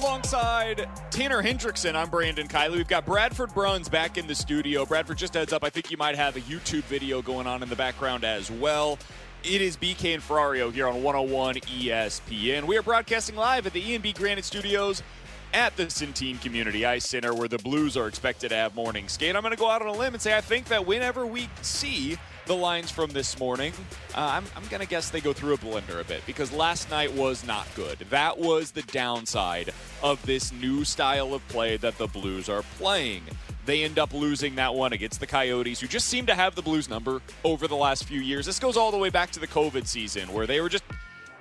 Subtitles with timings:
[0.00, 2.76] Alongside Tanner Hendrickson, I'm Brandon Kiley.
[2.76, 4.86] We've got Bradford Bruns back in the studio.
[4.86, 7.68] Bradford, just heads up, I think you might have a YouTube video going on in
[7.68, 8.96] the background as well.
[9.42, 12.64] It is BK and Ferrario here on 101 ESPN.
[12.64, 15.02] We are broadcasting live at the E&B Granite Studios
[15.52, 19.34] at the Centene Community Ice Center where the Blues are expected to have morning skate.
[19.34, 21.48] I'm going to go out on a limb and say I think that whenever we
[21.62, 22.18] see
[22.48, 23.72] the lines from this morning,
[24.16, 26.90] uh, I'm, I'm going to guess they go through a blender a bit because last
[26.90, 27.98] night was not good.
[28.10, 29.70] That was the downside
[30.02, 33.22] of this new style of play that the Blues are playing.
[33.66, 36.62] They end up losing that one against the Coyotes, who just seem to have the
[36.62, 38.46] Blues number over the last few years.
[38.46, 40.84] This goes all the way back to the COVID season where they were just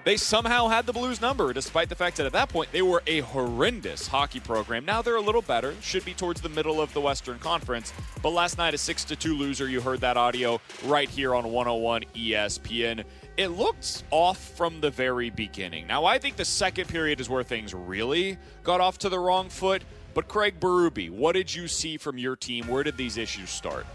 [0.07, 3.03] they somehow had the Blues number, despite the fact that at that point they were
[3.07, 4.85] a horrendous hockey program.
[4.85, 7.91] Now they're a little better, should be towards the middle of the Western Conference.
[8.21, 9.67] But last night, a 6 2 loser.
[9.67, 13.03] You heard that audio right here on 101 ESPN.
[13.35, 15.87] It looked off from the very beginning.
[15.87, 19.49] Now, I think the second period is where things really got off to the wrong
[19.49, 19.83] foot.
[20.13, 22.67] But Craig Berube, what did you see from your team?
[22.69, 23.85] Where did these issues start?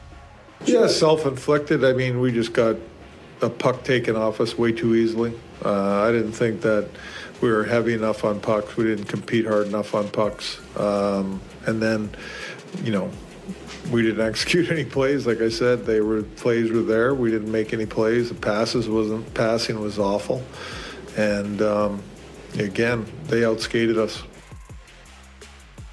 [0.67, 1.87] Yeah, self inflicted.
[1.87, 2.77] I mean, we just got
[3.43, 5.33] a puck taken off us way too easily.
[5.65, 6.89] Uh, I didn't think that
[7.41, 8.77] we were heavy enough on pucks.
[8.77, 10.61] We didn't compete hard enough on pucks.
[10.79, 12.11] Um, and then,
[12.83, 13.11] you know,
[13.91, 15.27] we didn't execute any plays.
[15.27, 17.15] Like I said, they were plays were there.
[17.15, 18.29] We didn't make any plays.
[18.29, 20.43] The passes wasn't passing was awful,
[21.17, 22.03] and um,
[22.59, 24.23] again, they outskated us.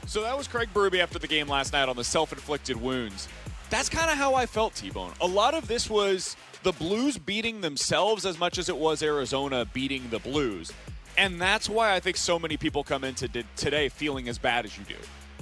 [0.05, 3.27] So that was Craig Berube after the game last night on the self-inflicted wounds.
[3.69, 5.13] That's kind of how I felt, T-Bone.
[5.21, 9.65] A lot of this was the Blues beating themselves as much as it was Arizona
[9.73, 10.71] beating the Blues.
[11.17, 14.77] And that's why I think so many people come into today feeling as bad as
[14.77, 14.95] you do.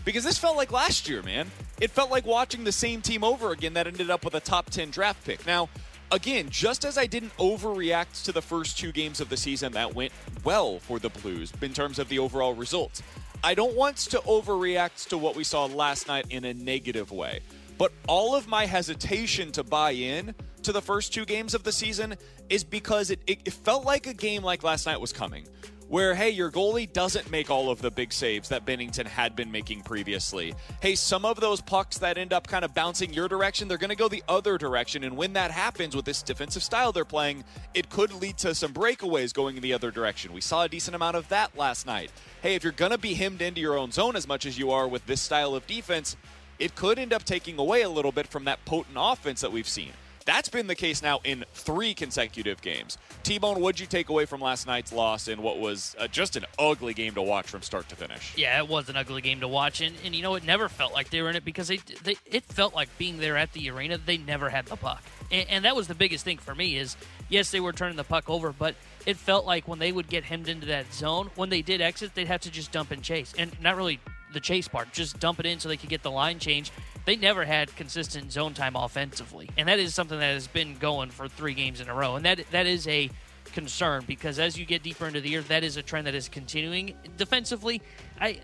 [0.06, 1.52] Because this felt like last year, man.
[1.82, 4.70] It felt like watching the same team over again that ended up with a top
[4.70, 5.46] 10 draft pick.
[5.46, 5.70] Now,
[6.12, 9.94] again, just as I didn't overreact to the first two games of the season that
[9.94, 10.14] went
[10.44, 13.04] well for the Blues in terms of the overall results,
[13.44, 17.42] I don't want to overreact to what we saw last night in a negative way.
[17.78, 20.34] But all of my hesitation to buy in
[20.68, 22.16] to the first two games of the season
[22.50, 25.48] is because it, it, it, felt like a game like last night was coming.
[25.88, 29.50] Where, hey, your goalie doesn't make all of the big saves that Binnington had been
[29.50, 30.54] making previously.
[30.82, 33.92] Hey, some of those pucks that end up kind of bouncing your direction, they're going
[33.92, 35.06] to go the other direction.
[35.06, 38.74] And when that happens with this defensive style they're playing, it could lead to some
[38.74, 40.34] breakaways going in the other direction.
[40.34, 42.12] We saw a decent amount of that last night.
[42.42, 44.72] Hey, if you're going to be hemmed into your own zone as much as you
[44.72, 46.18] are with this style of defense,
[46.60, 49.66] it could end up taking away a little bit from that potent offense that we've
[49.66, 49.94] seen.
[50.28, 52.98] That's been the case now in three consecutive games.
[53.24, 56.36] T Bone, what'd you take away from last night's loss in what was uh, just
[56.36, 58.34] an ugly game to watch from start to finish?
[58.36, 60.92] Yeah, it was an ugly game to watch, and, and you know it never felt
[60.92, 63.70] like they were in it because they, they it felt like being there at the
[63.70, 63.98] arena.
[63.98, 65.02] They never had the puck,
[65.32, 66.78] and, and that was the biggest thing for me.
[66.78, 66.98] Is
[67.30, 70.26] yes, they were turning the puck over, but it felt like when they would get
[70.26, 73.34] hemmed into that zone, when they did exit, they'd have to just dump and chase,
[73.38, 74.02] and not really
[74.34, 76.72] the chase part, just dump it in so they could get the line change
[77.08, 81.10] they never had consistent zone time offensively, and that is something that has been going
[81.10, 83.10] for three games in a row, and that that is a
[83.46, 86.30] concern because as you get deeper into the year, that is a trend that is
[86.30, 87.82] continuing defensively.
[88.22, 88.42] I.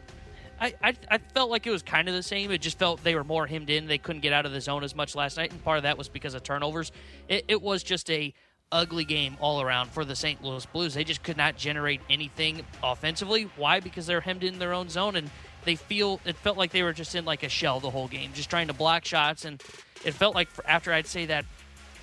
[0.62, 2.50] I, I, felt like it was kind of the same.
[2.50, 3.86] It just felt they were more hemmed in.
[3.86, 5.98] They couldn't get out of the zone as much last night, and part of that
[5.98, 6.94] was because of turnovers.
[7.28, 8.34] It, it was just a
[8.72, 10.42] ugly game all around for the St.
[10.42, 10.94] Louis Blues.
[10.94, 13.50] They just could not generate anything offensively.
[13.58, 13.82] Why?
[13.82, 15.30] Because they're hemmed in their own zone, and
[15.66, 18.32] they feel it felt like they were just in like a shell the whole game,
[18.34, 19.62] just trying to block shots, and
[20.04, 21.46] it felt like after I'd say that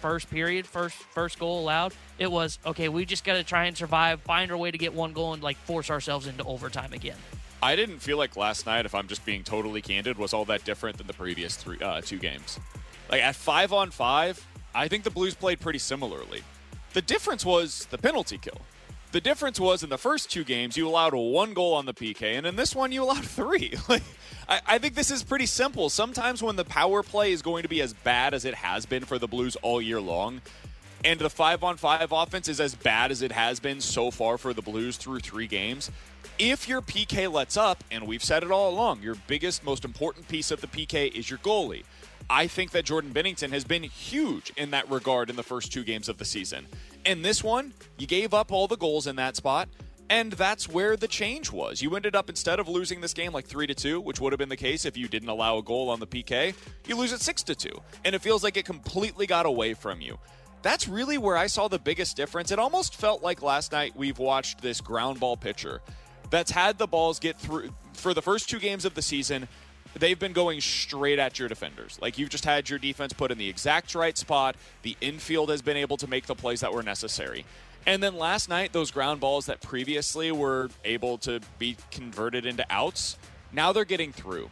[0.01, 2.89] first period, first first goal allowed, it was okay.
[2.89, 5.43] We just got to try and survive, find our way to get one goal, and
[5.43, 7.19] like force ourselves into overtime again.
[7.63, 10.65] I didn't feel like last night, if I'm just being totally candid, was all that
[10.65, 12.59] different than the previous three uh, two games.
[13.11, 16.43] Like at five on five, I think the Blues played pretty similarly.
[16.95, 18.61] The difference was the penalty kill.
[19.13, 22.23] The difference was in the first two games, you allowed one goal on the PK,
[22.39, 23.75] and in this one, you allowed three.
[23.89, 24.05] Like,
[24.49, 25.91] I, I think this is pretty simple.
[25.91, 29.05] Sometimes when the power play is going to be as bad as it has been
[29.05, 30.41] for the Blues all year long,
[31.05, 34.39] and the five on five offense is as bad as it has been so far
[34.39, 35.91] for the Blues through three games.
[36.39, 40.29] If your PK lets up, and we've said it all along, your biggest, most important
[40.29, 41.83] piece of the PK is your goalie.
[42.31, 45.83] I think that Jordan Binnington has been huge in that regard in the first two
[45.83, 46.65] games of the season.
[47.05, 49.69] And this one, you gave up all the goals in that spot.
[50.09, 51.83] And that's where the change was.
[51.83, 54.39] You ended up instead of losing this game like 3 to 2, which would have
[54.39, 56.55] been the case if you didn't allow a goal on the PK,
[56.87, 57.69] you lose it 6 to 2.
[58.05, 60.19] And it feels like it completely got away from you.
[60.63, 62.53] That's really where I saw the biggest difference.
[62.53, 65.81] It almost felt like last night we've watched this ground ball pitcher
[66.31, 69.49] that's had the balls get through for the first two games of the season.
[69.95, 71.99] They've been going straight at your defenders.
[72.01, 74.57] Like you've just had your defense put in the exact right spot.
[74.83, 77.45] The infield has been able to make the plays that were necessary.
[77.87, 82.65] And then last night, those ground balls that previously were able to be converted into
[82.69, 83.17] outs,
[83.53, 84.51] now they're getting through.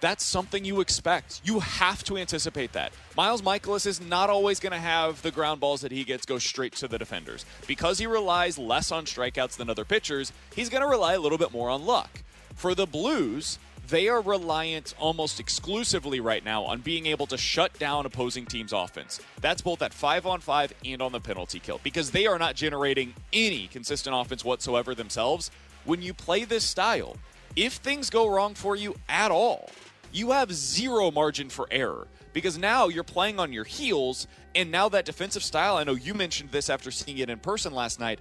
[0.00, 1.42] That's something you expect.
[1.44, 2.92] You have to anticipate that.
[3.18, 6.38] Miles Mikolas is not always going to have the ground balls that he gets go
[6.38, 7.44] straight to the defenders.
[7.66, 11.36] Because he relies less on strikeouts than other pitchers, he's going to rely a little
[11.36, 12.22] bit more on luck.
[12.54, 13.58] For the Blues,
[13.90, 18.72] they are reliant almost exclusively right now on being able to shut down opposing teams'
[18.72, 19.20] offense.
[19.40, 22.54] That's both at five on five and on the penalty kill because they are not
[22.54, 25.50] generating any consistent offense whatsoever themselves.
[25.84, 27.16] When you play this style,
[27.56, 29.70] if things go wrong for you at all,
[30.12, 34.26] you have zero margin for error because now you're playing on your heels.
[34.54, 37.74] And now that defensive style, I know you mentioned this after seeing it in person
[37.74, 38.20] last night.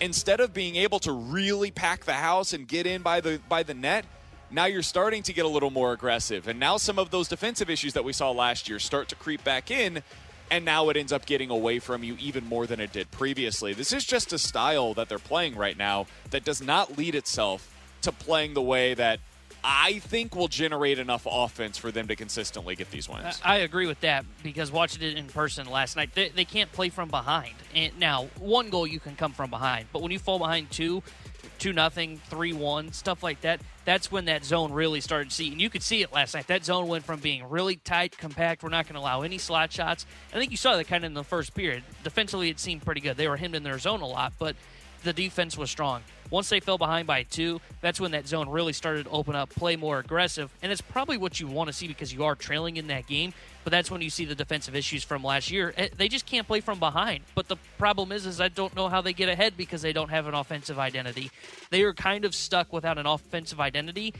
[0.00, 3.64] Instead of being able to really pack the house and get in by the by
[3.64, 4.04] the net,
[4.50, 6.48] now you're starting to get a little more aggressive.
[6.48, 9.44] And now some of those defensive issues that we saw last year start to creep
[9.44, 10.02] back in.
[10.50, 13.74] And now it ends up getting away from you even more than it did previously.
[13.74, 17.74] This is just a style that they're playing right now that does not lead itself
[18.02, 19.20] to playing the way that
[19.62, 23.40] I think will generate enough offense for them to consistently get these wins.
[23.44, 26.88] I agree with that because watching it in person last night, they, they can't play
[26.88, 27.54] from behind.
[27.74, 31.02] And now, one goal you can come from behind, but when you fall behind two,
[31.58, 33.60] two nothing, three one, stuff like that.
[33.84, 36.46] That's when that zone really started to see, and you could see it last night.
[36.46, 38.62] That zone went from being really tight, compact.
[38.62, 40.04] We're not going to allow any slot shots.
[40.32, 41.84] I think you saw that kind of in the first period.
[42.04, 43.16] Defensively, it seemed pretty good.
[43.16, 44.56] They were hemmed in their zone a lot, but
[45.04, 46.02] the defense was strong.
[46.30, 49.50] Once they fell behind by two, that's when that zone really started to open up,
[49.50, 52.76] play more aggressive, and it's probably what you want to see because you are trailing
[52.76, 53.32] in that game.
[53.64, 55.74] But that's when you see the defensive issues from last year.
[55.76, 57.24] Eh, they just can't play from behind.
[57.34, 60.08] But the problem is, is I don't know how they get ahead because they don't
[60.10, 61.30] have an offensive identity.
[61.70, 64.14] They are kind of stuck without an offensive identity,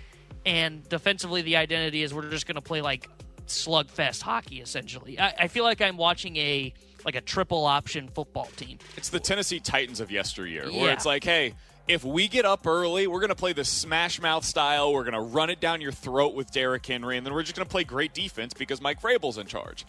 [0.44, 3.08] and defensively, the identity is we're just going to play like
[3.46, 4.60] slugfest hockey.
[4.60, 6.72] Essentially, I, I feel like I'm watching a
[7.05, 8.78] like a triple option football team.
[8.96, 11.55] It's the Tennessee Titans of yesteryear, where it's like, hey,
[11.88, 14.93] if we get up early, we're going to play the smash mouth style.
[14.93, 17.56] We're going to run it down your throat with Derrick Henry, and then we're just
[17.56, 19.87] going to play great defense because Mike Vrabel's in charge.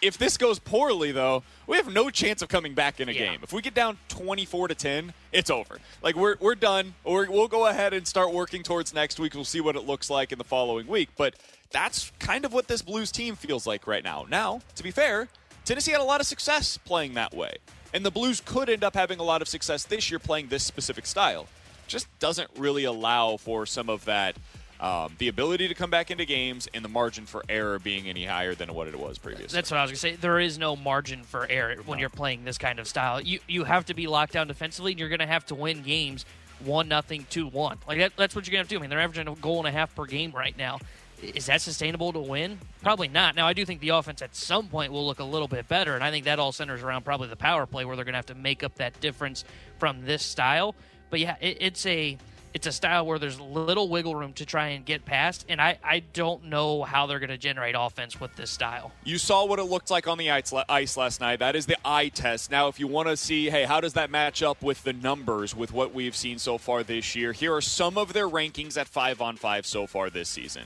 [0.00, 3.30] If this goes poorly, though, we have no chance of coming back in a Yeah.
[3.30, 3.40] game.
[3.42, 5.78] If we get down 24 to 10, it's over.
[6.02, 6.94] Like, we're, we're done.
[7.04, 9.34] We're, we'll go ahead and start working towards next week.
[9.34, 11.08] We'll see what it looks like in the following week.
[11.16, 11.34] But
[11.70, 14.24] that's kind of what this Blues team feels like right now.
[14.28, 15.26] Now, to be fair,
[15.64, 17.56] Tennessee had a lot of success playing that way.
[17.94, 20.62] And the Blues could end up having a lot of success this year playing this
[20.62, 21.46] specific style.
[21.86, 24.36] Just doesn't really allow for some of that,
[24.78, 28.26] um, the ability to come back into games and the margin for error being any
[28.26, 29.56] higher than what it was previously.
[29.56, 30.16] That's what I was gonna say.
[30.16, 33.20] There is no margin for error when you're playing this kind of style.
[33.22, 36.26] You you have to be locked down defensively, and you're gonna have to win games
[36.60, 37.78] one nothing, two one.
[37.86, 38.78] Like that, that's what you're gonna have to do.
[38.78, 40.78] I mean, they're averaging a goal and a half per game right now.
[41.22, 42.58] Is that sustainable to win?
[42.82, 43.34] Probably not.
[43.34, 45.94] Now, I do think the offense at some point will look a little bit better,
[45.94, 48.18] and I think that all centers around probably the power play, where they're going to
[48.18, 49.44] have to make up that difference
[49.78, 50.74] from this style.
[51.10, 52.18] But yeah, it, it's a
[52.54, 55.78] it's a style where there's little wiggle room to try and get past, and I,
[55.84, 58.92] I don't know how they're going to generate offense with this style.
[59.04, 61.40] You saw what it looked like on the ice ice last night.
[61.40, 62.50] That is the eye test.
[62.50, 65.54] Now, if you want to see, hey, how does that match up with the numbers
[65.54, 67.32] with what we've seen so far this year?
[67.32, 70.64] Here are some of their rankings at five on five so far this season.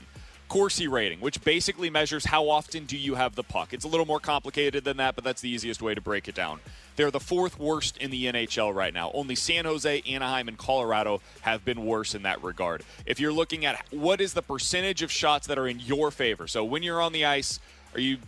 [0.53, 3.73] Corsi rating, which basically measures how often do you have the puck.
[3.73, 6.35] It's a little more complicated than that, but that's the easiest way to break it
[6.35, 6.59] down.
[6.95, 9.09] They're the fourth worst in the NHL right now.
[9.15, 12.83] Only San Jose, Anaheim, and Colorado have been worse in that regard.
[13.07, 16.45] If you're looking at what is the percentage of shots that are in your favor,
[16.45, 17.59] so when you're on the ice,
[17.95, 18.19] are you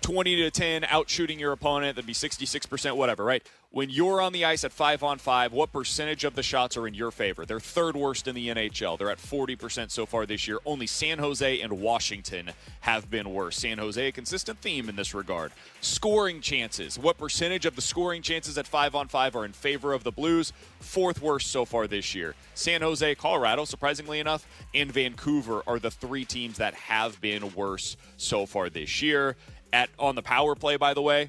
[0.00, 3.46] 20 to 10 out shooting your opponent that'd be 66% whatever right?
[3.70, 6.86] When you're on the ice at 5 on 5 what percentage of the shots are
[6.86, 7.44] in your favor?
[7.44, 10.58] They're third worst in the nhl they're at 40% so far this year.
[10.64, 12.50] Only san jose and washington
[12.80, 13.58] have been worse.
[13.58, 15.52] San jose a consistent theme in this regard.
[15.80, 16.98] Scoring chances.
[16.98, 20.12] What percentage of the scoring chances at 5 on 5 are in favor of the
[20.12, 20.52] blues?
[20.80, 22.34] Fourth worst so far this year.
[22.54, 27.96] San jose colorado surprisingly enough and vancouver are the three teams that have been worse
[28.16, 29.36] so far this year
[29.72, 31.28] at on the power play by the way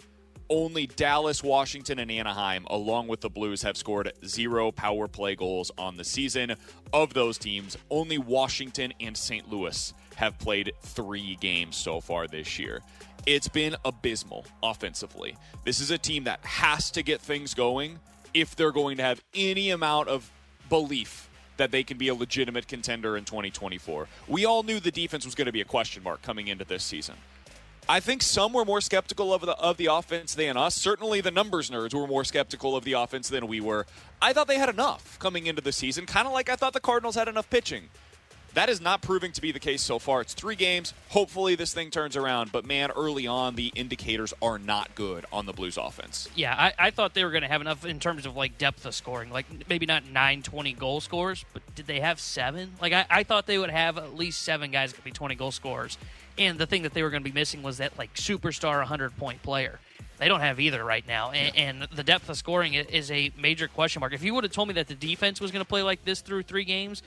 [0.49, 5.71] only Dallas, Washington, and Anaheim, along with the Blues, have scored zero power play goals
[5.77, 6.55] on the season.
[6.91, 9.49] Of those teams, only Washington and St.
[9.49, 12.81] Louis have played three games so far this year.
[13.25, 15.35] It's been abysmal offensively.
[15.65, 17.99] This is a team that has to get things going
[18.33, 20.31] if they're going to have any amount of
[20.67, 24.07] belief that they can be a legitimate contender in 2024.
[24.27, 26.83] We all knew the defense was going to be a question mark coming into this
[26.83, 27.15] season.
[27.89, 30.75] I think some were more skeptical of the of the offense than us.
[30.75, 33.87] Certainly, the numbers nerds were more skeptical of the offense than we were.
[34.21, 36.79] I thought they had enough coming into the season, kind of like I thought the
[36.79, 37.89] Cardinals had enough pitching.
[38.53, 40.21] That is not proving to be the case so far.
[40.21, 40.93] It's three games.
[41.09, 42.51] Hopefully, this thing turns around.
[42.51, 46.27] But man, early on, the indicators are not good on the Blues offense.
[46.35, 48.85] Yeah, I, I thought they were going to have enough in terms of like depth
[48.85, 52.73] of scoring, like maybe not nine, 20 goal scorers, but did they have seven?
[52.81, 55.35] Like I, I thought they would have at least seven guys that could be 20
[55.35, 55.97] goal scorers.
[56.37, 59.17] And the thing that they were going to be missing was that like superstar 100
[59.17, 59.79] point player.
[60.17, 63.69] They don't have either right now, and, and, the depth of scoring is a major
[63.69, 64.11] question mark.
[64.11, 66.19] If you would have told me that the defense was going to play like this
[66.19, 67.01] through three games,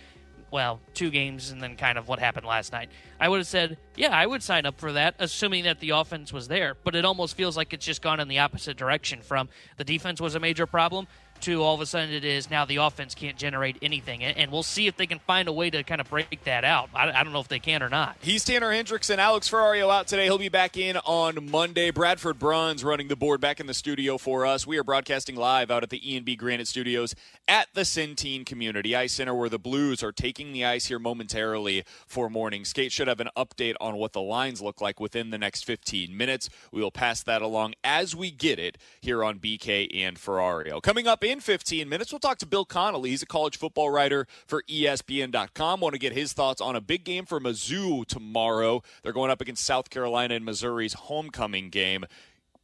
[0.53, 2.91] well, two games and then kind of what happened last night.
[3.19, 6.33] I would have said, yeah, I would sign up for that, assuming that the offense
[6.33, 6.77] was there.
[6.85, 10.21] But it almost feels like it's just gone in the opposite direction from the defense
[10.21, 11.09] was a major problem
[11.49, 14.23] all of a sudden it is now the offense can't generate anything.
[14.23, 16.91] And we'll see if they can find a way to kind of break that out.
[16.95, 18.17] I, don't know if they can or not.
[18.21, 19.19] He's Tanner Hendrickson.
[19.19, 20.25] Alex Ferrario out today.
[20.25, 21.91] He'll be back in on Monday.
[21.91, 24.67] Bradford Bruns running the board back in the studio for us.
[24.67, 27.15] We are broadcasting live out at the E&B Granite Studios
[27.49, 31.85] at the Centene Community Ice Center where the Blues are taking the ice here momentarily
[32.07, 32.93] for morning skate.
[32.93, 36.49] Should have an update on what the lines look like within the next 15 minutes.
[36.71, 40.83] We will pass that along as we get it here on BK and Ferrario.
[40.83, 43.11] Coming up in in 15 minutes, we'll talk to Bill Connelly.
[43.11, 45.81] He's a college football writer for ESPN.com.
[45.81, 48.83] Want to get his thoughts on a big game for Mizzou tomorrow.
[49.03, 52.05] They're going up against South Carolina in Missouri's homecoming game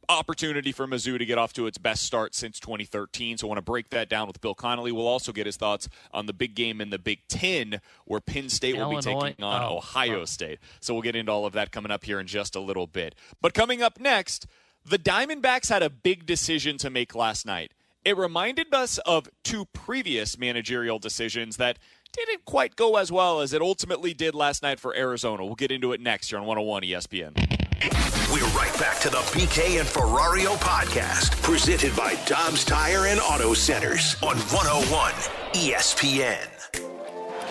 [0.07, 3.37] opportunity for Mizzou to get off to its best start since 2013.
[3.37, 4.91] So I want to break that down with Bill Connelly.
[4.91, 8.49] We'll also get his thoughts on the big game in the Big Ten where Penn
[8.49, 10.25] State will be taking on oh, Ohio oh.
[10.25, 10.59] State.
[10.79, 13.13] So we'll get into all of that coming up here in just a little bit.
[13.39, 14.47] But coming up next,
[14.83, 17.71] the Diamondbacks had a big decision to make last night.
[18.09, 21.77] It reminded us of two previous managerial decisions that
[22.11, 25.45] didn't quite go as well as it ultimately did last night for Arizona.
[25.45, 27.37] We'll get into it next here on 101 ESPN.
[28.33, 33.53] We're right back to the BK and Ferrario podcast, presented by Dobbs Tire and Auto
[33.53, 35.11] Centers on 101
[35.53, 36.47] ESPN.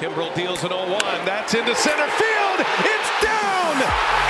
[0.00, 1.00] Kimbrel deals an 0 1.
[1.24, 2.66] That's into center field.
[2.80, 4.27] It's down.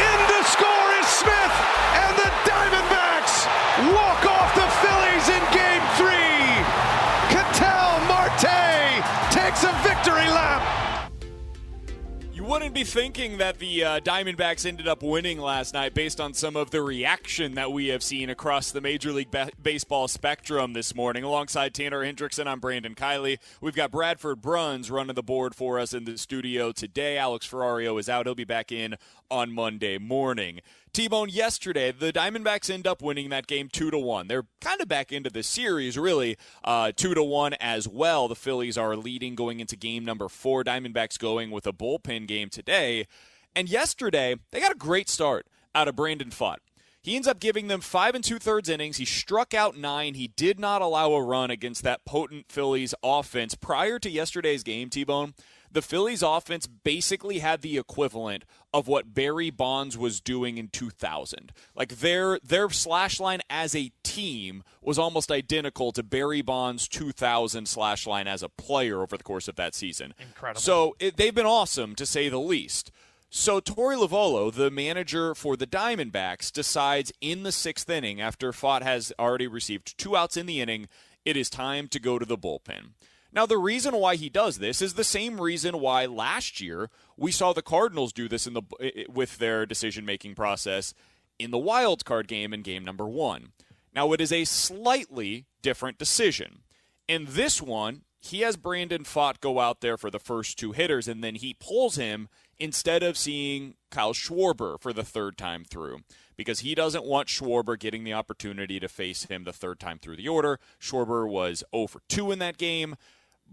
[12.69, 16.55] Wouldn't be thinking that the uh, Diamondbacks ended up winning last night based on some
[16.55, 21.25] of the reaction that we have seen across the Major League Baseball spectrum this morning.
[21.25, 23.39] Alongside Tanner Hendrickson, I'm Brandon Kiley.
[23.63, 27.17] We've got Bradford Bruns running the board for us in the studio today.
[27.17, 28.27] Alex Ferrario is out.
[28.27, 28.97] He'll be back in
[29.31, 30.61] on Monday morning.
[30.93, 34.29] T-Bone yesterday, the Diamondbacks end up winning that game two to one.
[34.29, 38.29] They're kind of back into the series, really, uh, two to one as well.
[38.29, 40.65] The Phillies are leading going into game number four.
[40.65, 43.07] Diamondbacks going with a bullpen game today,
[43.55, 46.59] and yesterday they got a great start out of Brandon Pfaadt.
[47.01, 48.97] He ends up giving them five and two thirds innings.
[48.97, 50.15] He struck out nine.
[50.15, 54.91] He did not allow a run against that potent Phillies offense prior to yesterday's game.
[54.91, 55.35] T-Bone
[55.71, 61.53] the Phillies offense basically had the equivalent of what Barry Bonds was doing in 2000.
[61.75, 67.67] Like their their slash line as a team was almost identical to Barry Bonds' 2000
[67.67, 70.15] slash line as a player over the course of that season.
[70.19, 70.61] Incredible.
[70.61, 72.91] So it, they've been awesome to say the least.
[73.31, 78.83] So Torey Lovullo, the manager for the Diamondbacks, decides in the sixth inning after Pfaadt
[78.83, 80.89] has already received two outs in the inning,
[81.27, 82.93] it is time to go to the bullpen.
[83.33, 87.31] Now, the reason why he does this is the same reason why last year we
[87.31, 88.63] saw the Cardinals do this in the
[89.09, 90.95] with their decision-making process
[91.39, 93.53] in the wild card game in game number 1.
[93.95, 96.61] Now, it is a slightly different decision.
[97.07, 101.07] In this one, he has Brandon Pfaadt go out there for the first two hitters,
[101.07, 106.01] and then he pulls him instead of seeing Kyle Schwarber for the third time through
[106.37, 110.17] because he doesn't want Schwarber getting the opportunity to face him the third time through
[110.17, 110.59] the order.
[110.81, 112.97] Schwarber was 0 for 2 in that game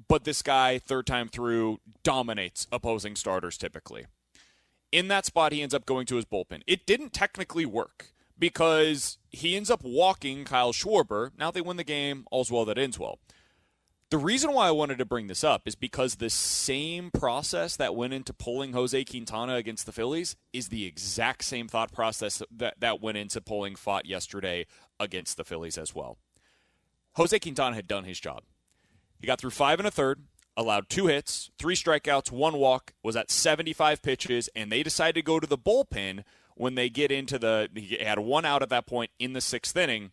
[0.07, 4.05] but this guy, third time through, dominates opposing starters typically.
[4.91, 6.61] In that spot, he ends up going to his bullpen.
[6.67, 11.31] It didn't technically work because he ends up walking Kyle Schwarber.
[11.37, 13.19] Now they win the game, all's well that ends well.
[14.11, 17.95] The reason why I wanted to bring this up is because the same process that
[17.95, 22.75] went into pulling Jose Quintana against the Phillies is the exact same thought process that,
[22.79, 24.67] that went into pulling Pfaadt yesterday
[24.99, 26.19] against the Phillies as well.
[27.15, 28.43] Jose Quintana had done his job.
[29.19, 30.23] He got through five and a third,
[30.57, 35.21] allowed two hits, three strikeouts, one walk, was at 75 pitches, and they decided to
[35.21, 36.23] go to the bullpen
[36.55, 37.69] when they get into the.
[37.75, 40.11] He had one out at that point in the sixth inning,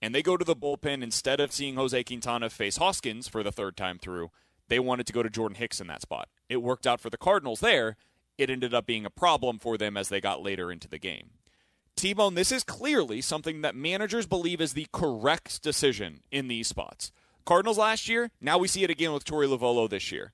[0.00, 3.52] and they go to the bullpen instead of seeing Jose Quintana face Hoskins for the
[3.52, 4.30] third time through.
[4.68, 6.28] They wanted to go to Jordan Hicks in that spot.
[6.48, 7.96] It worked out for the Cardinals there.
[8.38, 11.30] It ended up being a problem for them as they got later into the game.
[11.96, 16.68] T Bone, this is clearly something that managers believe is the correct decision in these
[16.68, 17.12] spots.
[17.44, 20.32] Cardinals last year, now we see it again with Torey Lovullo this year.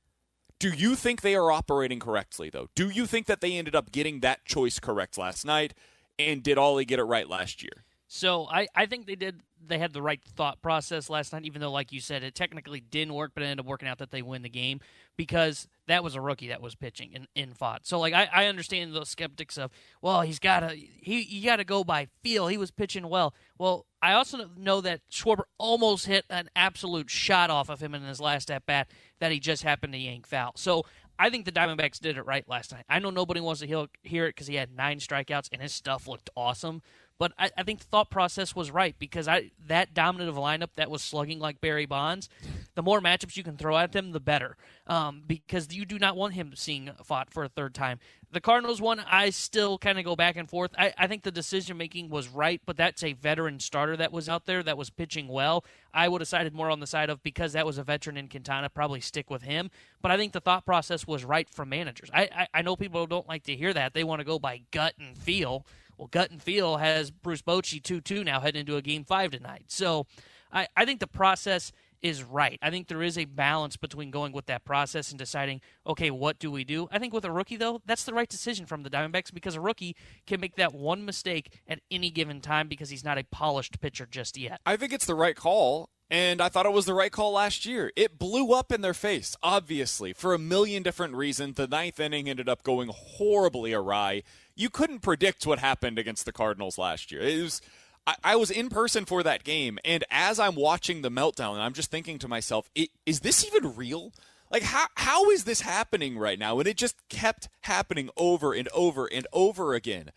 [0.58, 2.68] Do you think they are operating correctly, though?
[2.74, 5.74] Do you think that they ended up getting that choice correct last night?
[6.18, 7.84] And did Ollie get it right last year?
[8.08, 11.60] So I, I think they did they had the right thought process last night, even
[11.60, 14.10] though like you said, it technically didn't work, but it ended up working out that
[14.10, 14.80] they win the game
[15.16, 17.80] because that was a rookie that was pitching in, in Pfaadt.
[17.82, 21.82] So like I, I understand those skeptics of, well, he's gotta he you gotta go
[21.82, 22.46] by feel.
[22.46, 23.34] He was pitching well.
[23.58, 28.02] Well, I also know that Schwarber almost hit an absolute shot off of him in
[28.02, 30.52] his last at bat that he just happened to yank foul.
[30.56, 30.84] So
[31.18, 32.84] I think the Diamondbacks did it right last night.
[32.88, 36.06] I know nobody wants to hear it because he had nine strikeouts and his stuff
[36.06, 36.82] looked awesome.
[37.18, 40.40] But I, I, think the thought process was right because I that dominant of a
[40.40, 42.28] lineup that was slugging like Barry Bonds,
[42.74, 44.56] the more matchups you can throw at them, the better.
[44.86, 47.98] Um, because you do not want him seeing Pfaadt for a third time.
[48.32, 50.72] The Cardinals one, I still kind of go back and forth.
[50.76, 54.28] I, I think the decision making was right, but that's a veteran starter that was
[54.28, 55.64] out there that was pitching well.
[55.94, 58.28] I would have sided more on the side of because that was a veteran in
[58.28, 59.70] Quintana, probably stick with him.
[60.02, 62.10] But I think the thought process was right from managers.
[62.12, 63.94] I, I, I know people don't like to hear that.
[63.94, 65.64] They want to go by gut and feel.
[65.96, 69.30] Well, gut and feel has Bruce Bochy 2 2 now heading into a game five
[69.30, 69.64] tonight.
[69.68, 70.06] So
[70.52, 71.72] I, I think the process
[72.06, 72.58] is right.
[72.62, 76.38] I think there is a balance between going with that process and deciding, okay, what
[76.38, 76.88] do we do?
[76.92, 79.60] I think with a rookie, though, that's the right decision from the Diamondbacks because a
[79.60, 79.96] rookie
[80.26, 84.06] can make that one mistake at any given time because he's not a polished pitcher
[84.08, 84.60] just yet.
[84.64, 85.90] I think it's the right call.
[86.08, 87.90] And I thought it was the right call last year.
[87.96, 91.56] It blew up in their face, obviously, for a million different reasons.
[91.56, 94.22] The ninth inning ended up going horribly awry
[94.56, 97.20] you couldn't predict what happened against the Cardinals last year.
[97.20, 97.60] It was
[98.06, 101.72] I, I was in person for that game, and as I'm watching the meltdown, I'm
[101.72, 102.70] just thinking to myself,
[103.04, 104.12] is this even real?
[104.50, 106.58] Like how how is this happening right now?
[106.58, 110.12] And it just kept happening over and over and over again.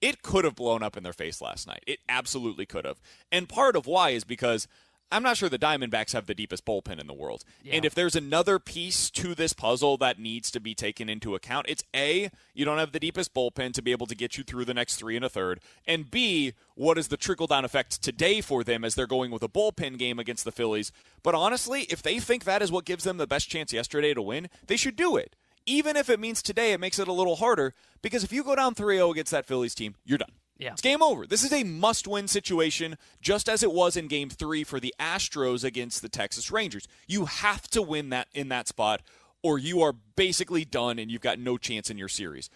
[0.00, 1.82] It could have blown up in their face last night.
[1.86, 3.00] It absolutely could have.
[3.30, 4.68] And part of why is because
[5.12, 7.44] I'm not sure the Diamondbacks have the deepest bullpen in the world.
[7.62, 7.76] Yeah.
[7.76, 11.66] And if there's another piece to this puzzle that needs to be taken into account,
[11.68, 14.64] it's A, you don't have the deepest bullpen to be able to get you through
[14.64, 15.60] the next three and a third.
[15.86, 19.42] And B, what is the trickle down effect today for them as they're going with
[19.42, 20.90] a bullpen game against the Phillies?
[21.22, 24.22] But honestly, if they think that is what gives them the best chance yesterday to
[24.22, 25.36] win, they should do it.
[25.66, 28.54] Even if it means today it makes it a little harder, because if you go
[28.54, 30.32] down 3 0 against that Phillies team, you're done.
[30.56, 30.72] Yeah.
[30.72, 31.26] It's game over.
[31.26, 34.94] This is a must win situation, just as it was in game three for the
[35.00, 36.86] Astros against the Texas Rangers.
[37.08, 39.02] You have to win that in that spot,
[39.42, 42.50] or you are basically done and you've got no chance in your series.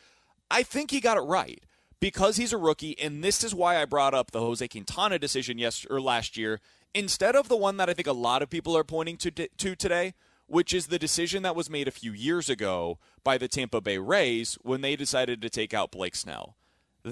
[0.50, 1.62] I think he got it right
[2.00, 5.58] because he's a rookie, and this is why I brought up the Jose Quintana decision
[5.58, 6.61] yes or last year
[6.94, 9.74] instead of the one that I think a lot of people are pointing to, to
[9.74, 10.14] today,
[10.46, 13.98] which is the decision that was made a few years ago by the Tampa Bay
[13.98, 16.56] Rays when they decided to take out Blake Snell.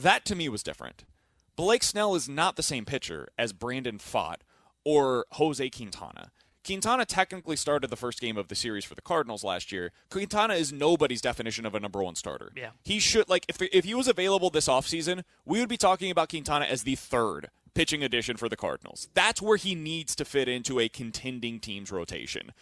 [0.03, 1.05] That to me was different.
[1.57, 4.41] Blake Snell is not the same pitcher as Brandon Pfaadt
[4.85, 6.31] or Jose Quintana.
[6.65, 9.93] Quintana technically started the first game of the series for the Cardinals last year.
[10.11, 12.53] Quintana is nobody's definition of a number one starter.
[12.55, 12.71] Yeah.
[12.85, 16.29] He should, like, if, if he was available this offseason, we would be talking about
[16.29, 19.09] Quintana as the third pitching addition for the Cardinals.
[19.15, 22.53] That's where he needs to fit into a contending team's rotation.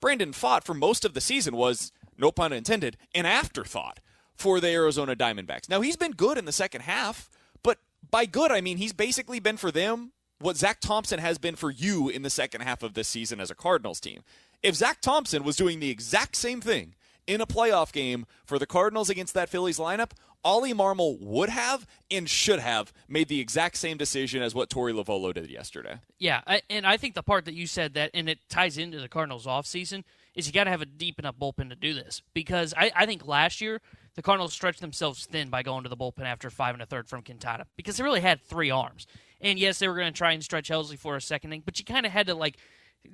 [0.00, 4.00] Brandon Pfaadt, for most of the season, was, no pun intended, an afterthought
[4.36, 5.68] for the Arizona Diamondbacks.
[5.68, 7.28] Now, he's been good in the second half,
[7.62, 7.78] but
[8.10, 11.70] by good, I mean he's basically been for them what Zack Thompson has been for
[11.70, 14.22] you in the second half of this season as a Cardinals team.
[14.62, 16.94] If Zack Thompson was doing the exact same thing
[17.26, 20.12] in a playoff game for the Cardinals against that Phillies lineup,
[20.44, 24.92] Ollie Marmol would have and should have made the exact same decision as what Torey
[24.92, 25.98] Lovullo did yesterday.
[26.18, 29.00] Yeah, I, and I think the part that you said that, and it ties into
[29.00, 32.22] the Cardinals offseason, is you got to have a deep enough bullpen to do this.
[32.32, 33.80] Because I, I think last year
[34.16, 37.06] the Cardinals stretched themselves thin by going to the bullpen after five and a third
[37.06, 39.06] from Quintana because they really had three arms.
[39.40, 41.84] And yes, they were going to try and stretch Helsley for a second but you
[41.84, 42.56] kind of had to like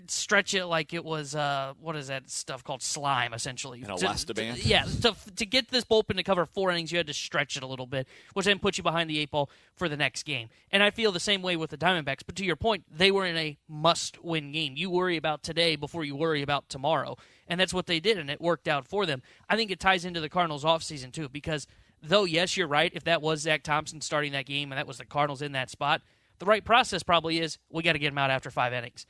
[0.09, 2.83] stretch it like it was uh, what is that stuff called?
[2.83, 3.83] Slime essentially.
[3.83, 7.07] An elastiband to, yeah to, to get this bullpen to cover four innings you had
[7.07, 9.89] to stretch it a little bit which then put you behind the eight ball for
[9.89, 10.49] the next game.
[10.71, 13.27] And i feel the same way with the diamondbacks but to your point they were
[13.27, 14.75] in a must win game.
[14.77, 17.17] You worry about today before you worry about tomorrow.
[17.49, 19.23] And that's what they did and it worked out for them.
[19.49, 21.67] I think it ties into the cardinals offseason too because
[22.03, 24.99] though yes you're right if that was zack thompson starting that game and that was
[24.99, 26.03] the cardinals in that spot
[26.41, 29.07] the right process probably is we got to get him out after five innings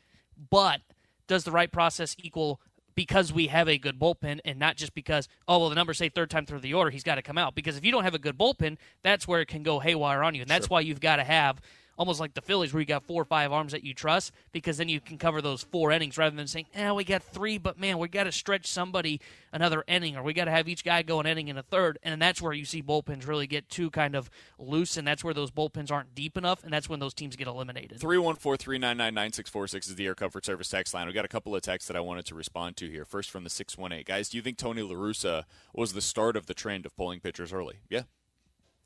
[0.51, 0.81] but
[1.27, 2.61] does the right process equal
[2.95, 6.09] because we have a good bullpen and not just because, oh, well, the numbers say
[6.09, 7.55] third time through the order, he's got to come out.
[7.55, 10.35] Because if you don't have a good bullpen, that's where it can go haywire on
[10.35, 10.43] you.
[10.43, 10.75] And that's sure.
[10.75, 11.61] why you've got to have
[12.03, 14.77] almost like the Phillies, where you got four or five arms that you trust, because
[14.77, 17.79] then you can cover those four innings rather than saying, "Eh, we got three, but
[17.79, 19.21] man, we got to stretch somebody
[19.53, 22.01] another inning, or we got to have each guy go an inning in a third,
[22.03, 25.33] and that's where you see bullpens really get too kind of loose, and that's where
[25.33, 28.01] those bullpens aren't deep enough, and that's when those teams get eliminated.
[28.01, 31.07] 314 399 9646 is the Air Comfort Service text line.
[31.07, 33.05] We got a couple of texts that I wanted to respond to here.
[33.05, 34.03] First from the 618.
[34.05, 37.53] Guys, do you think Tony LaRussa was the start of the trend of pulling pitchers
[37.53, 37.77] early?
[37.89, 38.03] Yeah,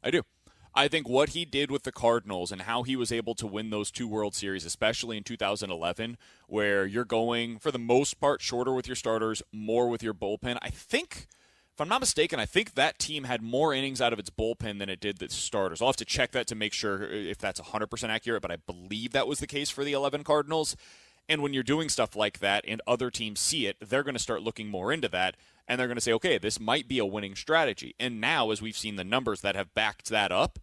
[0.02, 0.22] I do.
[0.76, 3.70] I think what he did with the Cardinals and how he was able to win
[3.70, 8.74] those two World Series, especially in 2011, where you're going, for the most part, shorter
[8.74, 10.58] with your starters, more with your bullpen.
[10.60, 11.28] I think,
[11.72, 14.78] if I'm not mistaken, I think that team had more innings out of its bullpen
[14.78, 15.80] than it did the starters.
[15.80, 18.56] I'll have to check that to make sure uh, if that's 100% accurate, but I
[18.56, 20.76] believe that was the case for the 11 Cardinals.
[21.26, 24.22] And when you're doing stuff like that and other teams see it, they're going to
[24.22, 25.36] start looking more into that
[25.68, 27.94] and they're going to say, okay, this might be a winning strategy.
[27.98, 30.58] And now, as we've seen the numbers that have backed that up,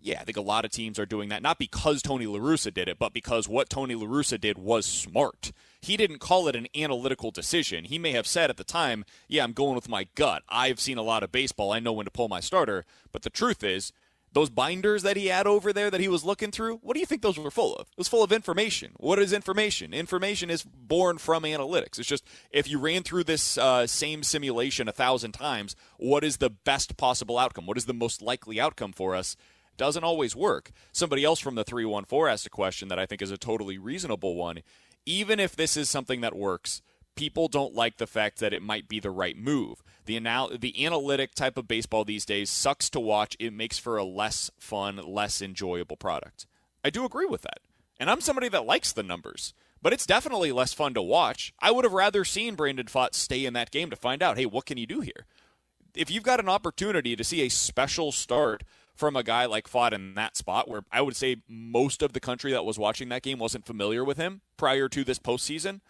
[0.00, 2.88] yeah, I think a lot of teams are doing that, not because Tony LaRussa did
[2.88, 5.50] it, but because what Tony LaRussa did was smart.
[5.80, 7.86] He didn't call it an analytical decision.
[7.86, 10.42] He may have said at the time, yeah, I'm going with my gut.
[10.48, 11.72] I've seen a lot of baseball.
[11.72, 12.84] I know when to pull my starter.
[13.12, 13.92] But the truth is,
[14.34, 17.06] those binders that he had over there that he was looking through, what do you
[17.06, 17.86] think those were full of?
[17.88, 18.92] It was full of information.
[18.96, 19.94] What is information?
[19.94, 21.98] Information is born from analytics.
[21.98, 26.38] It's just if you ran through this uh, same simulation a thousand times, what is
[26.38, 27.66] the best possible outcome?
[27.66, 29.36] What is the most likely outcome for us?
[29.76, 30.72] Doesn't always work.
[30.92, 34.34] Somebody else from the 314 asked a question that I think is a totally reasonable
[34.34, 34.60] one.
[35.06, 36.82] Even if this is something that works,
[37.16, 39.82] people don't like the fact that it might be the right move.
[40.06, 43.36] The anal- the analytic type of baseball these days sucks to watch.
[43.38, 46.46] It makes for a less fun, less enjoyable product.
[46.84, 47.60] I do agree with that.
[47.98, 51.54] And I'm somebody that likes the numbers, but it's definitely less fun to watch.
[51.60, 54.46] I would have rather seen Brandon Pfaadt stay in that game to find out, hey,
[54.46, 55.26] what can you do here?
[55.94, 59.92] If you've got an opportunity to see a special start from a guy like Pfaadt
[59.92, 63.22] in that spot, where I would say most of the country that was watching that
[63.22, 65.80] game wasn't familiar with him prior to this postseason,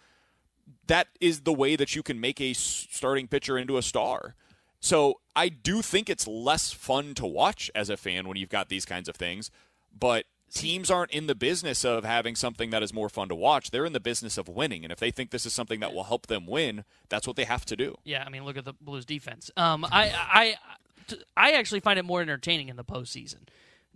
[0.87, 4.35] that is the way that you can make a starting pitcher into a star.
[4.79, 8.69] So I do think it's less fun to watch as a fan when you've got
[8.69, 9.49] these kinds of things,
[9.97, 13.71] but teams aren't in the business of having something that is more fun to watch.
[13.71, 16.05] They're in the business of winning, and if they think this is something that will
[16.05, 17.95] help them win, that's what they have to do.
[18.03, 19.49] Yeah, I mean, look at the Blues defense.
[19.57, 23.47] Um, I, I, I actually find it more entertaining in the postseason.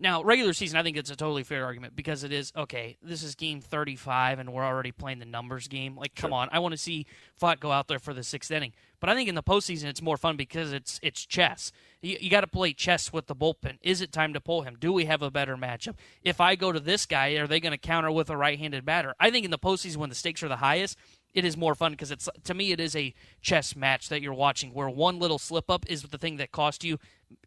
[0.02, 2.98] Now, regular season, I think it's a totally fair argument because it is okay.
[3.04, 5.98] This is game 35, and we're already playing the numbers game.
[5.98, 7.06] Like, come on, I want to see
[7.40, 8.72] Pfaadt go out there for the sixth inning.
[9.02, 11.72] But I think in the postseason, it's more fun because it's it's chess.
[12.02, 13.78] You, you got to play chess with the bullpen.
[13.82, 14.78] Is it time to pull him?
[14.80, 15.96] Do we have a better matchup?
[16.24, 19.16] If I go to this guy, are they going to counter with a right-handed batter?
[19.20, 20.98] I think in the postseason, when the stakes are the highest,
[21.34, 24.34] it is more fun because it's to me it is a chess match that you're
[24.34, 26.98] watching where one little slip up is the thing that cost you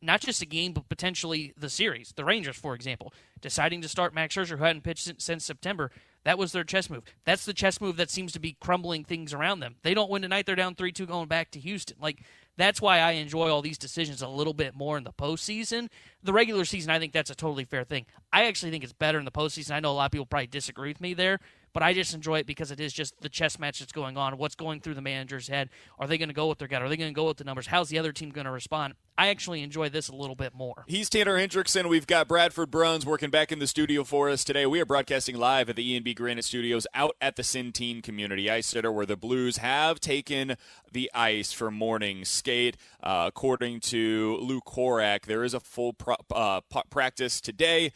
[0.01, 2.12] not just a game but potentially the series.
[2.14, 5.90] The Rangers, for example, deciding to start Max Scherzer, who hadn't pitched since September,
[6.25, 7.03] that was their chess move.
[7.25, 9.77] That's the chess move that seems to be crumbling things around them.
[9.83, 11.97] They don't win tonight; they're down three two going back to Houston.
[12.01, 12.23] Like
[12.57, 15.88] that's why I enjoy all these decisions a little bit more in the postseason.
[16.23, 18.07] The regular season, I think that's a totally fair thing.
[18.33, 19.73] I actually think it's better in the postseason.
[19.73, 21.40] I know a lot of people probably disagree with me there
[21.72, 24.38] but I just enjoy it because it is just the chess match that's going on.
[24.38, 25.70] What's going through the manager's head?
[25.98, 26.82] Are they going to go with their gut?
[26.82, 27.66] Are they going to go with the numbers?
[27.66, 28.94] How's the other team going to respond?
[29.16, 30.85] I actually enjoy this a little bit more.
[30.87, 31.88] He's Tanner Hendrickson.
[31.88, 34.64] We've got Bradford Bruns working back in the studio for us today.
[34.66, 38.66] We are broadcasting live at the E&B Granite Studios out at the Centene Community Ice
[38.66, 40.56] Center where the Blues have taken
[40.90, 42.76] the ice for morning skate.
[43.02, 47.92] Uh, according to Lou Korac, there is a full pro- uh, practice today.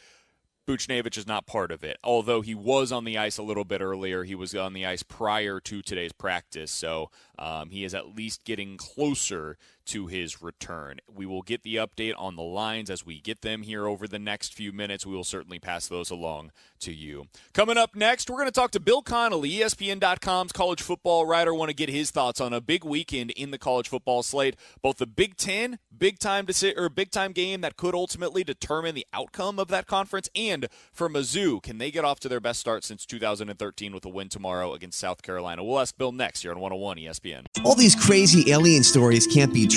[0.67, 1.97] Buchnevich is not part of it.
[2.03, 5.01] Although he was on the ice a little bit earlier, he was on the ice
[5.01, 10.99] prior to today's practice, so um, he is at least getting closer to his return.
[11.13, 14.19] We will get the update on the lines as we get them here over the
[14.19, 15.05] next few minutes.
[15.05, 17.25] We will certainly pass those along to you.
[17.53, 21.53] Coming up next, we're going to talk to Bill Connelly, ESPN.com's college football writer.
[21.53, 24.97] Want to get his thoughts on a big weekend in the college football slate, both
[24.97, 29.07] the Big Ten, big time to or big time game that could ultimately determine the
[29.13, 32.83] outcome of that conference, and for Mizzou, can they get off to their best start
[32.83, 35.63] since 2013 with a win tomorrow against South Carolina?
[35.63, 37.45] We'll ask Bill next here on 101 ESPN.
[37.63, 39.76] All these crazy alien stories can't be true,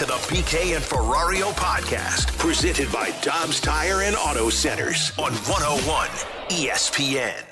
[0.00, 6.08] to the BK and Ferrario podcast, presented by Dobbs Tire and Auto Centers on 101
[6.48, 7.44] ESPN.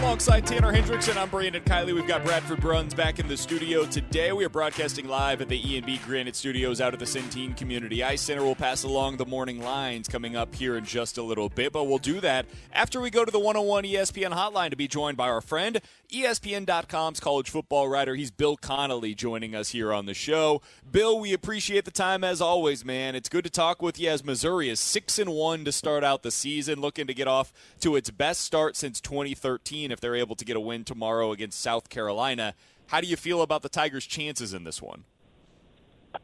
[0.00, 1.94] Alongside Tanner Hendrickson, I'm Brandon Kiley.
[1.94, 4.30] We've got Bradford Bruns back in the studio today.
[4.32, 8.20] We are broadcasting live at the E&B Granite Studios out of the Centene Community Ice
[8.20, 8.44] Center.
[8.44, 11.84] We'll pass along the morning lines coming up here in just a little bit, but
[11.84, 15.28] we'll do that after we go to the 101 ESPN hotline to be joined by
[15.28, 15.80] our friend,
[16.10, 18.14] ESPN.com's college football writer.
[18.14, 20.62] He's Bill Connelly joining us here on the show.
[20.90, 23.14] Bill, we appreciate the time as always, man.
[23.14, 26.22] It's good to talk with you as Missouri is 6 and 1 to start out
[26.22, 30.34] the season, looking to get off to its best start since 2013 if they're able
[30.36, 32.54] to get a win tomorrow against South Carolina.
[32.86, 35.04] How do you feel about the Tigers' chances in this one?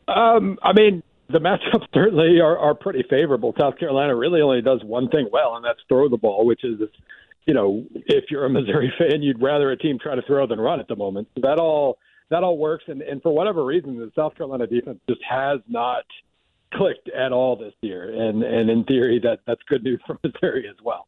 [0.08, 3.54] Um, I mean, the matchups certainly are, are pretty favorable.
[3.60, 6.80] South Carolina really only does one thing well, and that's throw the ball, which is,
[7.46, 10.60] you know, if you're a Missouri fan, you'd rather a team try to throw than
[10.60, 11.28] run at the moment.
[11.34, 11.98] So that all
[12.30, 16.04] that all works, and, and for whatever reason, the South Carolina defense just has not
[16.72, 20.66] clicked at all this year, and and in theory, that that's good news for Missouri
[20.68, 21.06] as well.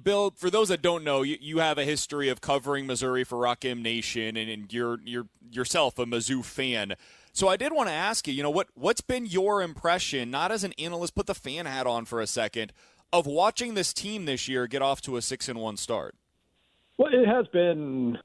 [0.00, 3.38] Bill, for those that don't know, you, you have a history of covering Missouri for
[3.38, 6.94] Rock M Nation, and, and you're you're yourself a Mizzou fan.
[7.32, 10.52] So I did want to ask you, you know, what what's been your impression, not
[10.52, 12.72] as an analyst, put the fan hat on for a second,
[13.14, 16.16] of watching this team this year get off to a six and one start?
[16.98, 18.18] Well, it has been,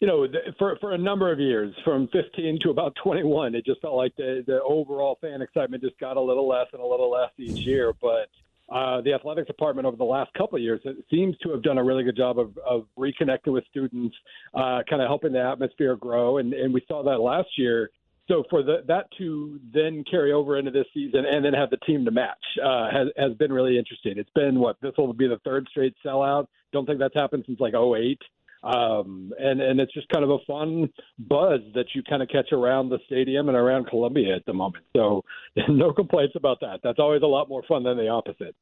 [0.00, 0.26] you know,
[0.58, 4.16] for for a number of years, from 15 to about 21, it just felt like
[4.16, 7.66] the the overall fan excitement just got a little less and a little less each
[7.66, 8.28] year, but
[8.70, 11.76] uh, the athletics department over the last couple of years it seems to have done
[11.76, 14.16] a really good job of, of reconnecting with students,
[14.54, 16.38] uh, kind of helping the atmosphere grow.
[16.38, 17.90] And, and we saw that last year.
[18.28, 21.76] So for the, that to then carry over into this season and then have the
[21.78, 24.14] team to match uh, has, has been really interesting.
[24.16, 26.46] It's been what this will be the third straight sellout.
[26.72, 28.18] Don't think that's happened since like 08.
[28.64, 32.52] Um, and and it's just kind of a fun buzz that you kind of catch
[32.52, 34.84] around the stadium and around Columbia at the moment.
[34.96, 35.24] So
[35.68, 36.78] no complaints about that.
[36.84, 38.54] That's always a lot more fun than the opposite.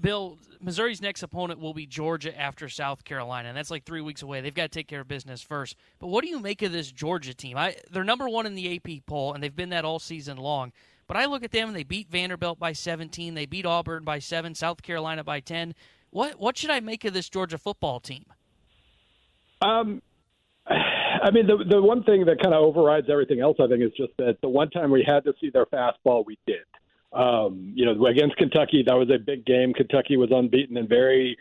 [0.00, 4.22] Bill, Missouri's next opponent will be Georgia after South Carolina, and that's like three weeks
[4.22, 4.40] away.
[4.40, 5.76] They've got to take care of business first.
[5.98, 7.56] But what do you make of this Georgia team?
[7.56, 10.72] I, they're number one in the AP poll, and they've been that all season long.
[11.06, 13.34] But I look at them, and they beat Vanderbilt by 17.
[13.34, 15.74] They beat Auburn by 7, South Carolina by 10.
[16.10, 18.24] What, what should I make of this Georgia football team?
[19.62, 20.02] Um,
[20.68, 23.92] I mean, the the one thing that kind of overrides everything else, I think, is
[23.96, 26.64] just that the one time we had to see their fastball, we did.
[27.12, 29.72] Um, you know, against Kentucky, that was a big game.
[29.72, 31.36] Kentucky was unbeaten and very,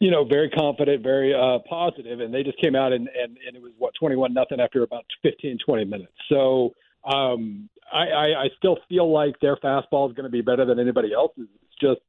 [0.00, 3.56] you know, very confident, very uh, positive, and they just came out and and, and
[3.56, 6.12] it was what twenty one nothing after about 15, 20 minutes.
[6.28, 10.64] So um, I, I, I still feel like their fastball is going to be better
[10.64, 11.48] than anybody else's.
[11.62, 12.00] It's just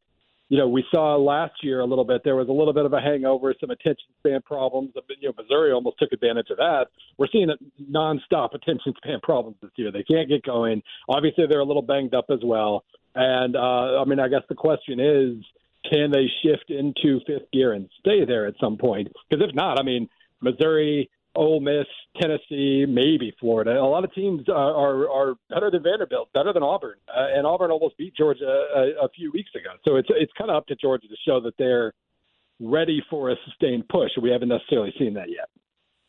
[0.49, 2.23] you know, we saw last year a little bit.
[2.23, 4.91] There was a little bit of a hangover, some attention span problems.
[5.21, 6.87] You know, Missouri almost took advantage of that.
[7.17, 7.49] We're seeing
[7.91, 9.91] nonstop attention span problems this year.
[9.91, 10.81] They can't get going.
[11.07, 12.83] Obviously, they're a little banged up as well.
[13.13, 15.35] And uh, I mean, I guess the question is,
[15.89, 19.07] can they shift into fifth gear and stay there at some point?
[19.29, 20.09] Because if not, I mean,
[20.41, 21.87] Missouri Ole Miss,
[22.19, 23.79] Tennessee, maybe Florida.
[23.79, 27.47] A lot of teams uh, are are better than Vanderbilt, better than Auburn, uh, and
[27.47, 29.69] Auburn almost beat Georgia a, a few weeks ago.
[29.85, 31.93] So it's it's kind of up to Georgia to show that they're
[32.59, 34.11] ready for a sustained push.
[34.21, 35.47] We haven't necessarily seen that yet.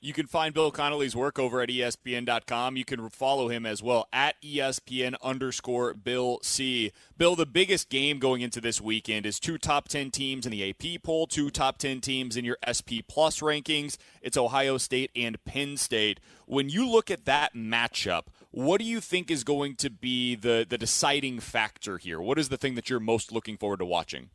[0.03, 2.79] You can find Bill Connelly's work over at ESPN.com.
[2.79, 6.91] You can follow him as well at ESPN underscore Bill C.
[7.19, 10.71] Bill, the biggest game going into this weekend is two top 10 teams in the
[10.71, 13.99] AP poll, two top 10 teams in your SP Plus rankings.
[14.23, 16.19] It's Ohio State and Penn State.
[16.47, 20.65] When you look at that matchup, what do you think is going to be the,
[20.67, 22.23] the deciding factor here?
[22.23, 24.31] What is the thing that you're most looking forward to watching?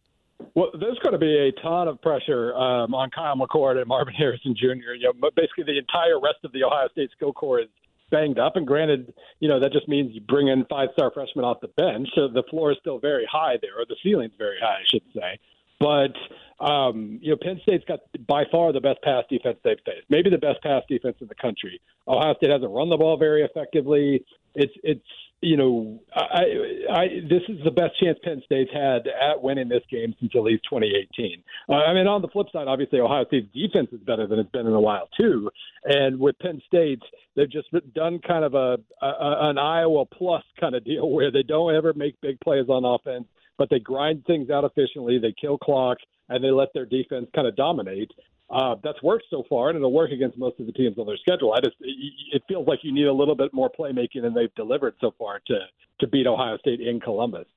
[0.53, 4.13] Well, there's going to be a ton of pressure um, on Kyle McCord and Marvin
[4.13, 4.93] Harrison Jr.
[4.93, 7.67] You know, basically the entire rest of the Ohio State skill core is
[8.11, 8.55] banged up.
[8.55, 12.07] And granted, you know that just means you bring in five-star freshmen off the bench,
[12.15, 15.03] so the floor is still very high there, or the ceiling's very high, I should
[15.13, 15.39] say.
[15.79, 20.05] But um, you know, Penn State's got by far the best pass defense they've faced,
[20.09, 21.81] maybe the best pass defense in the country.
[22.07, 24.23] Ohio State hasn't run the ball very effectively.
[24.53, 25.05] It's it's
[25.41, 26.43] you know, I,
[26.91, 30.41] I, this is the best chance Penn State's had at winning this game since at
[30.41, 31.43] least 2018.
[31.69, 34.49] Uh, I mean, on the flip side, obviously Ohio State's defense is better than it's
[34.51, 35.51] been in a while too.
[35.83, 37.01] And with Penn State,
[37.35, 41.43] they've just done kind of a, a an Iowa plus kind of deal where they
[41.43, 43.25] don't ever make big plays on offense,
[43.57, 45.19] but they grind things out efficiently.
[45.19, 45.97] They kill clock
[46.29, 48.11] and they let their defense kind of dominate.
[48.47, 51.17] Uh, that's worked so far, and it'll work against most of the teams on their
[51.17, 51.53] schedule.
[51.53, 54.93] I just it feels like you need a little bit more playmaking than they've delivered
[55.01, 55.59] so far to
[55.99, 57.47] to beat Ohio State in Columbus.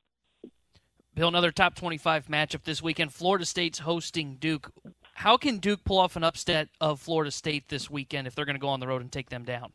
[1.14, 3.12] Bill, another top twenty-five matchup this weekend.
[3.12, 4.72] Florida State's hosting Duke.
[5.12, 8.56] How can Duke pull off an upset of Florida State this weekend if they're going
[8.56, 9.72] to go on the road and take them down?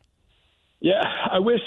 [0.80, 1.60] Yeah, I wish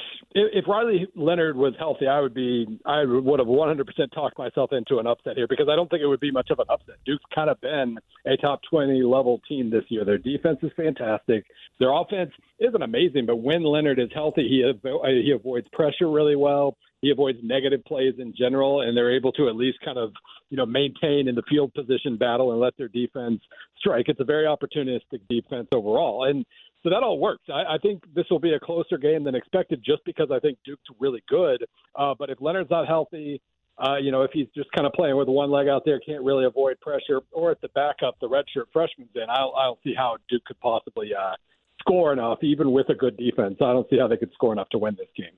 [0.53, 4.99] if, Riley Leonard was healthy, I would be I would have 100% talked myself into
[4.99, 6.95] an upset here because I don't think it would be much of an upset.
[7.05, 10.05] Duke's kind of been a top 20 level team this year.
[10.05, 11.45] Their defense is fantastic.
[11.79, 16.09] Their offense isn't amazing, but when Leonard is healthy, he avo- uh, he avoids pressure
[16.09, 16.77] really well.
[17.01, 20.11] He avoids negative plays in general, and they're able to at least kind of
[20.49, 23.41] you know maintain in the field position battle and let their defense
[23.77, 24.05] strike.
[24.07, 26.45] It's a very opportunistic defense overall, and
[26.87, 27.43] so that all works.
[27.49, 30.57] I, I think this will be a closer game than expected, just because I think
[30.63, 31.65] Duke's really good.
[31.95, 33.41] Uh, but if Leonard's not healthy,
[33.77, 36.23] uh, you know, if he's just kind of playing with one leg out there, can't
[36.23, 39.93] really avoid pressure, or at the backup, the redshirt freshman's in, I, I don't see
[39.95, 41.33] how Duke could possibly uh,
[41.81, 43.57] score enough, even with a good defense.
[43.59, 45.35] I don't see how they could score enough to win this game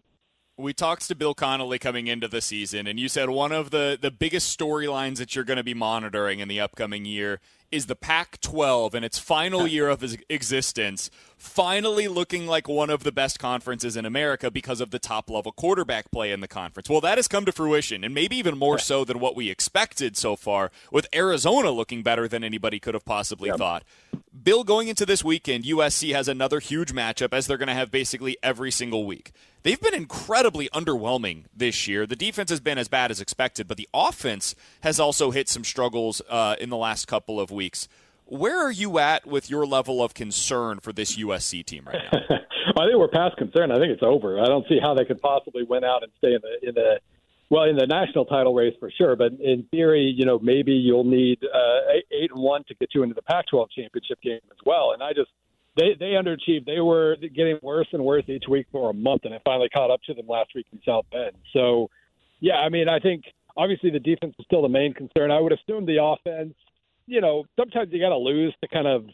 [0.60, 3.98] we talked to Bill Connelly coming into the season, and you said one of the,
[4.00, 7.40] the biggest storylines that you're going to be monitoring in the upcoming year
[7.72, 13.04] is the Pac 12 in its final year of existence finally looking like one of
[13.04, 16.90] the best conferences in America because of the top level quarterback play in the conference.
[16.90, 20.18] Well, that has come to fruition, and maybe even more so than what we expected
[20.18, 23.58] so far, with Arizona looking better than anybody could have possibly yep.
[23.58, 23.84] thought.
[24.44, 27.90] Bill, going into this weekend, USC has another huge matchup as they're going to have
[27.90, 29.32] basically every single week.
[29.64, 32.06] They've been incredibly underwhelming this year.
[32.06, 35.66] The defense has been as bad as expected, but the offense has also hit some
[35.66, 37.59] struggles uh, in the last couple of weeks.
[38.26, 42.20] Where are you at with your level of concern for this USC team right now?
[42.78, 43.72] I think we're past concern.
[43.72, 44.40] I think it's over.
[44.40, 47.00] I don't see how they could possibly win out and stay in the in the
[47.50, 49.16] well in the national title race for sure.
[49.16, 53.04] But in theory, you know, maybe you'll need uh, eight and one to get you
[53.04, 54.92] into the Pac-12 championship game as well.
[54.94, 55.32] And I just
[55.76, 56.66] they they underachieved.
[56.66, 59.92] They were getting worse and worse each week for a month, and it finally caught
[59.92, 61.36] up to them last week in South Bend.
[61.54, 61.90] So,
[62.40, 63.24] yeah, I mean, I think
[63.58, 65.32] obviously the defense is still the main concern.
[65.32, 66.54] I would assume the offense
[67.10, 69.06] you know, sometimes you got to lose to kind of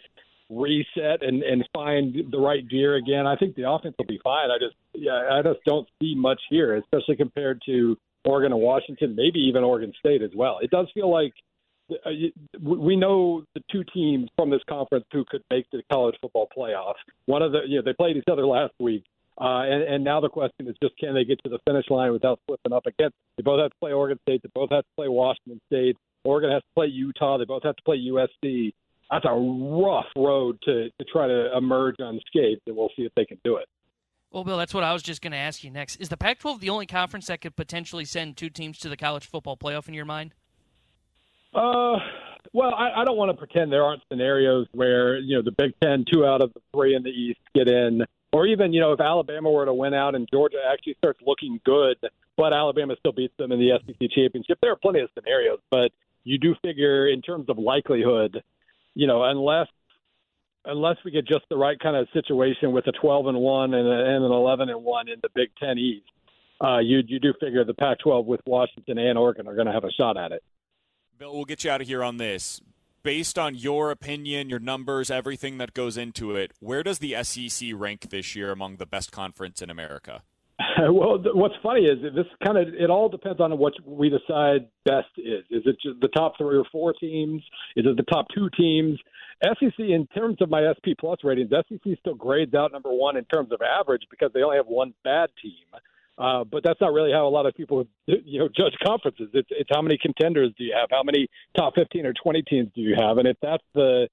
[0.49, 3.25] reset and and find the right gear again.
[3.25, 4.51] I think the offense will be fine.
[4.51, 9.15] I just yeah, I just don't see much here, especially compared to Oregon and Washington,
[9.15, 10.59] maybe even Oregon State as well.
[10.61, 11.33] It does feel like
[11.89, 12.09] uh,
[12.61, 16.95] we know the two teams from this conference who could make the college football playoff.
[17.25, 19.03] One of the you know they played each other last week.
[19.37, 22.13] Uh, and, and now the question is just can they get to the finish line
[22.13, 23.09] without slipping up again?
[23.35, 24.41] They both have to play Oregon State.
[24.43, 25.97] They both have to play Washington State.
[26.25, 27.37] Oregon has to play Utah.
[27.37, 28.73] They both have to play USC.
[29.09, 33.25] That's a rough road to, to try to emerge unscathed, and we'll see if they
[33.25, 33.67] can do it.
[34.31, 35.97] Well, Bill, that's what I was just going to ask you next.
[35.97, 38.97] Is the Pac 12 the only conference that could potentially send two teams to the
[38.97, 40.33] college football playoff in your mind?
[41.53, 41.97] Uh,
[42.51, 45.73] well, I, I don't want to pretend there aren't scenarios where, you know, the Big
[45.81, 48.01] Ten, two out of the three in the East get in.
[48.33, 51.61] Or even, you know, if Alabama were to win out and Georgia actually starts looking
[51.63, 51.95] good,
[52.35, 55.59] but Alabama still beats them in the SEC championship, there are plenty of scenarios.
[55.71, 55.91] But
[56.25, 58.43] you do figure in terms of likelihood,
[58.95, 59.67] you know, unless
[60.65, 63.87] unless we get just the right kind of situation with a 12 and one and,
[63.87, 66.07] an 11 and one in the Big Ten East,
[66.61, 69.83] uh, you you do figure the Pac-12 with Washington and Oregon are going to have
[69.83, 70.43] a shot at it.
[71.17, 72.59] Bill, we'll get you out of here on this.
[73.03, 77.69] Based on your opinion, your numbers, everything that goes into it, where does the SEC
[77.75, 80.23] rank this year among the best conference in America?
[80.89, 85.07] well, what's funny is this kind of it all depends on what we decide best
[85.17, 85.43] is.
[85.49, 87.43] Is it just the top three or four teams?
[87.75, 88.97] Is it the top two teams?
[89.43, 93.25] SEC, in terms of my SP Plus ratings, SEC still grades out number one in
[93.25, 95.81] terms of average because they only have one bad team.
[96.17, 99.27] Uh, but that's not really how a lot of people, you know, judge conferences.
[99.33, 100.87] It's, it's how many contenders do you have?
[100.89, 103.17] How many top 15 or 20 teams do you have?
[103.17, 104.07] And if that's the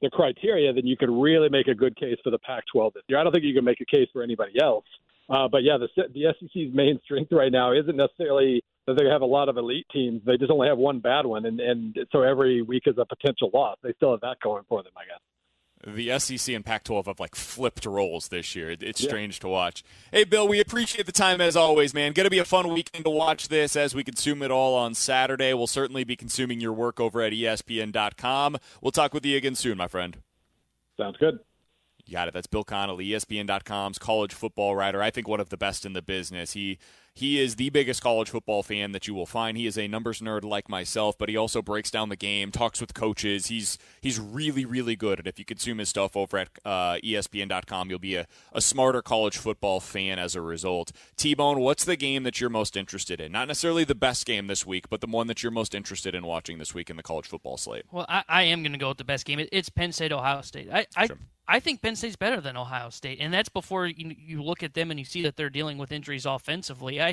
[0.00, 3.18] the criteria, then you could really make a good case for the Pac-12 this year.
[3.18, 4.84] I don't think you can make a case for anybody else.
[5.28, 9.22] Uh, but yeah, the the SEC's main strength right now isn't necessarily that they have
[9.22, 10.22] a lot of elite teams.
[10.24, 13.50] They just only have one bad one, and and so every week is a potential
[13.52, 13.76] loss.
[13.82, 15.20] They still have that going for them, I guess
[15.86, 18.70] the SEC and Pac-12 have like flipped roles this year.
[18.70, 19.08] It's yeah.
[19.08, 19.84] strange to watch.
[20.10, 22.12] Hey, Bill, we appreciate the time as always, man.
[22.12, 24.94] Going to be a fun weekend to watch this as we consume it all on
[24.94, 25.54] Saturday.
[25.54, 28.58] We'll certainly be consuming your work over at ESPN.com.
[28.82, 30.16] We'll talk with you again soon, my friend.
[30.96, 31.38] Sounds good.
[32.08, 32.32] You got it.
[32.32, 35.02] That's Bill Connelly, ESPN.com's college football writer.
[35.02, 36.52] I think one of the best in the business.
[36.54, 36.78] He
[37.18, 39.56] he is the biggest college football fan that you will find.
[39.58, 42.80] He is a numbers nerd like myself, but he also breaks down the game, talks
[42.80, 43.46] with coaches.
[43.46, 45.18] He's he's really really good.
[45.18, 49.02] And if you consume his stuff over at uh, ESPN.com, you'll be a, a smarter
[49.02, 50.92] college football fan as a result.
[51.16, 53.32] T Bone, what's the game that you're most interested in?
[53.32, 56.24] Not necessarily the best game this week, but the one that you're most interested in
[56.24, 57.84] watching this week in the college football slate.
[57.90, 59.44] Well, I, I am going to go with the best game.
[59.50, 60.68] it's Penn State Ohio State.
[60.72, 61.18] I, I sure.
[61.50, 64.74] I think Penn State's better than Ohio State, and that's before you, you look at
[64.74, 67.00] them and you see that they're dealing with injuries offensively.
[67.00, 67.07] I,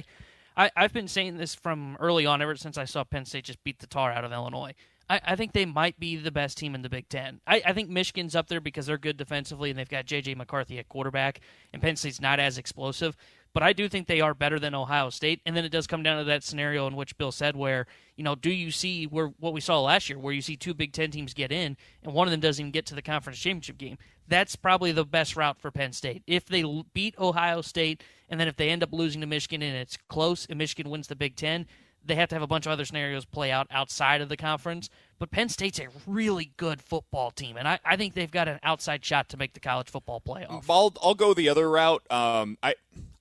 [0.58, 3.64] I, have been saying this from early on, ever since I saw Penn State just
[3.64, 4.74] beat the tar out of Illinois.
[5.10, 7.40] I, I think they might be the best team in the Big Ten.
[7.46, 10.36] I, I, think Michigan's up there because they're good defensively and they've got J.J.
[10.36, 11.42] McCarthy at quarterback,
[11.74, 13.16] and Penn State's not as explosive.
[13.54, 15.42] but I do think they are better than Ohio State.
[15.46, 17.86] And then it does come down to that scenario in which Bill said, where
[18.16, 20.74] you know, do you see where what we saw last year, where you see two
[20.74, 23.40] Big Ten teams get in, and one of them doesn't even get to the conference
[23.40, 23.98] championship game?
[24.28, 26.24] That's probably the best route for Penn State.
[26.26, 26.64] If they
[26.94, 30.46] beat Ohio State, and then if they end up losing to Michigan and it's close,
[30.48, 31.68] and Michigan wins the Big Ten,
[32.04, 34.90] they have to have a bunch of other scenarios play out outside of the conference.
[35.18, 38.60] But Penn State's a really good football team, and I, I think they've got an
[38.64, 40.66] outside shot to make the college football playoff.
[40.70, 42.04] I'll, I'll go the other route.
[42.12, 42.76] Um, I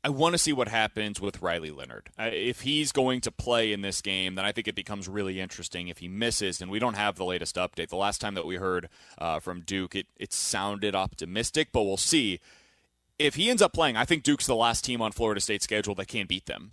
[0.05, 2.11] I want to see what happens with Riley Leonard.
[2.19, 5.89] If he's going to play in this game, then I think it becomes really interesting.
[5.89, 7.89] If he misses, and we don't have the latest update.
[7.89, 11.97] The last time that we heard uh, from Duke, it, it sounded optimistic, but we'll
[11.97, 12.39] see.
[13.19, 15.95] If he ends up playing, I think Duke's the last team on Florida State's schedule
[15.95, 16.73] that can beat them.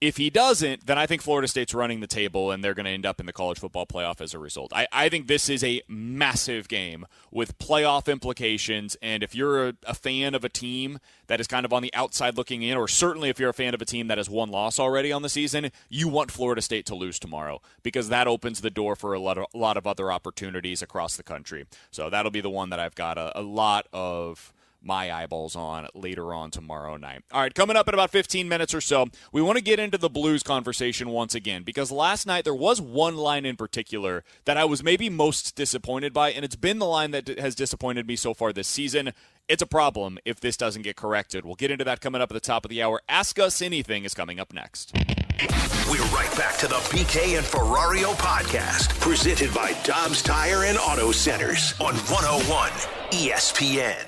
[0.00, 2.92] If he doesn't, then I think Florida State's running the table and they're going to
[2.92, 4.72] end up in the college football playoff as a result.
[4.72, 8.96] I, I think this is a massive game with playoff implications.
[9.02, 11.92] And if you're a, a, fan of a team that is kind of on the
[11.94, 14.50] outside looking in, or certainly if you're a fan of a team that has one
[14.50, 18.60] loss already on the season, you want Florida State to lose tomorrow because that opens
[18.60, 21.66] the door for a lot of, a lot of other opportunities across the country.
[21.90, 25.88] So that'll be the one that I've got a, a lot of my eyeballs on
[25.94, 27.22] later on tomorrow night.
[27.32, 29.98] All right, coming up in about 15 minutes or so, we want to get into
[29.98, 34.56] the Blues conversation once again because last night there was one line in particular that
[34.56, 38.16] I was maybe most disappointed by, and it's been the line that has disappointed me
[38.16, 39.12] so far this season.
[39.48, 41.44] It's a problem if this doesn't get corrected.
[41.44, 43.00] We'll get into that coming up at the top of the hour.
[43.08, 44.94] Ask Us Anything is coming up next.
[45.38, 51.12] We're right back to the BK and Ferrario podcast, presented by Dobbs Tire and Auto
[51.12, 52.70] Centers on 101
[53.12, 54.04] ESPN.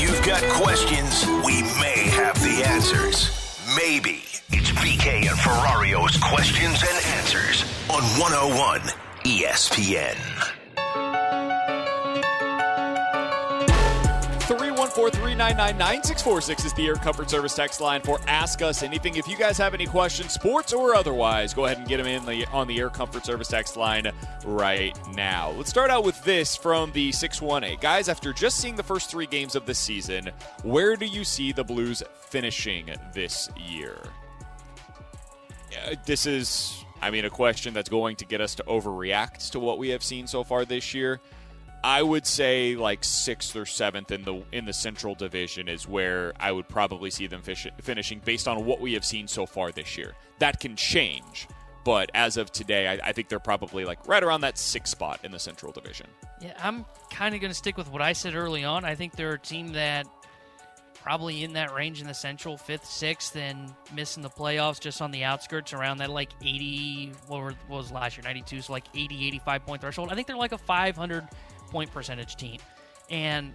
[0.00, 3.30] You've got questions, we may have the answers.
[3.76, 4.22] Maybe.
[4.50, 8.80] It's BK and Ferrario's questions and answers on 101
[9.24, 10.61] ESPN.
[14.92, 19.16] 314-399-9646 is the Air Comfort Service text line for Ask Us Anything.
[19.16, 22.26] If you guys have any questions, sports or otherwise, go ahead and get them in
[22.26, 24.12] the, on the Air Comfort Service text line
[24.44, 25.50] right now.
[25.52, 27.80] Let's start out with this from the 618.
[27.80, 30.30] Guys, after just seeing the first three games of the season,
[30.62, 33.96] where do you see the Blues finishing this year?
[36.04, 39.78] This is, I mean, a question that's going to get us to overreact to what
[39.78, 41.18] we have seen so far this year.
[41.84, 46.32] I would say like sixth or seventh in the in the Central Division is where
[46.38, 49.72] I would probably see them fish, finishing based on what we have seen so far
[49.72, 50.14] this year.
[50.38, 51.48] That can change,
[51.84, 55.20] but as of today, I, I think they're probably like right around that sixth spot
[55.24, 56.06] in the Central Division.
[56.40, 58.84] Yeah, I'm kind of going to stick with what I said early on.
[58.84, 60.06] I think they're a team that
[61.02, 65.10] probably in that range in the Central, fifth, sixth, and missing the playoffs just on
[65.10, 69.66] the outskirts around that like 80, what was last year, 92, so like 80, 85
[69.66, 70.12] point threshold.
[70.12, 71.28] I think they're like a 500
[71.72, 72.60] point percentage team,
[73.10, 73.52] and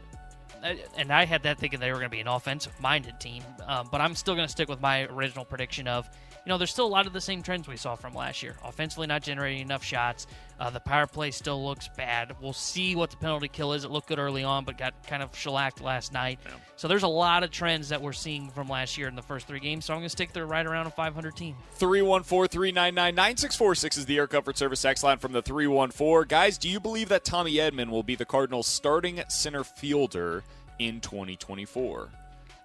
[0.63, 3.43] uh, and I had that thinking they were going to be an offensive minded team,
[3.67, 6.09] um, but I'm still going to stick with my original prediction of
[6.47, 8.55] you know, there's still a lot of the same trends we saw from last year.
[8.63, 10.27] Offensively, not generating enough shots.
[10.57, 12.37] Uh, the power play still looks bad.
[12.39, 13.83] We'll see what the penalty kill is.
[13.83, 16.39] It looked good early on, but got kind of shellacked last night.
[16.45, 16.53] Yeah.
[16.77, 19.45] So there's a lot of trends that we're seeing from last year in the first
[19.45, 19.83] three games.
[19.83, 21.53] So I'm going to stick there right around a 500 team.
[21.73, 26.29] 314 399 9646 is the Air Comfort Service X line from the 314.
[26.29, 30.45] Guys, do you believe that Tommy Edman will be the Cardinals' starting center fielder
[30.79, 32.07] in 2024?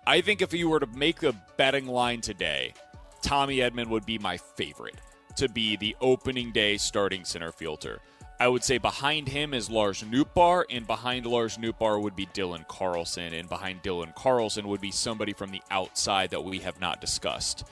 [0.07, 2.75] I think if you were to make a betting line today,
[3.23, 4.97] Tommy Edman would be my favorite
[5.37, 8.01] to be the opening day starting center fielder.
[8.39, 12.67] I would say behind him is Lars Nootbaar, and behind Lars Nootbaar would be Dylan
[12.67, 17.01] Carlson, and behind Dylan Carlson would be somebody from the outside that we have not
[17.01, 17.65] discussed.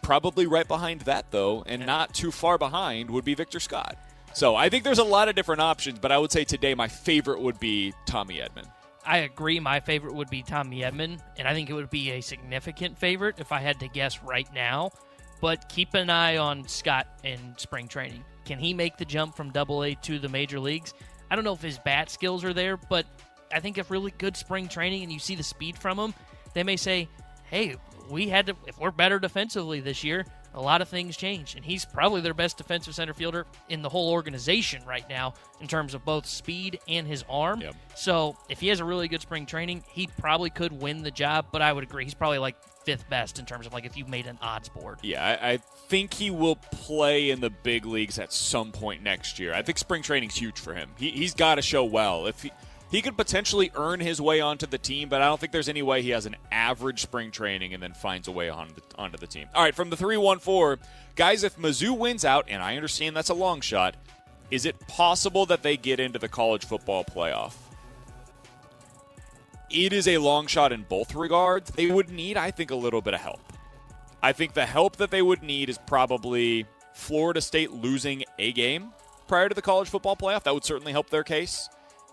[0.00, 3.98] Probably right behind that, though, and not too far behind, would be Victor Scott.
[4.32, 6.86] So I think there's a lot of different options, but I would say today my
[6.86, 8.70] favorite would be Tommy Edman.
[9.08, 9.58] I agree.
[9.58, 13.36] My favorite would be Tommy Edman, and I think it would be a significant favorite
[13.38, 14.90] if I had to guess right now.
[15.40, 18.22] But keep an eye on Scott in spring training.
[18.44, 20.92] Can he make the jump from Double A to the major leagues?
[21.30, 23.06] I don't know if his bat skills are there, but
[23.50, 26.12] I think if really good spring training and you see the speed from him,
[26.52, 27.08] they may say,
[27.44, 27.76] "Hey,
[28.10, 28.56] we had to.
[28.66, 31.56] If we're better defensively this year, a lot of things changed.
[31.56, 35.66] And he's probably their best defensive center fielder in the whole organization right now in
[35.66, 37.60] terms of both speed and his arm.
[37.60, 37.74] Yep.
[37.94, 41.46] So if he has a really good spring training, he probably could win the job.
[41.52, 44.08] But I would agree, he's probably like fifth best in terms of like if you've
[44.08, 44.98] made an odds board.
[45.02, 45.56] Yeah, I, I,
[45.88, 49.54] think he will play in the big leagues at some point next year.
[49.54, 50.90] I think spring training's huge for him.
[50.98, 52.26] He, he's got to show well.
[52.26, 52.52] If he
[52.90, 55.82] he could potentially earn his way onto the team, but I don't think there's any
[55.82, 59.18] way he has an average spring training and then finds a way on the, onto
[59.18, 59.48] the team.
[59.54, 60.84] All right, from the 314,
[61.14, 63.96] guys, if Mizzou wins out, and I understand that's a long shot,
[64.50, 67.54] is it possible that they get into the college football playoff?
[69.70, 71.70] it is a long shot in both regards.
[71.70, 73.40] They would need, I think, a little bit of help.
[74.22, 78.92] I think the help that they would need is probably Florida State losing a game
[79.26, 80.42] prior to the college football playoff.
[80.44, 81.68] That would certainly help their case.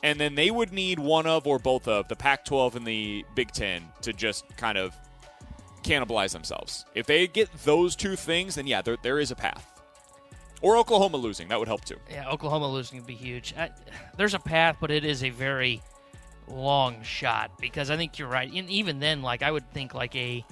[0.05, 3.25] And then they would need one of or both of the Pac 12 and the
[3.33, 4.95] Big Ten to just kind of
[5.81, 6.85] cannibalize themselves.
[6.93, 9.65] If they get those two things, then yeah, there, there is a path.
[10.61, 11.47] Or Oklahoma losing.
[11.47, 11.97] That would help too.
[12.07, 13.55] Yeah, Oklahoma losing would be huge.
[13.57, 13.71] I,
[14.15, 15.81] there's a path, but it is a very
[16.47, 18.51] long shot because I think you're right.
[18.53, 20.45] And even then, like, I would think like a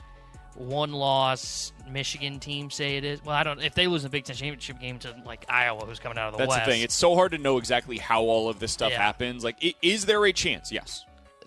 [0.55, 3.23] one loss Michigan team say it is.
[3.23, 3.59] Well, I don't.
[3.61, 6.33] If they lose the Big Ten championship game to like Iowa, who's coming out of
[6.33, 6.81] the That's West, the thing.
[6.81, 9.01] It's so hard to know exactly how all of this stuff Yeah.
[9.01, 9.43] happens.
[9.43, 10.71] Like, is there a chance?
[10.71, 11.05] Yes.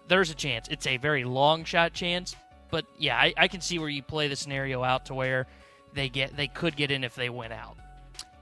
[0.09, 0.69] there's a chance.
[0.69, 2.37] It's a very long shot chance,
[2.71, 5.47] but yeah, I, I can see where you play the scenario out to where
[5.95, 7.77] they get they could get in if they win out.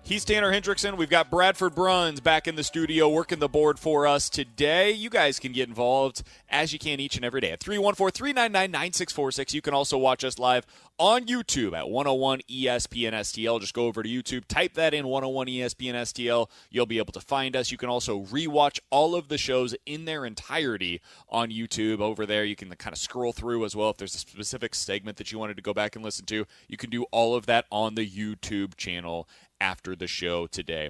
[0.07, 0.99] He's Tanner Hendrickson.
[0.99, 4.91] We've got Bradford Bruns back in the studio working the board for us today.
[4.91, 8.71] You guys can get involved as you can each and every day at 314 399
[8.71, 9.55] 9646.
[9.55, 10.67] You can also watch us live
[10.99, 13.59] on YouTube at 101 ESPN STL.
[13.59, 16.51] Just go over to YouTube, type that in 101 ESPN STL.
[16.71, 17.73] You'll be able to find us.
[17.73, 21.01] You can also rewatch all of the shows in their entirety
[21.31, 22.01] on YouTube.
[22.01, 23.89] Over there, you can kind of scroll through as well.
[23.89, 26.77] If there's a specific segment that you wanted to go back and listen to, you
[26.77, 29.27] can do all of that on the YouTube channel
[29.61, 30.89] after the show today.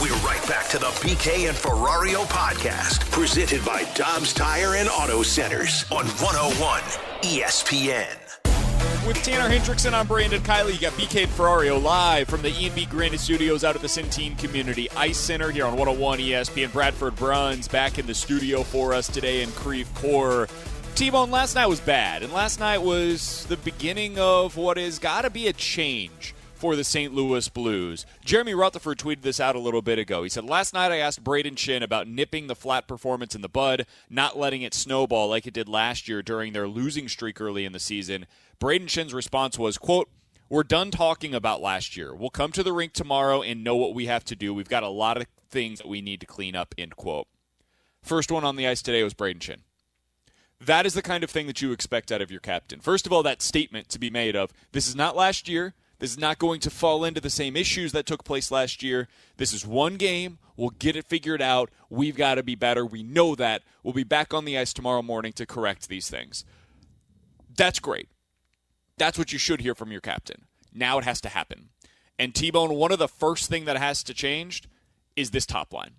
[0.00, 5.22] We're right back to the BK and Ferrario podcast, presented by Dobbs Tire and Auto
[5.22, 6.80] Centers on 101
[7.22, 8.28] ESPN.
[9.06, 10.74] With Tanner Hendrickson, I'm Brandon Kiley.
[10.74, 14.38] You got BK and Ferrario live from the E&B Granite Studios out at the Centene
[14.38, 16.72] Community Ice Center here on 101 ESPN.
[16.72, 20.46] Bradford Bruns back in the studio for us today in Creve Coeur.
[20.94, 25.22] T-Bone, last night was bad, and last night was the beginning of what has got
[25.22, 27.14] to be a change for the St.
[27.14, 28.04] Louis Blues.
[28.24, 30.24] Jeremy Rutherford tweeted this out a little bit ago.
[30.24, 33.48] He said, Last night I asked Brayden Schenn about nipping the flat performance in the
[33.48, 37.64] bud, not letting it snowball like it did last year during their losing streak early
[37.64, 38.26] in the season.
[38.60, 40.10] Brayden Schenn's response was, quote,
[40.48, 42.14] we're done talking about last year.
[42.14, 44.52] We'll come to the rink tomorrow and know what we have to do.
[44.52, 47.28] We've got a lot of things that we need to clean up, end quote.
[48.02, 49.60] First one on the ice today was Brayden Schenn.
[50.60, 52.80] That is the kind of thing that you expect out of your captain.
[52.80, 55.74] First of all, that statement to be made of this is not last year.
[55.98, 59.08] This is not going to fall into the same issues that took place last year.
[59.36, 60.38] This is one game.
[60.56, 61.70] We'll get it figured out.
[61.90, 62.86] We've got to be better.
[62.86, 63.62] We know that.
[63.82, 66.44] We'll be back on the ice tomorrow morning to correct these things.
[67.56, 68.08] That's great.
[68.96, 70.44] That's what you should hear from your captain.
[70.72, 71.70] Now it has to happen.
[72.18, 74.64] And T Bone, one of the first thing that has to change
[75.16, 75.94] is this top line.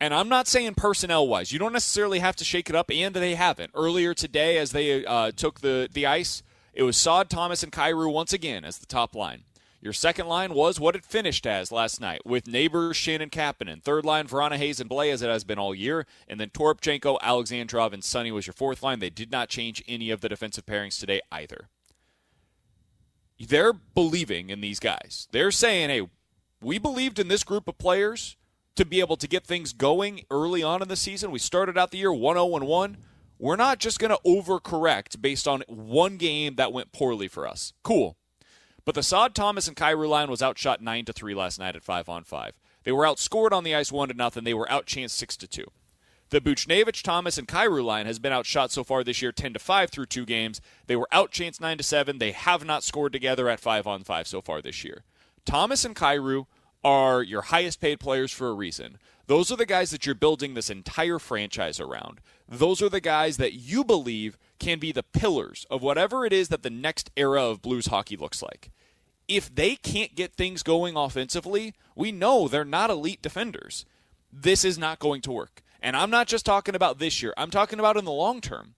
[0.00, 1.52] And I'm not saying personnel wise.
[1.52, 3.72] You don't necessarily have to shake it up, and they haven't.
[3.74, 6.42] Earlier today, as they uh, took the, the ice,
[6.72, 9.44] it was Saad, Thomas, and Kyrou once again as the top line.
[9.82, 13.82] Your second line was what it finished as last night, with Neighbours, Schenn, and Kapanen.
[13.82, 16.06] Third line, Vrana Hayes and Blais, as it has been all year.
[16.28, 18.98] And then Toropchenko, Alexandrov, and Sonny was your fourth line.
[18.98, 21.68] They did not change any of the defensive pairings today either.
[23.38, 25.28] They're believing in these guys.
[25.32, 26.06] They're saying, hey,
[26.60, 28.36] we believed in this group of players
[28.76, 31.30] to be able to get things going early on in the season.
[31.30, 32.96] We started out the year 1 0 1.
[33.40, 37.72] We're not just going to overcorrect based on one game that went poorly for us.
[37.82, 38.18] Cool.
[38.84, 41.82] But the Saad Thomas and Kyrou line was outshot 9 to 3 last night at
[41.82, 42.52] 5 on 5.
[42.84, 44.44] They were outscored on the ice 1 to nothing.
[44.44, 45.64] They were outchanced 6 to 2.
[46.28, 49.58] The Buchnevich, Thomas, and Kyrou line has been outshot so far this year 10 to
[49.58, 50.60] 5 through two games.
[50.86, 52.18] They were outchanced 9 to 7.
[52.18, 55.04] They have not scored together at 5 on 5 so far this year.
[55.46, 56.44] Thomas and Kyrou
[56.84, 58.98] are your highest paid players for a reason.
[59.26, 62.20] Those are the guys that you're building this entire franchise around.
[62.50, 66.48] Those are the guys that you believe can be the pillars of whatever it is
[66.48, 68.70] that the next era of Blues hockey looks like.
[69.28, 73.86] If they can't get things going offensively, we know they're not elite defenders.
[74.32, 75.62] This is not going to work.
[75.80, 78.74] And I'm not just talking about this year, I'm talking about in the long term.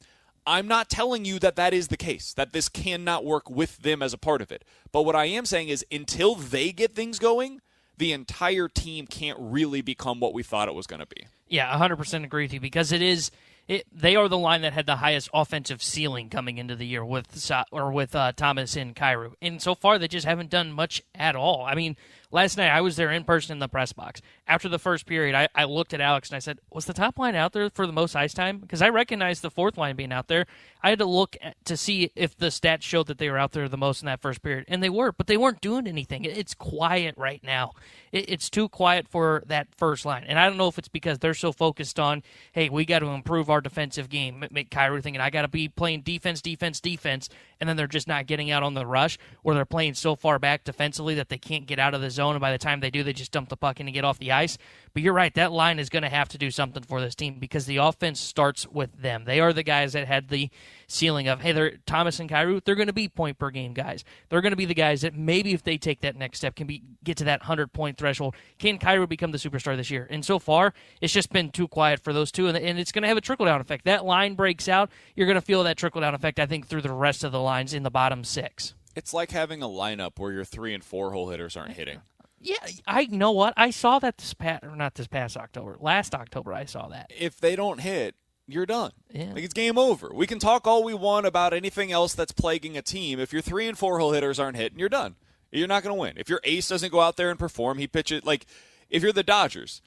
[0.46, 4.02] I'm not telling you that that is the case, that this cannot work with them
[4.02, 4.64] as a part of it.
[4.90, 7.60] But what I am saying is until they get things going,
[7.96, 11.26] the entire team can't really become what we thought it was going to be.
[11.48, 13.30] Yeah, 100% agree with you because it is
[13.68, 17.04] it, they are the line that had the highest offensive ceiling coming into the year
[17.04, 21.02] with or with uh, Thomas and Kyrou, and so far they just haven't done much
[21.14, 21.64] at all.
[21.64, 21.96] I mean,
[22.33, 24.20] last night I was there in person in the press box.
[24.49, 27.18] After the first period, I, I looked at Alex and I said, "Was the top
[27.18, 30.12] line out there for the most ice time?" Because I recognized the fourth line being
[30.12, 30.47] out there.
[30.83, 33.53] I had to look at, to see if the stats showed that they were out
[33.53, 36.24] there the most in that first period, and they were, but they weren't doing anything.
[36.24, 37.72] It, it's quiet right now.
[38.11, 41.18] It, it's too quiet for that first line, and I don't know if it's because
[41.18, 42.22] they're so focused on,
[42.53, 45.68] "Hey, we got to improve our defensive game." Make Kyrou thinking, "I got to be
[45.68, 47.28] playing defense, defense, defense,"
[47.61, 50.39] and then they're just not getting out on the rush, or they're playing so far
[50.39, 52.90] back defensively that they can't get out of the zone, and by the time they
[52.90, 54.58] do, they just dump the puck in and get off the ice.
[54.94, 57.38] But you're right, that line is going to have to do something for this team
[57.38, 59.24] because the offense starts with them.
[59.24, 60.50] They are the guys that had the
[60.86, 64.04] ceiling of, hey, they're Thomas and Kyrou, they're going to be point per game guys.
[64.28, 66.66] They're going to be the guys that maybe if they take that next step can
[66.66, 68.34] be get to that 100 point threshold.
[68.58, 70.06] Can Kyrou become the superstar this year?
[70.10, 73.02] And so far, it's just been too quiet for those two, and, and it's going
[73.02, 73.84] to have a trickle down effect.
[73.84, 76.82] That line breaks out, you're going to feel that trickle down effect, I think, through
[76.82, 78.74] the rest of the lines in the bottom six.
[78.94, 82.00] It's like having a lineup where your three and four hole hitters aren't hitting.
[82.43, 86.14] Yeah, I know what I saw that this past, or not this past October, last
[86.14, 87.11] October I saw that.
[87.16, 88.16] If they don't hit,
[88.47, 88.93] you're done.
[89.12, 89.32] Yeah.
[89.32, 90.11] Like it's game over.
[90.12, 93.20] We can talk all we want about anything else that's plaguing a team.
[93.20, 95.16] If your three and four hole hitters aren't hitting, you're done.
[95.51, 96.14] You're not going to win.
[96.16, 98.47] If your ace doesn't go out there and perform, he pitches like
[98.90, 99.82] if you're the Dodgers.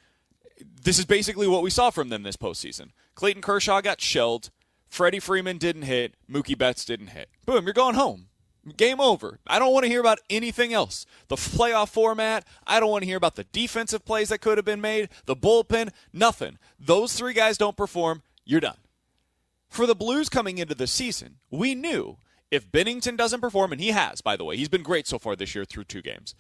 [0.84, 2.92] This is basically what we saw from them this postseason.
[3.16, 4.52] Clayton Kershaw got shelled.
[4.88, 6.16] Freddie Freeman didn't hit.
[6.32, 7.30] Mookie Betts didn't hit.
[7.46, 8.28] Boom, you're going home.
[8.78, 9.40] Game over.
[9.46, 11.06] I don't want to hear about anything else.
[11.28, 14.66] The playoff format, I don't want to hear about the defensive plays that could have
[14.66, 16.58] been made, the bullpen, nothing.
[16.80, 18.78] Those three guys don't perform, you're done.
[19.70, 22.18] For the Blues coming into the season, we knew
[22.50, 25.36] if Binnington doesn't perform, and he has, by the way, he's been great so far
[25.36, 26.34] this year through two games.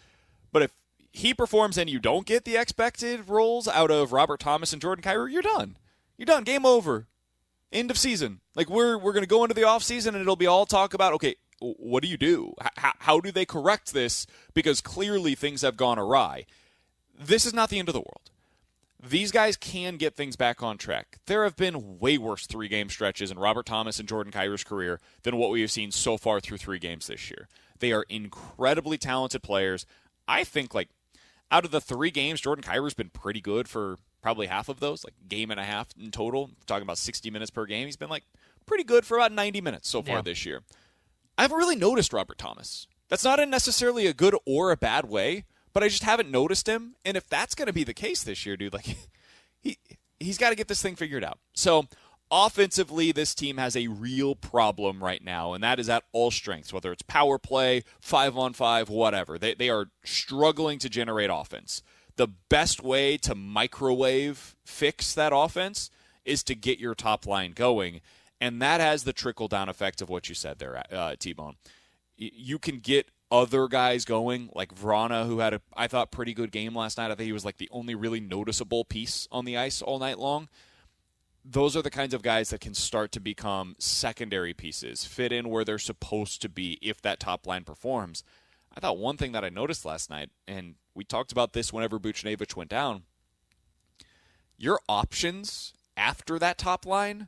[0.51, 0.71] But if
[1.11, 5.03] he performs and you don't get the expected roles out of Robert Thomas and Jordan
[5.03, 5.77] Kyrou, you're done.
[6.17, 6.43] You're done.
[6.43, 7.07] Game over.
[7.71, 8.39] End of season.
[8.55, 11.35] Like we're we're to go into the offseason and it'll be all talk about okay,
[11.59, 12.53] what do you do?
[12.77, 14.27] How, how do they correct this?
[14.53, 16.45] Because clearly things have gone awry.
[17.17, 18.29] This is not the end of the world.
[19.07, 21.19] These guys can get things back on track.
[21.27, 24.99] There have been way worse three game stretches in Robert Thomas and Jordan Kyrou's career
[25.23, 27.47] than what we have seen so far through three games this year.
[27.79, 29.85] They are incredibly talented players.
[30.27, 30.89] I think, like,
[31.51, 35.03] out of the three games, Jordan Kyrou's been pretty good for probably half of those,
[35.03, 36.49] like game and a half in total.
[36.65, 37.85] talking about 60 minutes per game.
[37.85, 38.23] He's been, like,
[38.65, 40.21] pretty good for about 90 minutes so far Yeah.
[40.23, 40.63] this year.
[41.37, 42.87] I haven't really noticed Robert Thomas.
[43.09, 46.95] That's not necessarily a good or a bad way, but I just haven't noticed him.
[47.03, 48.97] And if that's going to be the case this year, dude, like
[49.61, 49.77] he
[50.19, 51.39] he's got to get this thing figured out.
[51.53, 51.87] So
[52.31, 56.73] offensively, this team has a real problem right now, and that is at all strengths,
[56.73, 59.37] whether it's power play, five on five, whatever.
[59.37, 61.83] They they are struggling to generate offense.
[62.15, 65.89] The best way to microwave fix that offense
[66.23, 68.01] is to get your top line going.
[68.41, 71.55] And that has the trickle down effect of what you said there, uh, T Bone.
[72.17, 76.51] You can get other guys going, like Vrana, who had a, I thought, pretty good
[76.51, 77.11] game last night.
[77.11, 80.19] I think he was like the only really noticeable piece on the ice all night
[80.19, 80.47] long.
[81.43, 85.49] Those are the kinds of guys that can start to become secondary pieces, fit in
[85.49, 88.23] where they're supposed to be if that top line performs.
[88.75, 91.99] I thought one thing that I noticed last night, and we talked about this whenever
[91.99, 93.03] Buchnevich went down,
[94.57, 97.27] your options after that top line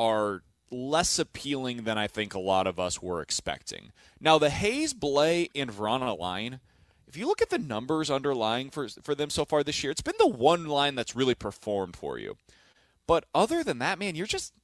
[0.00, 3.92] are less appealing than I think a lot of us were expecting.
[4.18, 6.60] Now, the Hayes, Blais, and Vrana line,
[7.06, 10.00] if you look at the numbers underlying for, for them so far this year, it's
[10.00, 12.36] been the one line that's really performed for you.
[13.06, 14.54] But other than that, man, you're just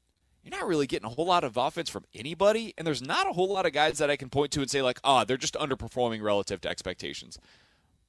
[0.42, 3.32] you're not really getting a whole lot of offense from anybody, and there's not a
[3.32, 5.54] whole lot of guys that I can point to and say like, ah, they're just
[5.54, 7.36] underperforming relative to expectations.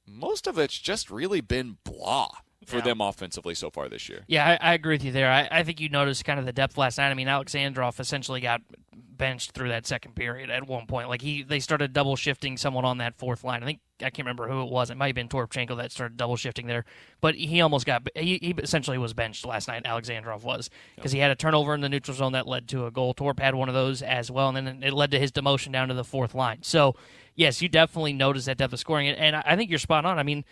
[0.06, 2.28] Most of it's just really been blah
[2.68, 2.82] for Yeah.
[2.82, 4.24] them offensively so far this year.
[4.28, 5.30] Yeah, I, I agree with you there.
[5.30, 7.10] I, I think you noticed kind of the depth last night.
[7.10, 8.60] I mean, Alexandrov essentially got
[8.94, 11.08] benched through that second period at one point.
[11.08, 13.62] Like he, they started double shifting someone on that fourth line.
[13.62, 14.90] I think I can't remember who it was.
[14.90, 16.84] It might have been Toropchenko that started double shifting there,
[17.20, 18.06] but he almost got.
[18.14, 19.82] He, he essentially was benched last night.
[19.84, 22.92] Alexandrov was because he had a turnover in the neutral zone that led to a
[22.92, 23.12] goal.
[23.12, 25.88] Torp had one of those as well, and then it led to his demotion down
[25.88, 26.58] to the fourth line.
[26.62, 26.94] So
[27.34, 30.16] yes, you definitely noticed that depth of scoring, and I I think you're spot on.
[30.16, 30.44] I mean,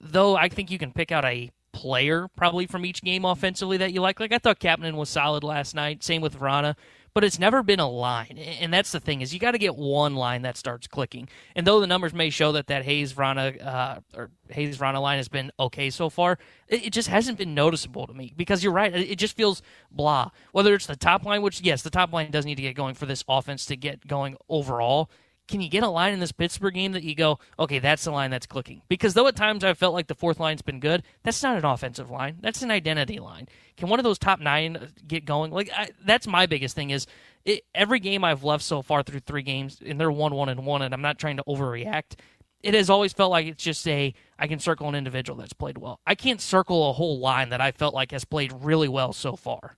[0.00, 3.92] though I think you can pick out a player probably from each game offensively that
[3.92, 4.20] you like.
[4.20, 6.02] Like I thought Kapanen was solid last night.
[6.02, 6.76] Same with Vrana.
[7.14, 9.76] But it's never been a line, and that's the thing is you got to get
[9.76, 11.28] one line that starts clicking.
[11.54, 15.18] And though the numbers may show that that Hayes Vrana uh, or Hayes Vrana line
[15.18, 18.32] has been okay so far, it, it just hasn't been noticeable to me.
[18.34, 19.60] Because you're right, it just feels
[19.90, 20.30] blah.
[20.52, 22.94] Whether it's the top line, which yes, the top line does need to get going
[22.94, 25.10] for this offense to get going overall
[25.48, 28.10] can you get a line in this Pittsburgh game that you go, okay, that's the
[28.10, 28.82] line that's clicking?
[28.88, 31.64] Because though at times I've felt like the fourth line's been good, that's not an
[31.64, 32.38] offensive line.
[32.40, 33.48] That's an identity line.
[33.76, 35.50] Can one of those top nine uh, get going?
[35.50, 37.06] Like I, that's my biggest thing is
[37.44, 40.64] it, every game I've left so far through three games, and they're one, one, and
[40.64, 42.14] one, and I'm not trying to overreact.
[42.62, 45.78] It has always felt like it's just a I can circle an individual that's played
[45.78, 45.98] well.
[46.06, 49.34] I can't circle a whole line that I felt like has played really well so
[49.34, 49.76] far.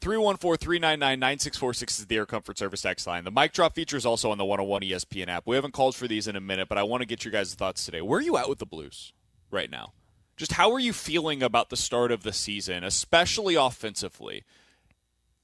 [0.00, 3.24] 314-399-9646 is the Air Comfort Service X line.
[3.24, 5.46] The mic drop feature is also on the 101 ESPN app.
[5.46, 7.54] We haven't called for these in a minute, but I want to get your guys'
[7.54, 8.00] thoughts today.
[8.00, 9.12] Where are you at with the Blues
[9.50, 9.92] right now?
[10.36, 14.44] Just how are you feeling about the start of the season, especially offensively?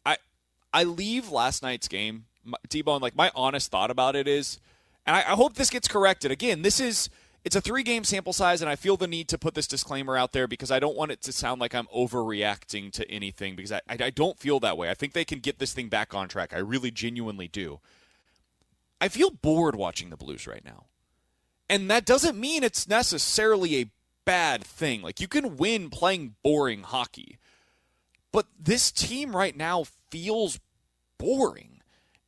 [0.07, 0.19] I
[0.73, 2.27] I leave last night's game,
[2.69, 4.61] T-Bone, like my honest thought about it is,
[5.05, 6.31] and I, I hope this gets corrected.
[6.31, 7.11] Again, this is
[7.45, 10.17] it's a three game sample size, and I feel the need to put this disclaimer
[10.17, 13.73] out there because I don't want it to sound like I'm overreacting to anything because
[13.73, 14.89] I, I, I don't feel that way.
[14.89, 16.55] I think they can get this thing back on track.
[16.55, 17.81] I really genuinely do.
[19.01, 20.87] I feel bored watching the Blues right now.
[21.69, 23.91] And that doesn't mean it's necessarily a
[24.25, 25.03] bad thing.
[25.03, 27.39] Like, you can win playing boring hockey.
[28.33, 30.59] But this team right now feels
[31.19, 31.81] boring.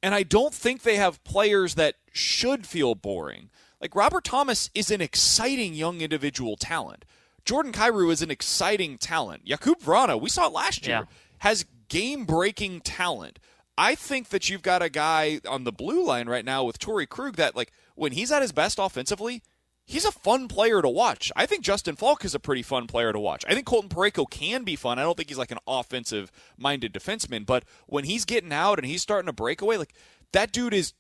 [0.03, 3.51] And I don't think they have players that should feel boring.
[3.81, 7.05] Like Robert Thomas is an exciting young individual talent.
[7.45, 9.45] Jordan Kyrou is an exciting talent.
[9.45, 11.05] Jakub Vrana, we saw it last year, Yeah.
[11.39, 13.39] has game breaking talent.
[13.79, 17.09] I think that you've got a guy on the blue line right now with Torey
[17.09, 19.43] Krug that, like, when he's at his best offensively,
[19.85, 21.31] he's a fun player to watch.
[21.37, 23.45] I think Justin Faulk is a pretty fun player to watch.
[23.47, 24.99] I think Colton Parayko can be fun.
[24.99, 28.87] I don't think he's like an offensive minded defenseman, but when he's getting out and
[28.89, 29.93] he's starting to break away, like,
[30.33, 30.95] that dude is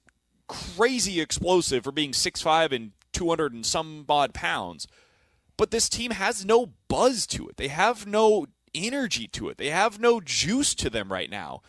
[0.48, 4.86] crazy explosive for being 6'5 and 200 and some odd pounds.
[5.56, 7.56] But this team has no buzz to it.
[7.56, 9.56] They have no energy to it.
[9.56, 11.62] They have no juice to them right now.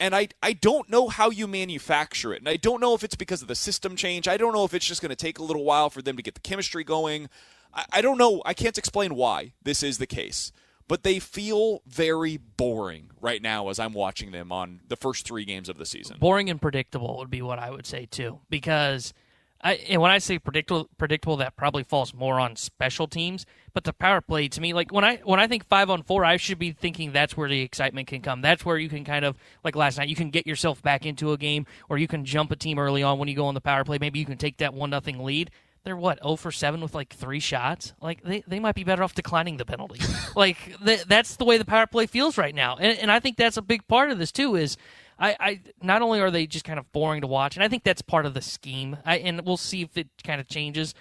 [0.00, 2.40] And I, I don't know how you manufacture it.
[2.40, 4.26] And I don't know if it's because of the system change.
[4.26, 6.22] I don't know if it's just going to take a little while for them to
[6.22, 7.28] get the chemistry going.
[7.72, 8.42] I, I don't know.
[8.44, 10.50] I can't explain why this is the case.
[10.88, 15.44] But they feel very boring right now as I'm watching them on the first three
[15.44, 16.18] games of the season.
[16.18, 18.40] boring and predictable would be what I would say too.
[18.50, 19.14] Because
[19.62, 23.46] I and when I say predictable, predictable, that probably falls more on special teams.
[23.72, 26.24] But the power play to me, like when I when I think five on four,
[26.24, 28.42] I should be thinking that's where the excitement can come.
[28.42, 31.32] That's where you can kind of like last night, you can get yourself back into
[31.32, 33.60] a game, or you can jump a team early on when you go on the
[33.60, 33.98] power play.
[33.98, 35.50] Maybe you can take that one nothing lead.
[35.84, 37.92] They're what 0 for seven with like three shots.
[38.00, 40.00] Like they, they might be better off declining the penalty.
[40.36, 43.36] like th- that's the way the power play feels right now, and, and I think
[43.36, 44.54] that's a big part of this too.
[44.54, 44.76] Is
[45.18, 47.82] I, I not only are they just kind of boring to watch, and I think
[47.82, 48.98] that's part of the scheme.
[49.04, 50.94] I, and we'll see if it kind of changes,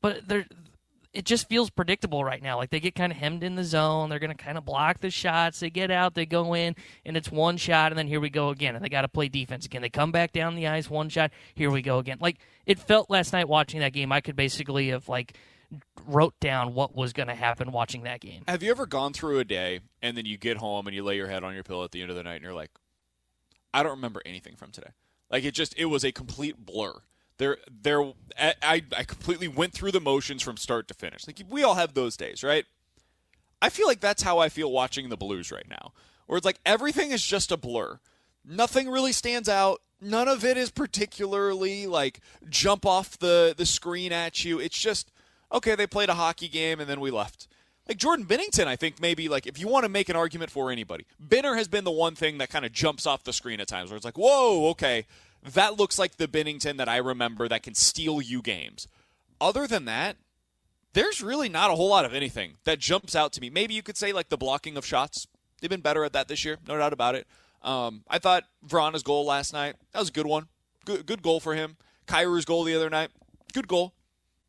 [0.00, 0.46] but they're
[1.12, 2.56] it just feels predictable right now.
[2.56, 4.08] Like they get kind of hemmed in the zone.
[4.08, 5.60] They're going to kind of block the shots.
[5.60, 8.48] They get out, they go in, and it's one shot, and then here we go
[8.48, 8.74] again.
[8.74, 9.82] And they got to play defense again.
[9.82, 12.18] They come back down the ice, one shot, here we go again.
[12.20, 14.10] Like it felt last night watching that game.
[14.12, 15.36] I could basically have like
[16.06, 18.42] wrote down what was going to happen watching that game.
[18.48, 21.16] Have you ever gone through a day and then you get home and you lay
[21.16, 22.70] your head on your pillow at the end of the night and you're like,
[23.72, 24.90] I don't remember anything from today.
[25.30, 26.92] Like it just it was a complete blur.
[27.42, 31.26] There there I I completely went through the motions from start to finish.
[31.26, 32.64] Like we all have those days, right?
[33.60, 35.92] I feel like that's how I feel watching the Blues right now.
[36.26, 37.98] Where it's like everything is just a blur.
[38.44, 39.80] Nothing really stands out.
[40.00, 44.60] None of it is particularly like jump off the the screen at you.
[44.60, 45.10] It's just
[45.50, 47.48] okay, they played a hockey game and then we left.
[47.88, 50.70] Like Jordan Binnington, I think maybe like if you want to make an argument for
[50.70, 53.66] anybody, Binner has been the one thing that kind of jumps off the screen at
[53.66, 55.06] times where it's like, whoa, okay,
[55.42, 58.86] that looks like the Binnington that I remember that can steal you games.
[59.40, 60.16] Other than that,
[60.92, 63.50] there's really not a whole lot of anything that jumps out to me.
[63.50, 65.26] Maybe you could say like the blocking of shots.
[65.60, 67.26] They've been better at that this year, no doubt about it.
[67.62, 70.48] Um, I thought Vrana's goal last night that was a good one,
[70.84, 71.76] good good goal for him.
[72.06, 73.10] Kyrou's goal the other night,
[73.52, 73.94] good goal.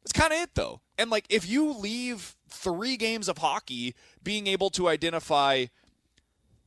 [0.04, 0.82] That's kind of it though.
[0.98, 5.66] And like if you leave three games of hockey being able to identify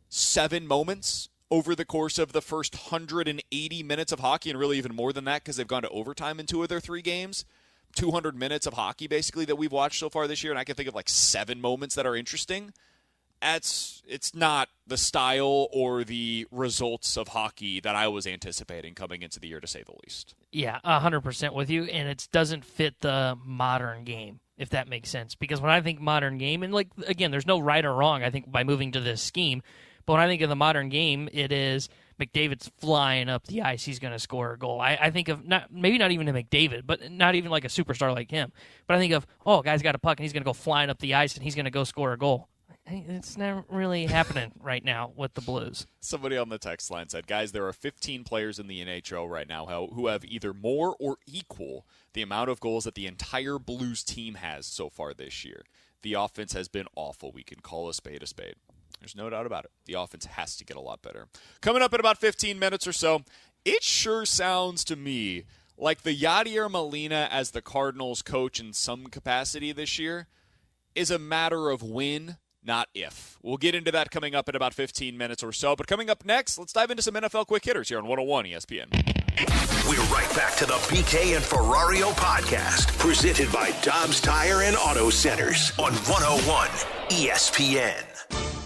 [0.09, 4.95] seven moments over the course of the first 180 minutes of hockey, and really even
[4.95, 7.45] more than that because they've gone to overtime in two of their three games.
[7.95, 10.75] 200 minutes of hockey basically that we've watched so far this year, and I can
[10.75, 12.73] think of like seven moments that are interesting.
[13.41, 19.23] That's it's not the style or the results of hockey that I was anticipating coming
[19.23, 20.35] into the year, to say the least.
[20.53, 25.11] Yeah, hundred percent with you, and it doesn't fit the modern game, if that makes
[25.11, 25.35] sense.
[25.35, 28.23] Because when I think modern game, and like again, there's no right or wrong.
[28.23, 29.63] I think by moving to this scheme,
[30.07, 31.89] but when I think of the modern game, it is
[32.21, 33.85] McDavid's flying up the ice.
[33.85, 34.81] He's going to score a goal.
[34.81, 37.69] I, I think of not maybe not even a McDavid, but not even like a
[37.69, 38.53] superstar like him.
[38.87, 40.89] But I think of oh, guy's got a puck and he's going to go flying
[40.91, 42.49] up the ice and he's going to go score a goal.
[42.89, 45.89] It's not really happening right now with the Blues.
[46.01, 49.49] Somebody on the text line said, "Guys, there are 15 players in the NHL right
[49.49, 53.59] now who- who have either more or equal the amount of goals that the entire
[53.59, 55.65] Blues team has so far this year.
[56.03, 57.33] The offense has been awful.
[57.33, 58.55] We can call a spade a spade.
[59.01, 59.71] There's no doubt about it.
[59.85, 61.29] The offense has to get a lot better.
[61.61, 63.23] Coming up in about 15 minutes or so,
[63.65, 65.45] it sure sounds to me
[65.77, 70.27] like the Yadier Molina as the Cardinals coach in some capacity this year
[70.95, 73.39] is a matter of when, not if.
[73.43, 75.77] We'll get into that coming up in about 15 minutes or so.
[75.77, 79.17] But coming up next, let's dive into some NFL quick hitters here on 101 ESPN.
[79.87, 85.11] We're right back to the BK and Ferrario podcast, presented by Dobbs Tire and Auto
[85.11, 86.69] Centers on 101
[87.11, 88.66] ESPN.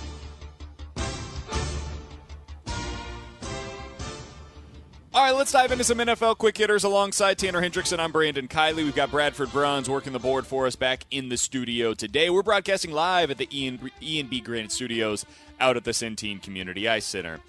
[5.20, 7.98] All right, let's dive into some NFL quick hitters alongside Tanner Hendrickson.
[7.98, 8.76] I'm Brandon Kiley.
[8.76, 12.30] We've got Bradford Bruns working the board for us back in the studio today.
[12.30, 15.26] We're broadcasting live at the Ian, E&B Granite Studios
[15.60, 17.40] out at the Centene Community Ice Center.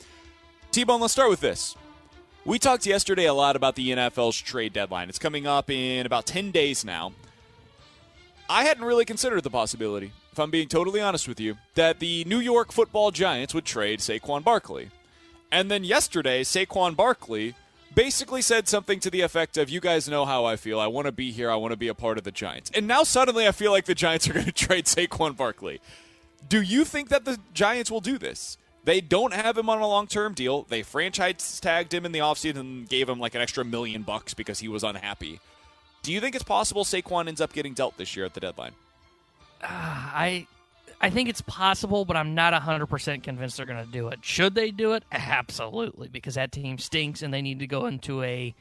[0.72, 1.78] T-Bone, let's start with this.
[2.44, 5.08] We talked yesterday a lot about the NFL's trade deadline.
[5.08, 7.14] It's coming up in about 10 days now.
[8.50, 12.26] I hadn't really considered the possibility, if I'm being totally honest with you, that the
[12.26, 14.90] New York football giants would trade Saquon Barkley.
[15.52, 17.56] And then yesterday, Saquon Barkley
[17.94, 20.80] basically said something to the effect of, You guys know how I feel.
[20.80, 21.52] I want to be here.
[21.52, 22.72] I want to be a part of the Giants.
[22.74, 25.82] And now suddenly I feel like the Giants are going to trade Saquon Barkley.
[26.48, 28.58] Do you think that the Giants will do this?
[28.84, 30.64] They don't have him on a long term deal.
[30.64, 34.34] They franchise tagged him in the offseason and gave him like an extra million bucks
[34.34, 35.40] because he was unhappy.
[36.02, 38.72] Do you think it's possible Saquon ends up getting dealt this year at the deadline?
[39.62, 40.48] Uh, I
[41.04, 44.20] I think it's possible, but I'm not 100% convinced they're going to do it.
[44.22, 45.04] Should they do it?
[45.12, 48.54] Absolutely, because that team stinks and they need to go into a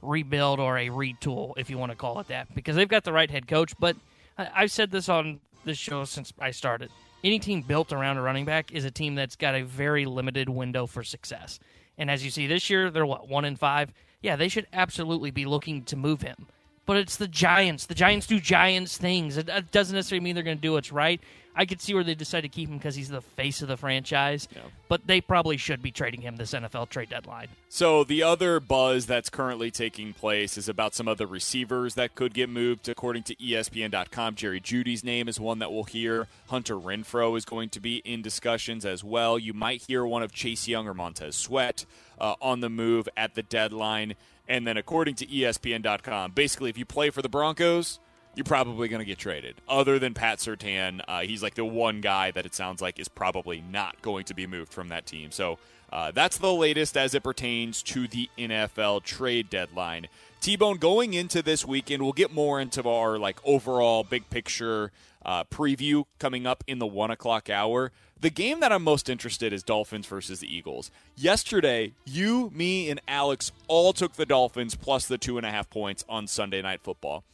[0.00, 3.12] rebuild or a retool, if you want to call it that, because they've got the
[3.12, 3.74] right head coach.
[3.78, 3.96] But
[4.38, 6.90] I've said this on this show since I started.
[7.24, 10.48] Any team built around a running back is a team that's got a very limited
[10.48, 11.58] window for success.
[11.98, 13.92] And as you see this year, they're what, one in five?
[14.22, 16.46] Yeah, they should absolutely be looking to move him
[16.90, 17.86] but it's the Giants.
[17.86, 19.36] The Giants do Giants things.
[19.36, 21.20] It doesn't necessarily mean they're going to do what's right.
[21.54, 23.76] I could see where they decide to keep him because he's the face of the
[23.76, 24.62] franchise, yeah.
[24.88, 27.46] but they probably should be trading him this NFL trade deadline.
[27.68, 32.34] So the other buzz that's currently taking place is about some other receivers that could
[32.34, 32.88] get moved.
[32.88, 36.26] According to ESPN.com, Jerry Jeudy's name is one that we'll hear.
[36.48, 39.38] Hunter Renfrow is going to be in discussions as well.
[39.38, 41.86] You might hear one of Chase Young or Montez Sweat
[42.18, 44.16] uh, on the move at the deadline.
[44.50, 48.00] And then, according to ESPN.com, basically, if you play for the Broncos,
[48.34, 49.54] you're probably going to get traded.
[49.68, 53.06] Other than Pat Surtain, uh, he's like the one guy that it sounds like is
[53.06, 55.30] probably not going to be moved from that team.
[55.30, 55.60] So
[55.92, 60.08] uh, that's the latest as it pertains to the NFL trade deadline.
[60.40, 64.90] T Bone going into this weekend, we'll get more into our like overall big picture
[65.24, 67.92] uh, preview coming up in the one o'clock hour.
[68.20, 70.90] The game that I'm most interested is Dolphins versus the Eagles.
[71.16, 75.70] Yesterday, you, me, and Alex all took the Dolphins plus the two and a half
[75.70, 77.24] points on Sunday Night Football.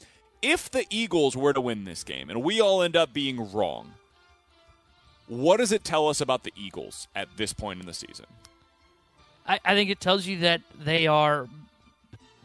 [0.43, 3.95] If the Eagles were to win this game and we all end up being wrong,
[5.26, 8.26] what does it tell us about the Eagles at this point in the season?
[9.47, 11.49] I, I think it tells you that they are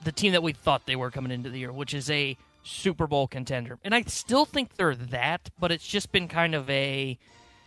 [0.04, 3.07] the team that we thought they were coming into the year, which is a Super
[3.07, 3.80] Bowl contender.
[3.84, 7.18] And I still think they're that, but it's just been kind of a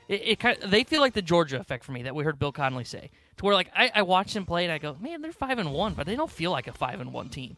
[0.09, 2.85] it, it they feel like the Georgia effect for me that we heard Bill Connelly
[2.85, 3.11] say.
[3.39, 5.73] To where like I, I watch them play and I go, man, they're five and
[5.73, 7.57] one, but they don't feel like a five and one team.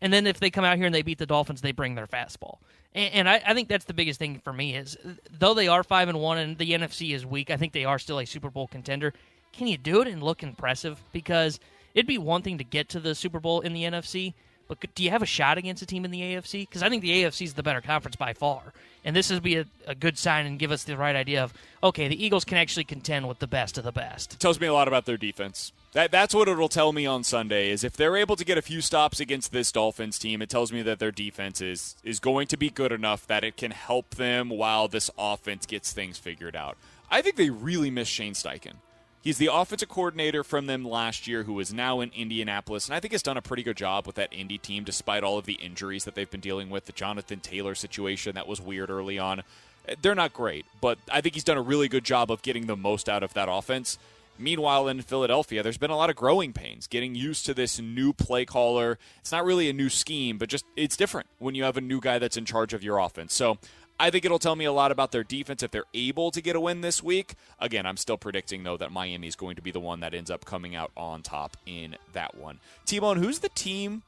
[0.00, 2.08] And then if they come out here and they beat the Dolphins, they bring their
[2.08, 2.58] fastball.
[2.92, 4.96] And, and I, I, think that's the biggest thing for me is
[5.30, 8.00] though they are five and one and the NFC is weak, I think they are
[8.00, 9.14] still a Super Bowl contender.
[9.52, 11.00] Can you do it and look impressive?
[11.12, 11.60] Because
[11.94, 14.34] it'd be one thing to get to the Super Bowl in the NFC,
[14.68, 16.68] but do you have a shot against a team in the AFC?
[16.68, 18.72] Because I think the AFC is the better conference by far.
[19.04, 21.52] And this would be a, a, good sign and give us the right idea of,
[21.82, 24.34] okay, the Eagles can actually contend with the best of the best.
[24.34, 25.72] It tells me a lot about their defense.
[25.92, 28.62] That, that's what it'll tell me on Sunday is if they're able to get a
[28.62, 32.46] few stops against this Dolphins team, it tells me that their defense is, is going
[32.48, 36.54] to be good enough that it can help them while this offense gets things figured
[36.54, 36.76] out.
[37.10, 38.76] I think they really miss Shane Steichen.
[39.22, 42.98] He's the offensive coordinator from them last year who is now in Indianapolis, and I
[42.98, 45.52] think has done a pretty good job with that Indy team despite all of the
[45.54, 46.86] injuries that they've been dealing with.
[46.86, 49.44] The Jonathan Taylor situation that was weird early on.
[49.86, 52.66] Eh, they're not great, but I think he's done a really good job of getting
[52.66, 53.96] the most out of that offense.
[54.38, 58.12] Meanwhile, in Philadelphia, there's been a lot of growing pains getting used to this new
[58.12, 58.98] play caller.
[59.20, 62.00] It's not really a new scheme, but just it's different when you have a new
[62.00, 63.34] guy that's in charge of your offense.
[63.34, 63.58] So
[64.02, 66.56] I think it'll tell me a lot about their defense if they're able to get
[66.56, 67.36] a win this week.
[67.60, 70.28] Again, I'm still predicting, though, that Miami is going to be the one that ends
[70.28, 72.58] up coming out on top in that one.
[72.84, 74.02] T Bone, who's the team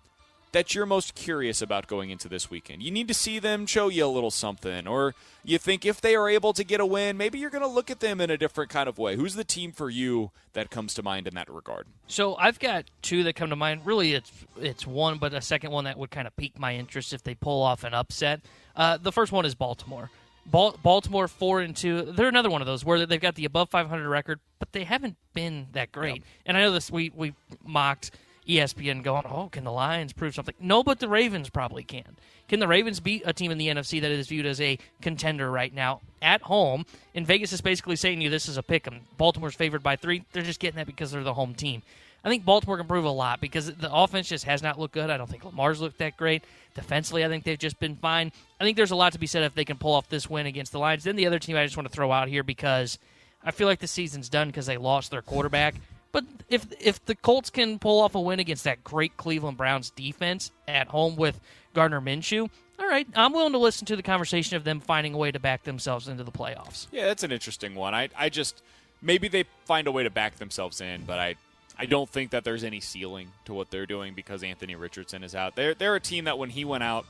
[0.54, 2.80] that you're most curious about going into this weekend?
[2.82, 6.14] You need to see them show you a little something, or you think if they
[6.14, 8.38] are able to get a win, maybe you're going to look at them in a
[8.38, 9.16] different kind of way.
[9.16, 11.88] Who's the team for you that comes to mind in that regard?
[12.06, 13.82] So I've got two that come to mind.
[13.84, 14.30] Really, it's
[14.60, 17.34] it's one, but a second one that would kind of pique my interest if they
[17.34, 18.40] pull off an upset.
[18.76, 20.10] Uh, the first one is Baltimore.
[20.46, 22.02] Baltimore four and two.
[22.02, 25.16] They're another one of those where they've got the above 500 record, but they haven't
[25.32, 26.16] been that great.
[26.16, 26.22] Yep.
[26.46, 26.90] And I know this.
[26.90, 27.34] We we
[27.64, 28.12] mocked
[28.46, 32.16] ESPN going, "Oh, can the Lions prove something?" No, but the Ravens probably can.
[32.48, 35.50] Can the Ravens beat a team in the NFC that is viewed as a contender
[35.50, 36.84] right now at home?
[37.14, 39.96] And Vegas is basically saying to you, "This is a pick 'em." Baltimore's favored by
[39.96, 40.24] three.
[40.32, 41.82] They're just getting that because they're the home team.
[42.24, 45.10] I think Baltimore can prove a lot because the offense just has not looked good.
[45.10, 46.42] I don't think Lamar's looked that great.
[46.74, 48.32] Defensively, I think they've just been fine.
[48.58, 50.46] I think there's a lot to be said if they can pull off this win
[50.46, 51.04] against the Lions.
[51.04, 52.98] Then the other team I just want to throw out here because
[53.44, 55.74] I feel like the season's done because they lost their quarterback.
[56.14, 59.90] But if if the Colts can pull off a win against that great Cleveland Browns
[59.90, 61.40] defense at home with
[61.74, 62.48] Gardner Minshew,
[62.78, 65.40] all right, I'm willing to listen to the conversation of them finding a way to
[65.40, 66.86] back themselves into the playoffs.
[66.92, 67.96] Yeah, that's an interesting one.
[67.96, 68.62] I I just
[69.02, 71.34] maybe they find a way to back themselves in, but I
[71.76, 75.34] I don't think that there's any ceiling to what they're doing because Anthony Richardson is
[75.34, 75.56] out.
[75.56, 77.06] They're they're a team that when he went out,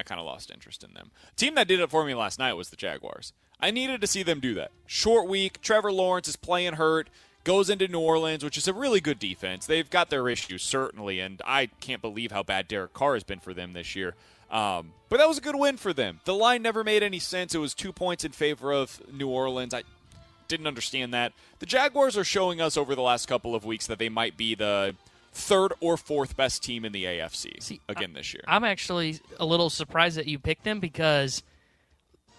[0.00, 1.12] I kind of lost interest in them.
[1.36, 3.32] team that did it for me last night was the Jaguars.
[3.60, 4.72] I needed to see them do that.
[4.84, 7.08] Short week, Trevor Lawrence is playing hurt,
[7.46, 9.66] goes into New Orleans, which is a really good defense.
[9.66, 13.38] They've got their issues certainly, and I can't believe how bad Derek Carr has been
[13.38, 14.16] for them this year.
[14.50, 16.18] Um, but that was a good win for them.
[16.24, 17.54] The line never made any sense.
[17.54, 19.72] It was two points in favor of New Orleans.
[19.72, 19.84] I
[20.48, 21.32] didn't understand that.
[21.60, 24.56] The Jaguars are showing us over the last couple of weeks that they might be
[24.56, 24.96] the
[25.32, 28.42] third or fourth best team in the AFC See, again this year.
[28.48, 31.44] I'm actually a little surprised that you picked them because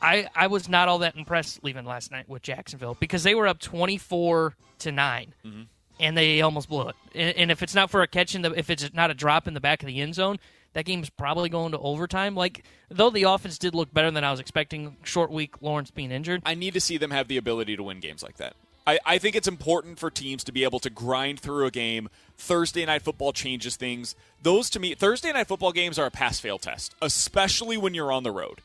[0.02, 3.48] I I was not all that impressed leaving last night with Jacksonville because they were
[3.48, 5.62] up 24 to 9 Mm-hmm.
[6.00, 6.96] and they almost blew it.
[7.16, 9.48] And, and if it's not for a catch in the if it's not a drop
[9.48, 10.38] in the back of the end zone,
[10.74, 12.36] that game's probably going to overtime.
[12.36, 14.98] Like though the offense did look better than I was expecting.
[15.04, 16.42] Short week, Lawrence being injured.
[16.46, 18.56] I need to see them have the ability to win games like that.
[18.86, 22.08] I, I think it's important for teams to be able to grind through a game.
[22.38, 24.16] Thursday night football changes things.
[24.44, 28.14] Those to me, Thursday night football games are a pass fail test, especially when you're
[28.14, 28.62] on the road.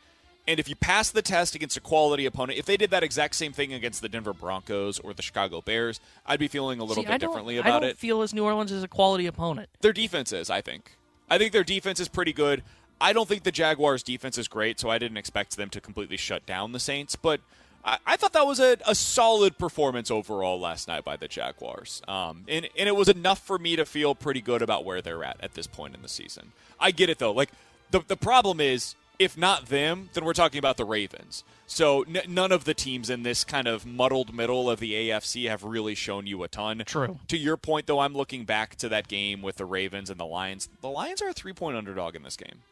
[0.47, 3.36] And if you pass the test against a quality opponent, if they did that exact
[3.36, 7.05] same thing against the Denver Broncos or the Chicago Bears, I'd be feeling a little
[7.05, 7.99] See, bit differently I about don't it.
[7.99, 9.68] feel as New Orleans is a quality opponent.
[9.82, 10.97] Their defense is, I think.
[11.30, 12.64] I think their defense is pretty good.
[13.01, 16.16] I don't think the Jaguars' defense is great, so I didn't expect them to completely
[16.16, 17.14] shut down the Saints.
[17.14, 17.40] But
[17.84, 22.03] I, I thought that was a, a solid performance overall last night by the Jaguars.
[22.09, 25.24] Um, and, and it was enough for me to feel pretty good about where they're
[25.24, 26.53] at at this point in the season.
[26.80, 27.32] I get it, though.
[27.32, 27.51] Like,
[27.93, 31.45] the, the problem is, if not them, then we're talking about the Ravens.
[31.66, 35.49] So n- none of the teams in this kind of muddled middle of the AFC
[35.49, 36.83] have really shown you a ton.
[36.85, 37.18] True.
[37.29, 40.27] To your point, though, I'm looking back to that game with the Ravens and the
[40.27, 40.68] Lions.
[40.81, 42.62] The Lions are a three point underdog in this game.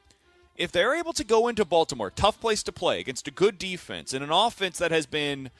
[0.57, 4.12] If they're able to go into Baltimore, tough place to play against a good defense
[4.12, 5.51] and an offense that has been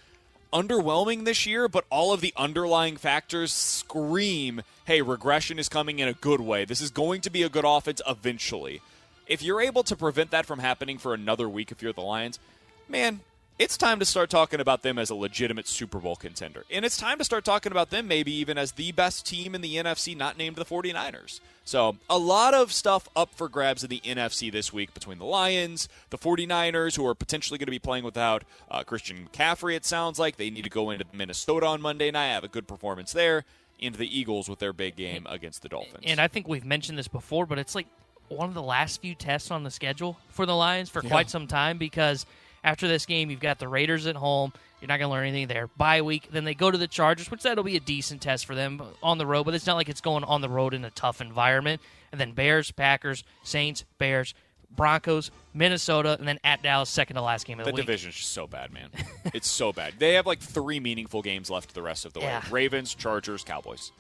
[0.53, 6.09] underwhelming this year, but all of the underlying factors scream, hey, regression is coming in
[6.09, 6.64] a good way.
[6.64, 8.82] This is going to be a good offense eventually.
[9.31, 12.41] If you're able to prevent that from happening for another week if you're the Lions,
[12.89, 13.20] man,
[13.61, 16.64] it's time to start talking about them as a legitimate Super Bowl contender.
[16.68, 19.61] And it's time to start talking about them maybe even as the best team in
[19.61, 21.39] the NFC, not named the 49ers.
[21.64, 25.24] So, a lot of stuff up for grabs in the NFC this week between the
[25.24, 29.85] Lions, the 49ers, who are potentially going to be playing without uh, Christian McCaffrey, it
[29.85, 30.39] sounds like.
[30.39, 33.45] They need to go into Minnesota on Monday night, have a good performance there,
[33.78, 36.03] into the Eagles with their big game against the Dolphins.
[36.03, 37.87] And I think we've mentioned this before, but it's like
[38.31, 41.47] one of the last few tests on the schedule for the Lions for quite some
[41.47, 42.24] time because
[42.64, 44.53] after this game, you've got the Raiders at home.
[44.81, 45.66] You're not going to learn anything there.
[45.76, 48.55] Bye week, then they go to the Chargers, which that'll be a decent test for
[48.55, 50.91] them on the road, but it's not like it's going on the road in a
[50.91, 51.83] tough environment.
[52.12, 54.33] And then Bears, Packers, Saints, Bears,
[54.74, 57.85] Broncos, Minnesota, and then at Dallas, second to last game of the, The week.
[57.87, 58.89] division's just so bad, man.
[59.35, 59.95] it's so bad.
[59.99, 62.41] They have like three meaningful games left the rest of the Yeah.
[62.41, 63.91] way Ravens, Chargers, Cowboys.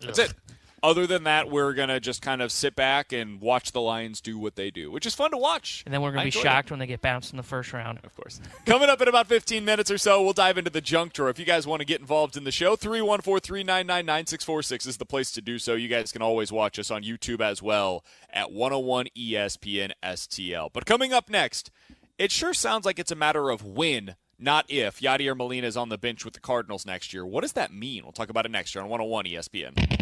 [0.00, 0.30] That's Ugh.
[0.30, 0.34] it.
[0.84, 4.20] Other than that, we're going to just kind of sit back and watch the Lions
[4.20, 5.84] do what they do, which is fun to watch.
[5.86, 6.42] And then we're going I to be enjoyed it.
[6.42, 8.00] shocked when they get bounced in the first round.
[8.02, 8.40] Of course.
[8.66, 11.28] Coming up in about 15 minutes or so, we'll dive into the junk drawer.
[11.30, 15.06] If you guys want to get involved in the show, 314 399 9646 is the
[15.06, 15.74] place to do so.
[15.74, 20.70] You guys can always watch us on YouTube as well at 101 ESPN STL.
[20.72, 21.70] But coming up next,
[22.18, 25.00] it sure sounds like it's a matter of when, not if.
[25.00, 27.24] Yadier Molina is on the bench with the Cardinals next year.
[27.24, 28.02] What does that mean?
[28.02, 30.01] We'll talk about it next year on 101 ESPN.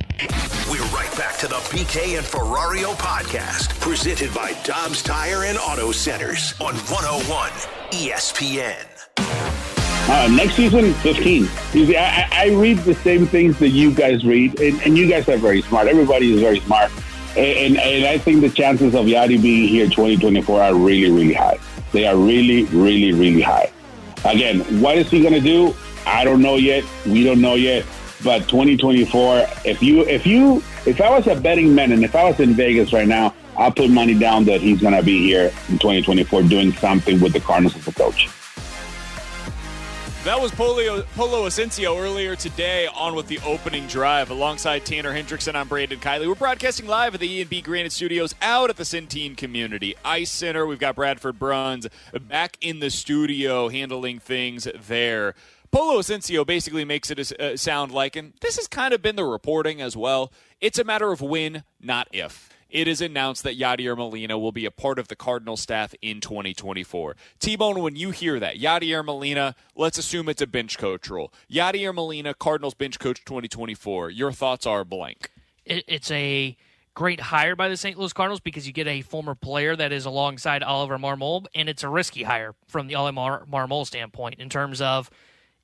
[0.70, 5.92] We're right back to the BK and Ferrario podcast, presented by Dobbs Tire and Auto
[5.92, 7.50] Centers on 101
[7.92, 8.84] ESPN.
[9.16, 11.48] Uh, next season, 15.
[11.72, 15.08] You see, I, I read the same things that you guys read, and, and you
[15.08, 15.88] guys are very smart.
[15.88, 16.92] Everybody is very smart.
[17.30, 21.32] And, and, and I think the chances of Yadi being here 2024 are really, really
[21.32, 21.58] high.
[21.92, 23.72] They are really, really, really high.
[24.26, 25.74] Again, what is he going to do?
[26.04, 26.84] I don't know yet.
[27.06, 27.86] We don't know yet.
[28.22, 32.24] But 2024, if you, if you, if I was a betting man and if I
[32.24, 35.46] was in Vegas right now, I'll put money down that he's going to be here
[35.68, 38.28] in 2024 doing something with the Cardinals as a coach.
[40.24, 44.30] That was Polo, Polo Asensio earlier today on with the opening drive.
[44.30, 46.28] Alongside Tanner Hendrickson, I'm Brandon Kiley.
[46.28, 50.66] We're broadcasting live at the E&B Granite Studios out at the Centene Community Ice Center.
[50.66, 51.86] We've got Bradford Bruns
[52.28, 55.34] back in the studio handling things there.
[55.72, 59.24] Polo Asensio basically makes it uh, sound like, and this has kind of been the
[59.24, 62.48] reporting as well, it's a matter of when, not if.
[62.70, 66.20] it is announced that Yadier Molina will be a part of the Cardinal staff in
[66.20, 67.16] 2024.
[67.38, 71.32] T Bone, when you hear that, Yadier Molina, let's assume it's a bench coach role.
[71.50, 74.10] Yadier Molina, Cardinals bench coach 2024.
[74.10, 75.30] Your thoughts are blank.
[75.64, 76.56] It's a
[76.94, 77.96] great hire by the St.
[77.98, 81.82] Louis Cardinals because you get a former player that is alongside Oliver Marmol, and it's
[81.84, 85.10] a risky hire from the Oliver Marmol standpoint in terms of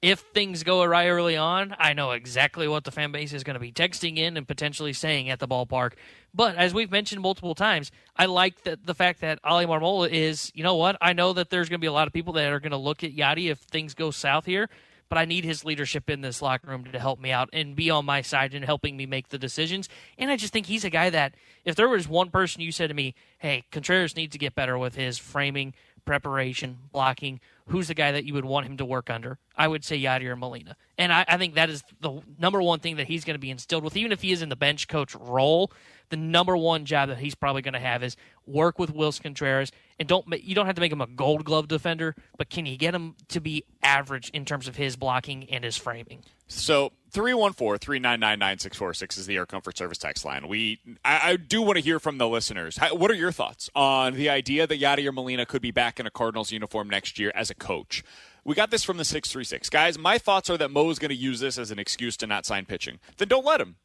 [0.02, 3.54] if things go awry early on, I know exactly what the fan base is going
[3.54, 5.92] to be texting in and potentially saying at the ballpark.
[6.34, 10.52] But as we've mentioned multiple times, I like the, the fact that Oli Marmol is,
[10.54, 10.96] you know what?
[11.00, 12.76] I know that there's going to be a lot of people that are going to
[12.76, 14.68] look at Yadi if things go south here,
[15.08, 17.90] but I need his leadership in this locker room to help me out and be
[17.90, 19.88] on my side and helping me make the decisions.
[20.18, 21.34] And I just think he's a guy that,
[21.64, 24.76] if there was one person you said to me, hey, Contreras needs to get better
[24.76, 25.74] with his framing,
[26.04, 29.38] preparation, blocking, who's the guy that you would want him to work under?
[29.56, 30.76] I would say Yadier Molina.
[30.98, 33.50] And I, I think that is the number one thing that he's going to be
[33.50, 35.72] instilled with, even if he is in the bench coach role.
[36.08, 39.72] The number one job that he's probably going to have is work with Willson Contreras,
[39.98, 42.76] and don't you don't have to make him a Gold Glove defender, but can you
[42.76, 46.22] get him to be average in terms of his blocking and his framing?
[46.48, 50.48] So 314-399-9646 is the Air Comfort Service text line.
[50.48, 52.76] We I, I do want to hear from the listeners.
[52.76, 56.06] How, what are your thoughts on the idea that Yadier Molina could be back in
[56.06, 58.04] a Cardinals uniform next year as a coach?
[58.44, 59.70] We got this from the 636.
[59.70, 62.26] Guys, my thoughts are that Mo is going to use this as an excuse to
[62.26, 63.00] not sign pitching.
[63.16, 63.76] Then don't let him.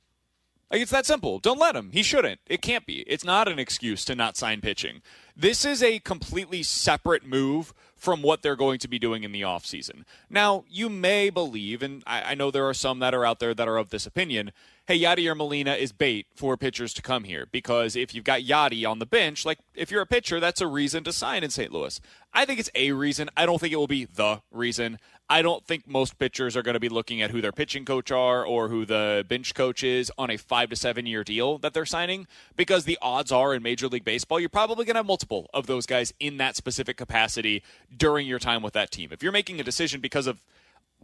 [0.70, 1.39] Like it's that simple.
[1.39, 1.89] Don't let him.
[1.91, 2.39] He shouldn't.
[2.47, 2.99] It can't be.
[3.07, 5.01] It's not an excuse to not sign pitching.
[5.36, 9.43] This is a completely separate move from what they're going to be doing in the
[9.43, 10.06] offseason.
[10.28, 13.54] Now, you may believe, and I, I, know there are some that are out there
[13.54, 14.54] that are of this opinion,
[14.88, 18.90] hey, Yadier Molina is bait for pitchers to come here because if you've got Yadi
[18.90, 21.72] on the bench, like if you're a pitcher, that's a reason to sign in St.
[21.72, 22.02] Louis.
[22.34, 23.30] I think it's a reason.
[23.38, 24.98] I don't think it will be the reason.
[25.30, 28.12] I don't think most pitchers are going to be looking at who their pitching coach
[28.12, 31.74] are or who the bench coach is on a five to seven year deal that
[31.74, 32.28] they're signing
[32.58, 35.68] because the odds are in Major League Baseball, you're probably going to have multiple of
[35.68, 37.64] those guys in that specific capacity
[37.96, 39.10] during your time with that team.
[39.14, 40.42] If you're making a decision because of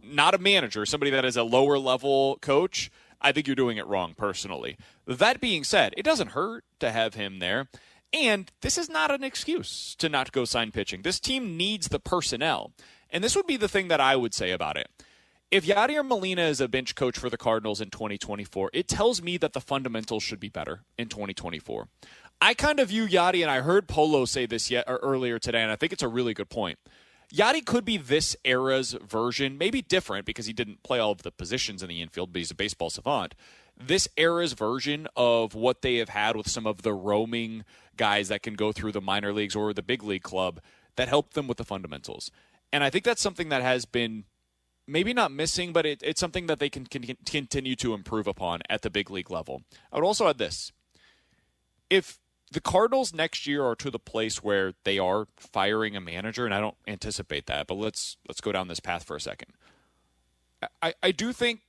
[0.02, 3.86] not a manager, somebody that is a lower level coach, I think you're doing it
[3.86, 4.76] wrong personally.
[5.06, 7.68] That being said, it doesn't hurt to have him there.
[8.12, 11.02] And this is not an excuse to not go sign pitching.
[11.02, 12.72] This team needs the personnel.
[13.10, 14.88] And this would be the thing that I would say about it.
[15.50, 19.38] If Yadier Molina is a bench coach for the Cardinals in 2024, it tells me
[19.38, 21.88] that the fundamentals should be better in 2024.
[22.40, 25.72] I kind of view Yadi, and I heard Polo say this yet earlier today, and
[25.72, 26.78] I think it's a really good point.
[27.32, 31.30] Yadi could be this era's version, maybe different because he didn't play all of the
[31.30, 33.34] positions in the infield, but he's a baseball savant.
[33.76, 37.64] This era's version of what they have had with some of the roaming
[37.96, 40.60] guys that can go through the minor leagues or the big league club
[40.96, 42.30] that help them with the fundamentals.
[42.72, 44.24] And I think that's something that has been
[44.86, 48.62] maybe not missing, but it, it's something that they can, can continue to improve upon
[48.70, 49.62] at the big league level.
[49.92, 50.72] I would also add this.
[51.90, 52.18] If
[52.50, 56.54] the Cardinals next year are to the place where they are firing a manager, and
[56.54, 59.52] I don't anticipate that, but let's let's go down this path for a second.
[60.82, 61.60] I, I do think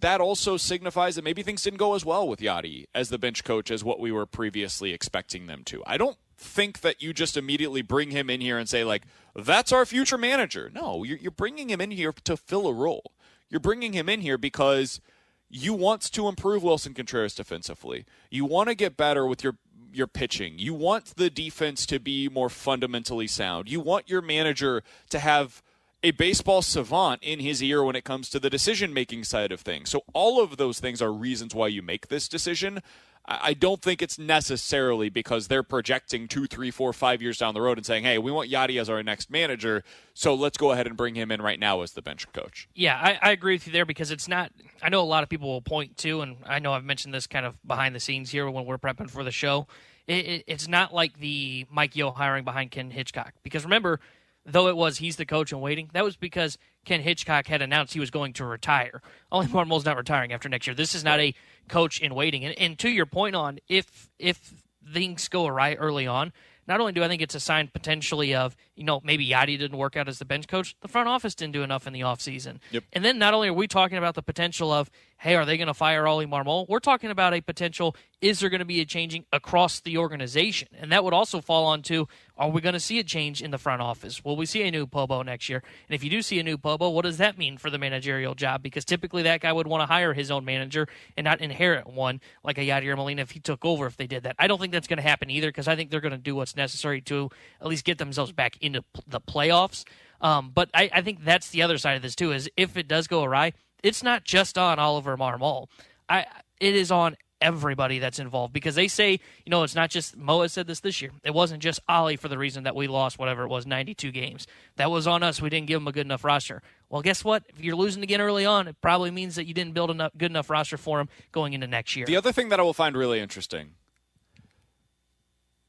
[0.00, 3.44] that also signifies that maybe things didn't go as well with Yadi as the bench
[3.44, 5.82] coach as what we were previously expecting them to.
[5.86, 9.04] I don't think that you just immediately bring him in here and say like
[9.36, 10.70] that's our future manager.
[10.74, 13.12] No, you're, you're bringing him in here to fill a role.
[13.48, 15.00] You're bringing him in here because
[15.48, 18.04] you want to improve Willson Contreras defensively.
[18.30, 19.56] You want to get better with your
[19.94, 20.58] your pitching.
[20.58, 23.70] You want the defense to be more fundamentally sound.
[23.70, 25.62] You want your manager to have
[26.02, 29.60] a baseball savant in his ear when it comes to the decision making side of
[29.60, 29.90] things.
[29.90, 32.82] So all of those things are reasons why you make this decision.
[33.24, 37.60] I don't think it's necessarily because they're projecting two, three, four, five years down the
[37.60, 40.88] road and saying, "Hey, we want Yadi as our next manager, so let's go ahead
[40.88, 43.68] and bring him in right now as the bench coach." Yeah, I, I agree with
[43.68, 44.50] you there because it's not.
[44.82, 47.28] I know a lot of people will point to, and I know I've mentioned this
[47.28, 49.68] kind of behind the scenes here when we're prepping for the show.
[50.08, 54.00] It, it, it's not like the Mike Yeo hiring behind Ken Hitchcock because remember,
[54.44, 57.94] though it was he's the coach and waiting, that was because Ken Hitchcock had announced
[57.94, 59.02] he was going to retire.
[59.30, 60.74] Oli Marmol's not retiring after next year.
[60.74, 61.34] This is not a
[61.68, 62.44] coach in waiting.
[62.44, 64.54] And, and to your point on if if
[64.92, 66.32] things go awry early on,
[66.66, 69.76] not only do I think it's a sign potentially of, you know, maybe Yadi didn't
[69.76, 72.58] work out as the bench coach, the front office didn't do enough in the offseason.
[72.70, 72.84] Yep.
[72.92, 74.90] And then not only are we talking about the potential of,
[75.22, 76.68] hey, are they going to fire Oli Marmol?
[76.68, 80.66] We're talking about a potential, is there going to be a changing across the organization?
[80.76, 83.52] And that would also fall on to, are we going to see a change in
[83.52, 84.24] the front office?
[84.24, 85.62] Will we see a new Pobo next year?
[85.88, 88.34] And if you do see a new Pobo, what does that mean for the managerial
[88.34, 88.64] job?
[88.64, 92.20] Because typically that guy would want to hire his own manager and not inherit one
[92.42, 94.34] like a Yadier Molina if he took over if they did that.
[94.40, 96.34] I don't think that's going to happen either because I think they're going to do
[96.34, 97.30] what's necessary to
[97.60, 99.84] at least get themselves back into the playoffs.
[100.20, 102.32] Um, but I, I think that's the other side of this too.
[102.32, 103.52] Is if it does go awry,
[103.82, 105.68] it's not just on Oliver Marmol.
[106.08, 106.26] I
[106.60, 110.42] it is on everybody that's involved because they say, you know, it's not just Mo
[110.42, 111.10] has said this this year.
[111.24, 114.46] It wasn't just Ollie for the reason that we lost whatever it was, 92 games.
[114.76, 115.42] That was on us.
[115.42, 116.62] We didn't give him a good enough roster.
[116.88, 117.42] Well, guess what?
[117.48, 120.30] If you're losing again early on, it probably means that you didn't build a good
[120.30, 122.06] enough roster for him going into next year.
[122.06, 123.74] The other thing that I will find really interesting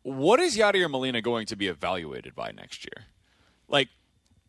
[0.04, 3.06] what is Yadier Molina going to be evaluated by next year?
[3.70, 3.88] Like,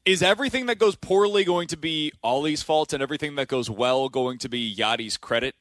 [0.05, 4.09] is everything that goes poorly going to be Ollie's fault and everything that goes well
[4.09, 5.55] going to be Yadi's credit?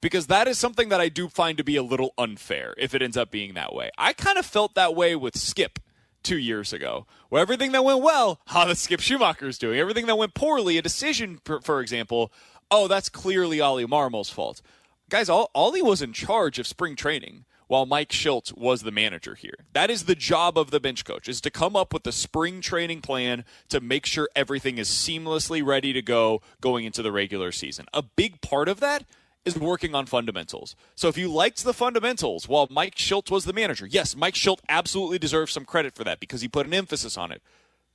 [0.00, 3.02] Because that is something that I do find to be a little unfair if it
[3.02, 3.90] ends up being that way.
[3.96, 5.78] I kind of felt that way with Skip
[6.22, 9.78] two years ago, where everything that went well, how the Skip Schumaker's doing.
[9.78, 12.32] Everything that went poorly, a decision, for, for example,
[12.70, 14.62] oh, that's clearly Ollie Marmol's fault.
[15.08, 19.64] Guys, Ollie was in charge of spring training while Mike Shildt was the manager here.
[19.72, 22.60] That is the job of the bench coach is to come up with the spring
[22.60, 27.52] training plan to make sure everything is seamlessly ready to go going into the regular
[27.52, 27.86] season.
[27.92, 29.04] A big part of that
[29.44, 30.76] is working on fundamentals.
[30.94, 34.60] So if you liked the fundamentals while Mike Shildt was the manager, yes, Mike Shildt
[34.68, 37.42] absolutely deserves some credit for that because he put an emphasis on it.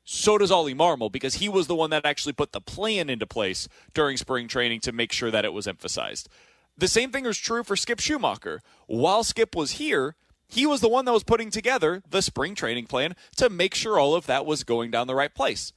[0.03, 3.27] So does Ollie Marmol because he was the one that actually put the plan into
[3.27, 6.29] place during spring training to make sure that it was emphasized.
[6.77, 8.59] The same thing is true for Skip Schumaker.
[8.85, 10.15] While Skip was here,
[10.47, 13.97] he was the one that was putting together the spring training plan to make sure
[13.97, 15.73] all of that was going down the right place.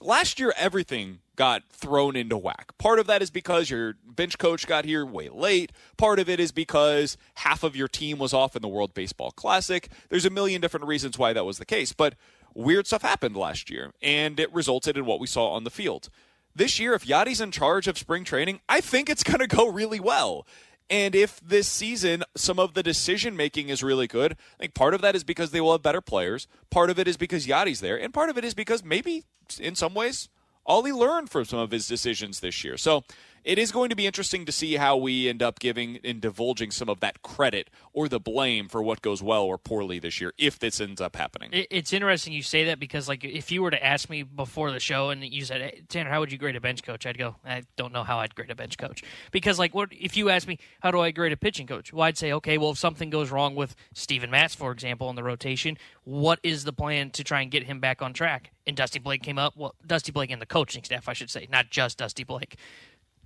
[0.00, 2.72] Last year, everything got thrown into whack.
[2.78, 5.72] Part of that is because your bench coach got here way late.
[5.96, 9.30] Part of it is because half of your team was off in the World Baseball
[9.30, 9.88] Classic.
[10.08, 12.14] There's a million different reasons why that was the case, but
[12.54, 16.08] weird stuff happened last year, and it resulted in what we saw on the field
[16.54, 19.68] this year, if Yadi's in charge of spring training, I think it's going to go
[19.68, 20.46] really well.
[20.88, 24.92] And if this season some of the decision making is really good, I think part
[24.92, 26.48] of that is because they will have better players.
[26.68, 29.24] Part of it is because Yadi's there, and part of it is because maybe
[29.60, 30.28] in some ways
[30.66, 32.76] Ollie learned from some of his decisions this year.
[32.76, 33.04] So
[33.44, 36.70] it is going to be interesting to see how we end up giving and divulging
[36.70, 40.32] some of that credit or the blame for what goes well or poorly this year
[40.38, 41.50] if this ends up happening.
[41.52, 44.80] It's interesting you say that because, like, if you were to ask me before the
[44.80, 47.06] show and you said, hey, Tanner, how would you grade a bench coach?
[47.06, 49.02] I'd go, I don't know how I'd grade a bench coach.
[49.30, 51.92] Because, like, what if you ask me, how do I grade a pitching coach?
[51.92, 55.16] Well, I'd say, okay, well, if something goes wrong with Steven Matz, for example, in
[55.16, 58.50] the rotation, what is the plan to try and get him back on track?
[58.66, 59.56] And Dusty Blake came up.
[59.56, 62.56] Well, Dusty Blake and the coaching staff, I should say, not just Dusty Blake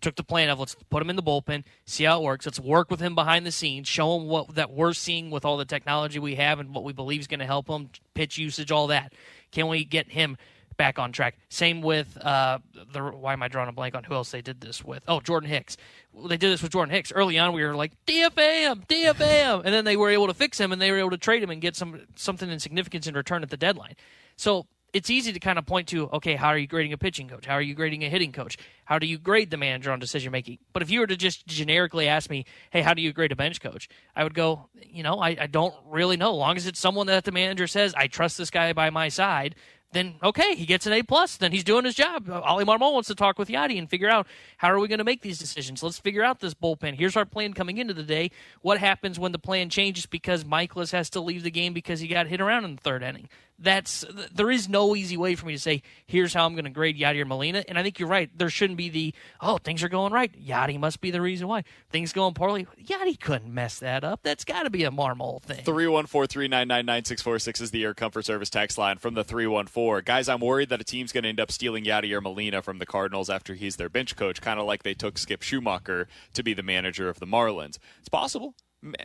[0.04, 2.46] took the plan of let's put him in the bullpen, see how it works.
[2.46, 5.56] Let's work with him behind the scenes, show him what that we're seeing with all
[5.56, 8.70] the technology we have and what we believe is going to help him, pitch usage,
[8.70, 9.12] all that.
[9.50, 10.36] Can we get him
[10.76, 11.38] back on track?
[11.48, 12.58] Same with uh,
[12.92, 13.02] the.
[13.02, 15.02] Why am I drawing a blank on who else they did this with?
[15.08, 15.78] Oh, Jordan Hicks.
[16.14, 17.54] They did this with Jordan Hicks early on.
[17.54, 20.90] We were like DFA him, and then they were able to fix him and they
[20.90, 23.56] were able to trade him and get some something in significance in return at the
[23.56, 23.94] deadline.
[24.36, 27.28] So it's easy to kind of point to, okay, how are you grading a pitching
[27.28, 27.44] coach?
[27.44, 28.56] How are you grading a hitting coach?
[28.84, 30.58] How do you grade the manager on decision making?
[30.72, 33.36] But if you were to just generically ask me, hey, how do you grade a
[33.36, 33.88] bench coach?
[34.14, 36.30] I would go, you know, I, I don't really know.
[36.30, 39.08] As long as it's someone that the manager says, I trust this guy by my
[39.08, 39.56] side,
[39.94, 41.36] then okay, he gets an A plus.
[41.36, 42.28] Then he's doing his job.
[42.28, 44.26] Ollie Marmol wants to talk with Yadi and figure out
[44.58, 45.82] how are we going to make these decisions.
[45.82, 46.96] Let's figure out this bullpen.
[46.96, 48.30] Here's our plan coming into the day.
[48.60, 52.08] What happens when the plan changes because Mikolas has to leave the game because he
[52.08, 53.28] got hit around in the third inning?
[53.58, 54.04] That's
[54.34, 56.98] there is no easy way for me to say here's how I'm going to grade
[56.98, 57.64] Yadier Molina.
[57.68, 58.28] And I think you're right.
[58.36, 60.32] There shouldn't be the oh things are going right.
[60.44, 62.66] Yadi must be the reason why things going poorly.
[62.82, 64.20] Yadi couldn't mess that up.
[64.24, 65.64] That's got to be a Marmol thing.
[65.64, 68.50] Three one four three nine nine nine six four six is the Air Comfort Service
[68.50, 70.28] text line from the three one four guys.
[70.28, 73.30] I'm worried that a team's going to end up stealing Yadier Molina from the Cardinals
[73.30, 76.64] after he's their bench coach, kind of like they took Skip Schumaker to be the
[76.64, 77.78] manager of the Marlins.
[78.00, 78.54] It's possible,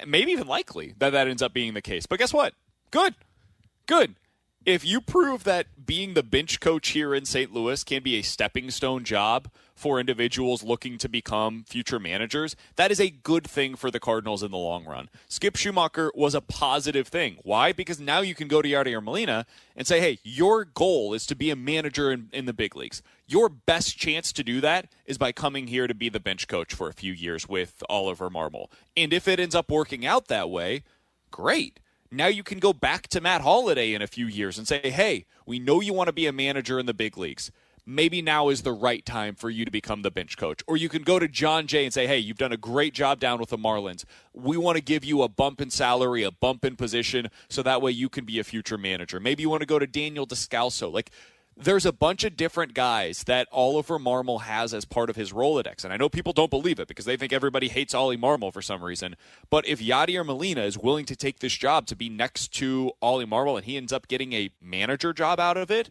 [0.08, 2.08] maybe even likely that that ends up being the case.
[2.08, 2.56] But guess what?
[2.90, 3.14] Good,
[3.86, 4.16] good
[4.66, 7.54] if you prove that being the bench coach here in St.
[7.54, 12.92] Louis can be a stepping stone job for individuals looking to become future managers, that
[12.92, 15.10] is a good thing for the Cardinals in the long run.
[15.30, 17.38] Skip Schumaker was a positive thing.
[17.44, 17.72] Why?
[17.72, 19.46] Because now you can go to Yadier Molina
[19.78, 23.02] and say, hey, your goal is to be a manager in, in the big leagues.
[23.26, 26.74] Your best chance to do that is by coming here to be the bench coach
[26.74, 28.68] for a few years with Oliver Marmol.
[28.98, 30.84] And if it ends up working out that way,
[31.32, 31.80] great
[32.12, 35.26] now you can go back to Matt Holliday in a few years and say, hey,
[35.46, 37.52] we know you want to be a manager in the big leagues.
[37.86, 40.62] Maybe now is the right time for you to become the bench coach.
[40.68, 43.20] Or you can go to Jon Jay and say, hey, you've done a great job
[43.20, 44.06] down with the Marlins.
[44.34, 47.82] We want to give you a bump in salary, a bump in position, so that
[47.82, 49.20] way you can be a future manager.
[49.20, 50.92] Maybe you want to go to Daniel Descalso.
[50.92, 51.10] Like,
[51.62, 55.84] there's a bunch of different guys that Oliver Marmol has as part of his Rolodex.
[55.84, 58.62] And I know people don't believe it because they think everybody hates Ollie Marmol for
[58.62, 59.16] some reason.
[59.50, 63.26] But if Yadier Molina is willing to take this job to be next to Ollie
[63.26, 65.90] Marmol and he ends up getting a manager job out of it,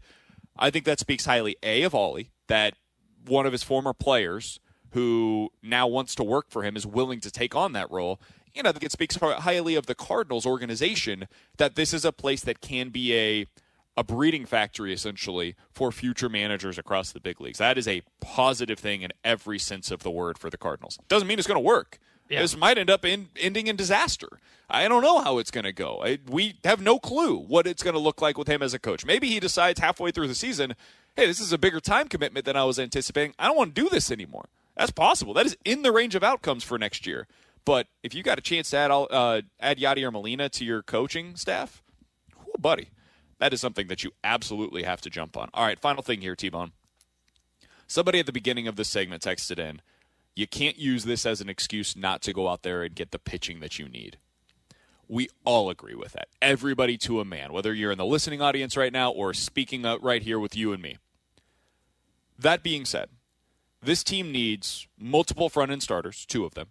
[0.58, 2.74] I think that speaks highly, A, of Ollie, that
[3.26, 4.58] one of his former players
[4.92, 8.18] who now wants to work for him is willing to take on that role.
[8.56, 11.28] And I think it speaks highly of the Cardinals organization
[11.58, 13.46] that this is a place that can be a
[13.98, 17.58] a breeding factory essentially for future managers across the big leagues.
[17.58, 21.00] That is a positive thing in every sense of the word for the Cardinals.
[21.08, 21.98] Doesn't mean it's going to work.
[22.28, 22.40] Yeah.
[22.40, 24.38] This might end up in, ending in disaster.
[24.70, 26.04] I don't know how it's going to go.
[26.04, 28.78] I, we have no clue what it's going to look like with him as a
[28.78, 29.04] coach.
[29.04, 30.76] Maybe he decides halfway through the season,
[31.16, 33.34] hey, this is a bigger time commitment than I was anticipating.
[33.36, 34.48] I don't want to do this anymore.
[34.76, 35.34] That's possible.
[35.34, 37.26] That is in the range of outcomes for next year.
[37.64, 41.34] But if you got a chance to add uh, add Yadier Molina to your coaching
[41.34, 41.82] staff,
[42.60, 42.90] buddy,
[43.38, 45.48] that is something that you absolutely have to jump on.
[45.54, 46.72] All right, final thing here, T Bone.
[47.86, 49.80] Somebody at the beginning of this segment texted in,
[50.34, 53.18] you can't use this as an excuse not to go out there and get the
[53.18, 54.18] pitching that you need.
[55.08, 56.28] We all agree with that.
[56.42, 60.22] Everybody to a man, whether you're in the listening audience right now or speaking right
[60.22, 60.98] here with you and me.
[62.38, 63.08] That being said,
[63.82, 66.68] this team needs multiple front end starters, two of them.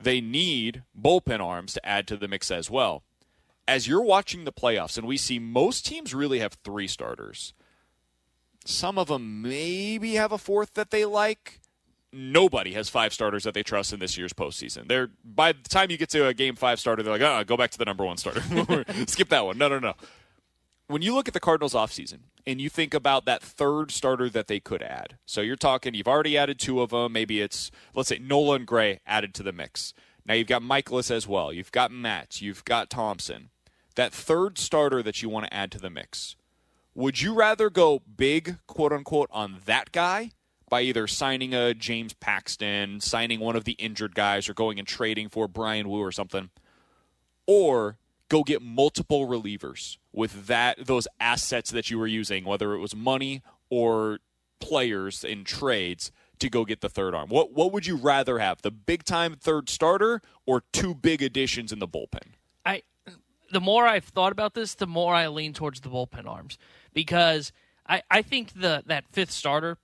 [0.00, 3.04] They need bullpen arms to add to the mix as well
[3.70, 7.54] as you're watching the playoffs, and we see most teams really have three starters.
[8.64, 11.60] Some of them maybe have a fourth that they like.
[12.12, 14.88] Nobody has five starters that they trust in this year's postseason.
[14.88, 17.56] They're by the time you get to a game five starter, they're like, oh, go
[17.56, 18.42] back to the number one starter.
[19.06, 19.56] Skip that one.
[19.56, 19.94] No, no, no.
[20.88, 24.48] When you look at the Cardinals offseason and you think about that third starter that
[24.48, 27.12] they could add, so you're talking, you've already added two of them.
[27.12, 29.94] Maybe it's, let's say, Nolan Gray added to the mix.
[30.26, 31.52] Now you've got Mikolas as well.
[31.52, 32.42] You've got Matt.
[32.42, 33.50] You've got Thompson
[34.00, 36.34] that third starter that you want to add to the mix,
[36.94, 40.30] would you rather go big, quote unquote, on that guy
[40.70, 44.88] by either signing a James Paxton, signing one of the injured guys, or going and
[44.88, 46.48] trading for Bryan Woo or something,
[47.46, 47.98] or
[48.30, 52.96] go get multiple relievers with that those assets that you were using, whether it was
[52.96, 54.20] money or
[54.60, 57.28] players in trades to go get the third arm?
[57.28, 58.62] What what would you rather have?
[58.62, 62.32] The big time third starter or two big additions in the bullpen?
[63.50, 66.58] The more I've thought about this, the more I lean towards the bullpen arms
[66.92, 67.52] because
[67.86, 69.78] I, I think the that fifth starter,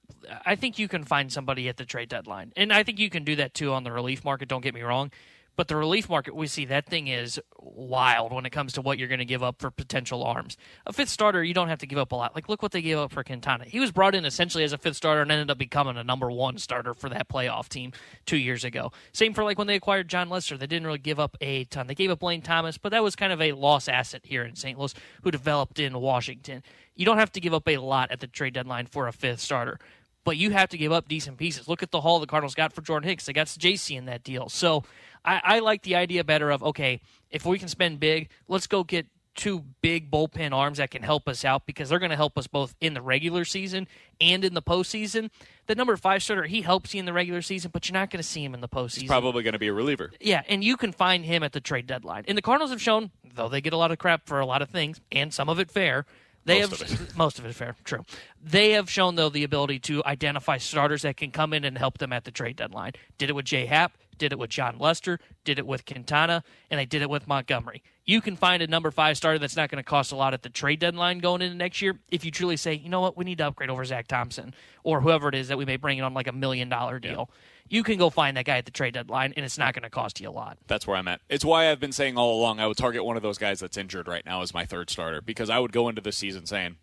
[0.44, 3.24] I think you can find somebody at the trade deadline, and I think you can
[3.24, 4.48] do that too on the relief market.
[4.48, 5.10] Don't get me wrong,
[5.56, 8.98] but the relief market, we see that thing is wild when it comes to what
[8.98, 10.56] you're going to give up for potential arms.
[10.84, 12.34] A fifth starter, you don't have to give up a lot.
[12.34, 13.64] Like, look what they gave up for Quintana.
[13.64, 16.30] He was brought in essentially as a fifth starter and ended up becoming a number
[16.30, 17.92] one starter for that playoff team
[18.26, 18.92] two years ago.
[19.12, 20.58] Same for like when they acquired Jon Lester.
[20.58, 21.86] They didn't really give up a ton.
[21.86, 24.56] They gave up Lane Thomas, but that was kind of a lost asset here in
[24.56, 24.78] St.
[24.78, 26.62] Louis who developed in Washington.
[26.94, 29.40] You don't have to give up a lot at the trade deadline for a fifth
[29.40, 29.78] starter
[30.26, 31.68] but you have to give up decent pieces.
[31.68, 33.26] Look at the haul the Cardinals got for Jordan Hicks.
[33.26, 34.48] They got JC in that deal.
[34.48, 34.82] So
[35.26, 37.00] I, I like the idea better of okay,
[37.30, 41.28] if we can spend big, let's go get two big bullpen arms that can help
[41.28, 43.86] us out because they're going to help us both in the regular season
[44.20, 45.30] and in the postseason.
[45.66, 48.22] The number five starter, he helps you in the regular season, but you're not going
[48.22, 49.02] to see him in the postseason.
[49.02, 50.12] He's probably going to be a reliever.
[50.20, 52.24] Yeah, and you can find him at the trade deadline.
[52.26, 54.62] And the Cardinals have shown, though they get a lot of crap for a lot
[54.62, 56.06] of things, and some of it fair,
[56.46, 58.04] they most have of most of it fair, true.
[58.40, 61.98] They have shown though the ability to identify starters that can come in and help
[61.98, 62.92] them at the trade deadline.
[63.18, 66.78] Did it with Jay Happ, did it with Jon Lester, did it with Quintana, and
[66.78, 67.82] they did it with Montgomery.
[68.04, 70.42] You can find a number five starter that's not going to cost a lot at
[70.42, 73.24] the trade deadline going into next year if you truly say, you know what, we
[73.24, 76.04] need to upgrade over Zack Thompson or whoever it is that we may bring in
[76.04, 77.30] on like a million dollar deal.
[77.30, 77.34] Yeah
[77.68, 79.90] you can go find that guy at the trade deadline, and it's not going to
[79.90, 80.58] cost you a lot.
[80.66, 81.20] That's where I'm at.
[81.28, 83.76] It's why I've been saying all along I would target one of those guys that's
[83.76, 86.76] injured right now as my third starter because I would go into the season saying,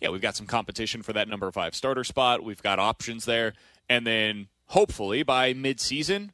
[0.00, 2.44] yeah, we've got some competition for that number five starter spot.
[2.44, 3.54] We've got options there.
[3.88, 6.30] And then hopefully by midseason,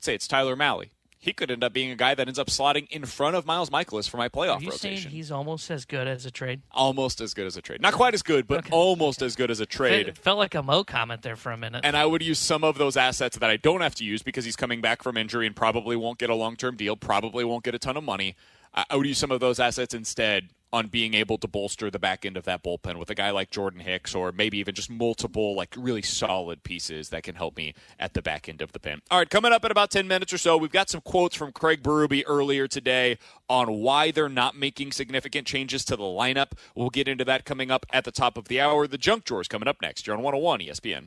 [0.00, 0.90] say it's Tyler Mahle
[1.26, 3.68] he could end up being a guy that ends up slotting in front of Miles
[3.68, 4.96] Mikolas for my playoff Are you rotation.
[5.02, 6.62] Saying he's almost as good as a trade.
[6.70, 7.82] Almost as good as a trade.
[7.82, 8.70] Not quite as good, but okay.
[8.70, 10.06] almost as good as a trade.
[10.06, 11.80] It felt like a Mo comment there for a minute.
[11.84, 14.44] And I would use some of those assets that I don't have to use because
[14.44, 17.64] he's coming back from injury and probably won't get a long term deal, probably won't
[17.64, 18.36] get a ton of money.
[18.72, 22.26] I would use some of those assets instead on being able to bolster the back
[22.26, 25.54] end of that bullpen with a guy like Jordan Hicks or maybe even just multiple
[25.56, 29.00] like really solid pieces that can help me at the back end of the pen.
[29.10, 31.50] All right, coming up in about 10 minutes or so, we've got some quotes from
[31.50, 33.16] Craig Berube earlier today
[33.48, 36.52] on why they're not making significant changes to the lineup.
[36.74, 38.86] We'll get into that coming up at the top of the hour.
[38.86, 40.06] The junk drawer is coming up next.
[40.06, 41.06] You're on 101 ESPN.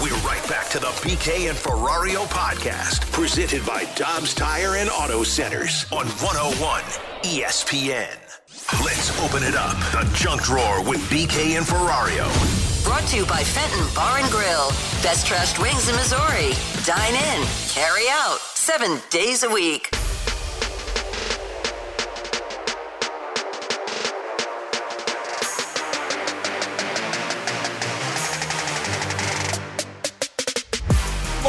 [0.00, 5.24] We're right back to the BK and Ferrario podcast, presented by Dobbs Tire and Auto
[5.24, 6.82] Centers on 101
[7.22, 8.21] ESPN.
[8.84, 9.76] Let's open it up.
[9.92, 12.28] The junk drawer with BK and Ferrario.
[12.84, 14.68] Brought to you by Fenton Bar and Grill.
[15.02, 16.52] Best trashed wings in Missouri.
[16.84, 19.94] Dine in, carry out, seven days a week.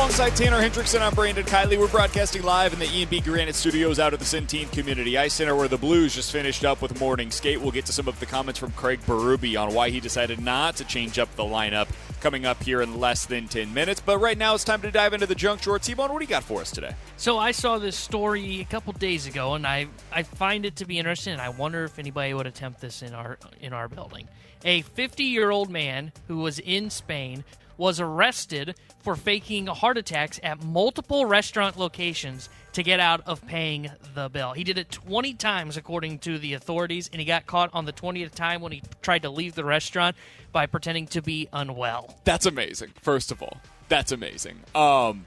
[0.04, 1.80] Alongside Tanner Hendrickson, I'm Brandon Kiley.
[1.80, 5.56] We're broadcasting live in the E&B Granite Studios out of the Centene Community Ice Center,
[5.56, 7.62] where the Blues just finished up with morning skate.
[7.62, 10.76] We'll get to some of the comments from Craig Berube on why he decided not
[10.76, 11.88] to change up the lineup
[12.20, 14.02] coming up here in less than 10 minutes.
[14.06, 15.80] But right now, it's time to dive into the junk drawer.
[15.80, 16.94] T-Bone, what do you got for us today?
[17.16, 20.86] So I saw this story a couple days ago, and I I find it to
[20.86, 21.32] be interesting.
[21.32, 24.28] And I wonder if anybody would attempt this in our in our building.
[24.66, 27.46] A 50 year old man who was in Spain
[27.78, 33.92] was arrested for faking heart attacks at multiple restaurant locations to get out of paying
[34.16, 34.54] the bill.
[34.54, 37.94] He did it 20 times, according to the authorities, and he got caught on the
[37.94, 40.16] 20th time when he tried to leave the restaurant
[40.52, 42.16] by pretending to be unwell.
[42.24, 42.92] That's amazing.
[43.02, 44.60] First of all, that's amazing.
[44.74, 45.26] Um,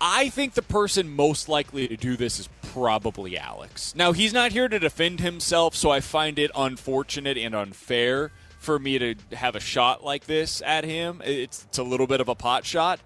[0.00, 3.94] I think the person most likely to do this is probably Alex.
[3.94, 8.32] Now, he's not here to defend himself, so I find it unfortunate and unfair
[8.62, 11.20] for me to have a shot like this at him.
[11.24, 13.00] It's, it's a little bit of a pot shot.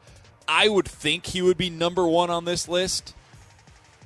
[0.46, 3.14] I would think he would be number one on this list.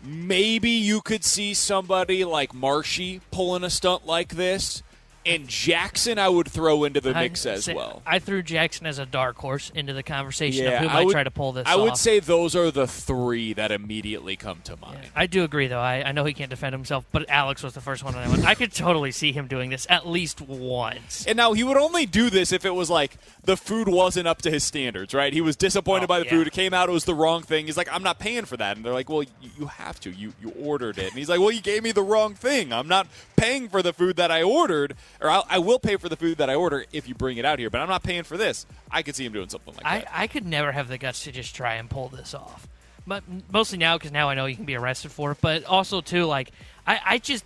[0.03, 4.83] Maybe you could see somebody like Marshy pulling a stunt like this
[5.27, 8.03] and Jackson, I would throw into the mix I, as well.
[8.07, 11.05] I threw Jackson as a dark horse into the conversation Yeah, of who I might
[11.07, 11.81] would- try to pull this I off.
[11.81, 15.01] would say those are the three that immediately come to mind.
[15.15, 15.79] I do agree, though.
[15.81, 18.31] I, I know he can't defend himself, but Alex was the first one on that
[18.39, 18.47] one.
[18.47, 21.27] I could totally see him doing this at least once.
[21.27, 24.41] And now he would only do this if it was like the food wasn't up
[24.43, 25.33] to his standards, right?
[25.33, 26.31] He was disappointed Oh, by the yeah.
[26.31, 26.47] food.
[26.47, 27.67] It came out, it was the wrong thing.
[27.67, 28.77] He's like, I'm not paying for that.
[28.77, 30.11] And they're like, well, you, you have to.
[30.11, 31.09] You you ordered it.
[31.11, 32.73] And he's like, well, you gave me the wrong thing.
[32.73, 33.07] I'm not
[33.37, 36.39] paying for the food that I ordered, or I'll, I will pay for the food
[36.39, 38.67] that I order if you bring it out here, but I'm not paying for this.
[38.91, 40.09] I could see him doing something like I, that.
[40.13, 42.69] I could never have the guts to just try and pull this off.
[43.07, 45.39] But mostly now because now I know you can be arrested for it.
[45.41, 46.53] But also too, like
[46.87, 47.45] I, I just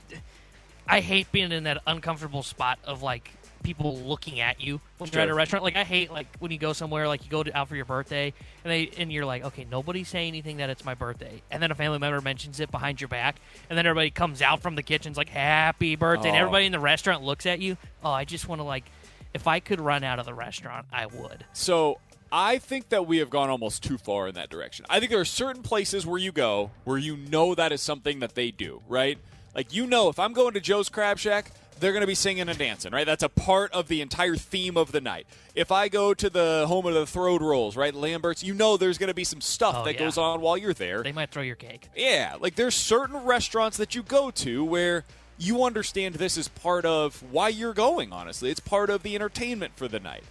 [0.86, 3.30] I hate being in that uncomfortable spot of like
[3.64, 5.64] people looking at you when you're at a restaurant.
[5.64, 7.84] Like I hate like when you go somewhere like you go to, out for your
[7.86, 8.32] birthday
[8.62, 11.72] and they and you're like, okay, nobody say anything that it's my birthday, and then
[11.72, 14.82] a family member mentions it behind your back, and then everybody comes out from the
[14.82, 16.40] kitchen's like, happy birthday, and Oh.
[16.40, 17.76] everybody in the restaurant looks at you.
[18.04, 18.84] Oh, I just want to like,
[19.32, 21.44] if I could run out of the restaurant, I would.
[21.54, 21.98] So
[22.30, 24.84] I think that we have gone almost too far in that direction.
[24.90, 28.20] I think there are certain places where you go where you know that is something
[28.20, 29.18] that they do, right?
[29.54, 32.48] Like you know, if I'm going to Joe's Crab Shack, they're going to be singing
[32.48, 33.04] and dancing, right?
[33.06, 35.26] That's a part of the entire theme of the night.
[35.54, 38.98] If I go to the home of the Throwed Rolls, right, Lambert's, you know there's
[38.98, 39.98] going to be some stuff Oh, that yeah.
[40.00, 41.02] goes on while you're there.
[41.02, 41.88] They might throw your cake.
[41.96, 45.04] Yeah, like there's certain restaurants that you go to where
[45.38, 48.50] you understand this is part of why you're going, honestly.
[48.50, 50.22] It's part of the entertainment for the night.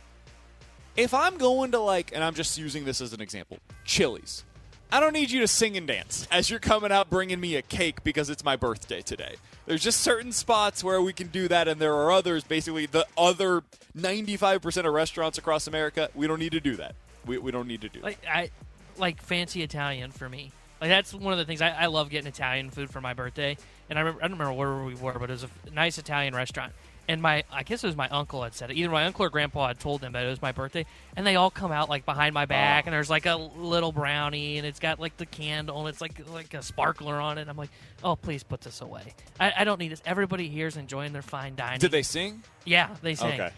[0.96, 4.44] If I'm going to like, and I'm just using this as an example, Chili's.
[4.92, 7.64] I don't need you to sing and dance as you're coming out bringing me a
[7.64, 9.36] cake because it's my birthday today.
[9.66, 13.08] There's just certain spots where we can do that, and there are others, basically the
[13.18, 13.64] other
[13.98, 16.96] 95% of restaurants across America, we don't need to do that.
[17.26, 18.06] We, we don't need to do that.
[18.06, 18.50] like I
[18.98, 20.52] like fancy Italian for me.
[20.82, 23.58] Like that's one of the things I, I love getting Italian food for my birthday.
[23.90, 26.36] And I, remember, I don't remember where we were, but it was a nice Italian
[26.36, 26.74] restaurant.
[27.08, 28.78] And my I guess it was my uncle had said it.
[28.78, 30.86] Either my uncle or grandpa had told them that it was my birthday.
[31.16, 32.88] And they all come out like behind my back, oh.
[32.88, 36.22] and there's like a little brownie, and it's got like the candle, and it's like
[36.30, 37.48] like a sparkler on it.
[37.50, 37.72] I'm like,
[38.04, 39.14] oh, please put this away.
[39.40, 40.02] I, I don't need this.
[40.06, 41.80] Everybody here is enjoying their fine dining.
[41.80, 42.44] Did they sing?
[42.66, 43.42] Yeah, they sang.
[43.42, 43.52] Okay.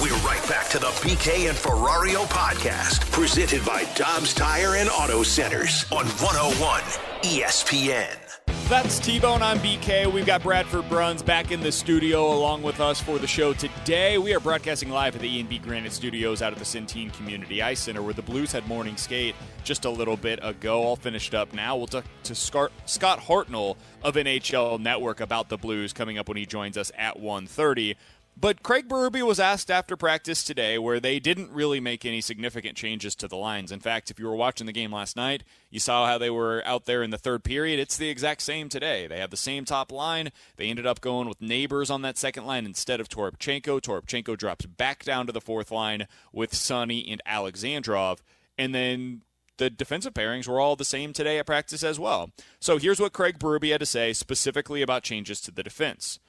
[0.00, 5.22] We're right back to the BK and Ferrario podcast, presented by Dobbs Tire and Auto
[5.24, 6.80] Centers on 101
[7.22, 8.27] ESPN.
[8.68, 9.40] That's T Bone.
[9.40, 10.12] I'm BK.
[10.12, 14.18] We've got Bradford Bruns back in the studio along with us for the show today.
[14.18, 17.80] We are broadcasting live at the E&B Granite Studios out of the Centene Community Ice
[17.80, 19.34] Center where the Blues had morning skate
[19.64, 20.82] just a little bit ago.
[20.82, 21.76] All finished up now.
[21.76, 26.44] We'll talk to Scott Hartnell of NHL Network about the Blues coming up when he
[26.44, 27.96] joins us at 1.30.
[28.40, 32.76] But Craig Berube was asked after practice today where they didn't really make any significant
[32.76, 33.72] changes to the lines.
[33.72, 36.62] In fact, if you were watching the game last night, you saw how they were
[36.64, 37.80] out there in the third period.
[37.80, 39.08] It's the exact same today.
[39.08, 40.30] They have the same top line.
[40.54, 43.80] They ended up going with Neighbours on that second line instead of Toropchenko.
[43.80, 48.18] Toropchenko drops back down to the fourth line with Sonny and Alexandrov.
[48.56, 49.22] And then
[49.56, 52.30] the defensive pairings were all the same today at practice as well.
[52.60, 56.20] So here's what Craig Berube had to say specifically about changes to the defense.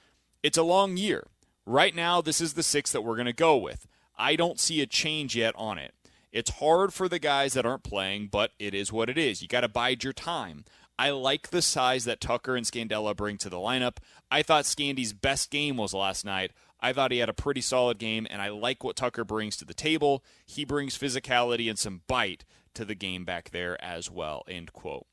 [0.42, 1.28] It's a long year.
[1.70, 3.86] Right now, this is the six that we're going to go with.
[4.18, 5.94] I don't see a change yet on it.
[6.32, 9.40] It's hard for the guys that aren't playing, but it is what it is.
[9.40, 10.64] You got to bide your time.
[10.98, 13.98] I like the size that Tucker and Scandella bring to the lineup.
[14.32, 16.50] I thought Scandy's best game was last night.
[16.80, 19.64] I thought he had a pretty solid game, and I like what Tucker brings to
[19.64, 20.24] the table.
[20.44, 22.44] He brings physicality and some bite
[22.74, 24.42] to the game back there as well.
[24.48, 25.06] End quote.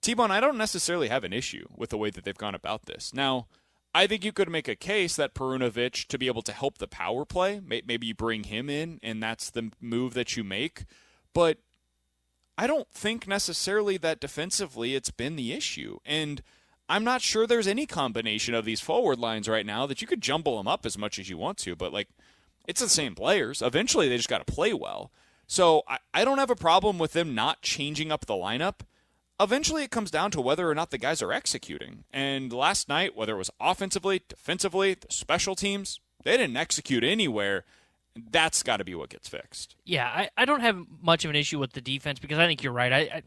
[0.00, 3.14] T-Bone, I don't necessarily have an issue with the way that they've gone about this.
[3.14, 3.46] Now,
[3.96, 6.86] I think you could make a case that Perunovich, to be able to help the
[6.86, 10.84] power play, may- maybe you bring him in, and that's the move that you make.
[11.32, 11.60] But
[12.58, 15.98] I don't think necessarily that defensively it's been the issue.
[16.04, 16.42] And
[16.90, 20.20] I'm not sure there's any combination of these forward lines right now that you could
[20.20, 22.08] jumble them up as much as you want to, but like
[22.68, 23.62] it's the same players.
[23.62, 25.10] Eventually they just got to play well.
[25.46, 28.80] So I, I don't have a problem with them not changing up the lineup.
[29.38, 32.04] Eventually it comes down to whether or not the guys are executing.
[32.12, 37.64] And last night, whether it was offensively, defensively, the special teams, they didn't execute anywhere
[38.30, 39.76] that's got to be what gets fixed.
[39.84, 42.62] Yeah, I, I don't have much of an issue with the defense because I think
[42.62, 42.92] you're right.
[42.92, 43.22] I, I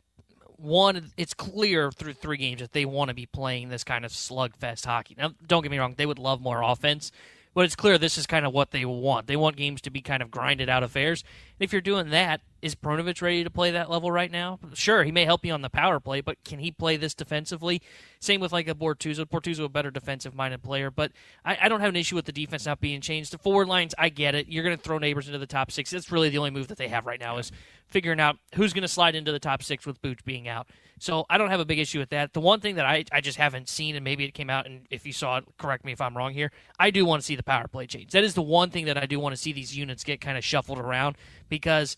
[0.57, 4.11] one, it's clear through three games that they want to be playing this kind of
[4.11, 5.15] slugfest hockey.
[5.17, 7.11] Now, don't get me wrong; they would love more offense,
[7.59, 9.27] but it's clear this is kind of what they want.
[9.27, 11.25] They want games to be kind of grinded out affairs.
[11.59, 14.59] And if you're doing that, is Perunovich ready to play that level right now?
[14.73, 17.81] Sure, he may help you on the power play, but can he play this defensively?
[18.21, 19.25] Same with like a Bortuzzo.
[19.25, 21.11] Bortuzzo a better defensive minded player, but
[21.43, 23.33] I, I, don't have an issue with the defense not being changed.
[23.33, 24.47] The forward lines, I get it.
[24.47, 25.91] You're going to throw Neighbours into the top six.
[25.91, 27.51] That's really the only move that they have right now is
[27.89, 30.67] figuring out who's going to slide into the top six with Booch being out.
[30.99, 32.33] So I don't have a big issue with that.
[32.33, 34.85] The one thing that I, I just haven't seen, and maybe it came out, and
[34.89, 36.51] if you saw it, correct me if I'm wrong here.
[36.77, 38.11] I do want to see the power play change.
[38.11, 40.37] That is the one thing that I do want to see these units get kind
[40.37, 41.15] of shuffled around
[41.47, 41.95] because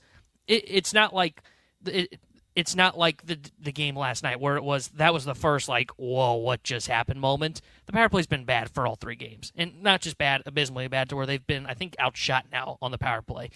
[0.47, 1.41] it, it's not like
[1.85, 2.19] it,
[2.55, 5.69] it's not like the the game last night where it was that was the first
[5.69, 7.61] like whoa what just happened moment.
[7.85, 11.09] The power play's been bad for all three games, and not just bad, abysmally bad
[11.09, 13.49] to where they've been I think outshot now on the power play.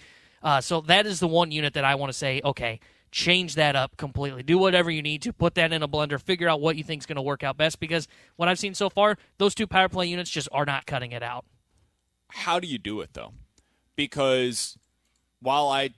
[0.45, 2.79] Uh, so that is the one unit that I want to say okay.
[3.11, 4.43] Change that up completely.
[4.43, 5.31] Do whatever you need to.
[5.31, 6.21] Put that in a blender.
[6.21, 7.79] Figure out what you think is going to work out best.
[7.79, 11.13] Because what I've seen so far, those two power play units just are not cutting
[11.13, 11.45] it out.
[12.27, 13.31] How do you do it though?
[13.95, 14.77] Because
[15.39, 15.91] while I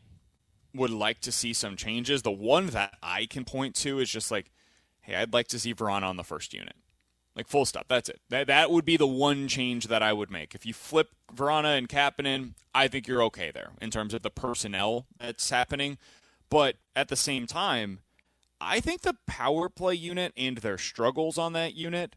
[0.78, 2.22] would like to see some changes.
[2.22, 4.52] The one that I can point to is just like,
[5.02, 6.76] hey, I'd like to see Vrana on the first unit.
[7.38, 7.88] Like full stop.
[7.88, 8.19] That's it.
[8.30, 10.55] That that would be the one change that I would make.
[10.55, 14.31] If you flip Vrana and Kapanen, I think you're okay there in terms of the
[14.31, 15.99] personnel that's happening.
[16.49, 17.99] But at the same time,
[18.59, 22.15] I think the power play unit and their struggles on that unit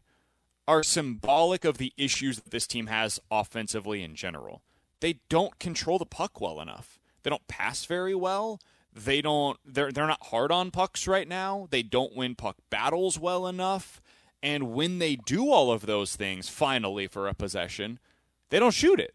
[0.67, 4.63] are symbolic of the issues that this team has offensively in general.
[5.01, 6.99] They don't control the puck well enough.
[7.21, 8.59] They don't pass very well.
[8.93, 11.67] They don't they're they're not hard on pucks right now.
[11.69, 14.00] They don't win puck battles well enough.
[14.43, 17.99] And when they do all of those things finally for a possession,
[18.49, 19.13] they don't shoot it.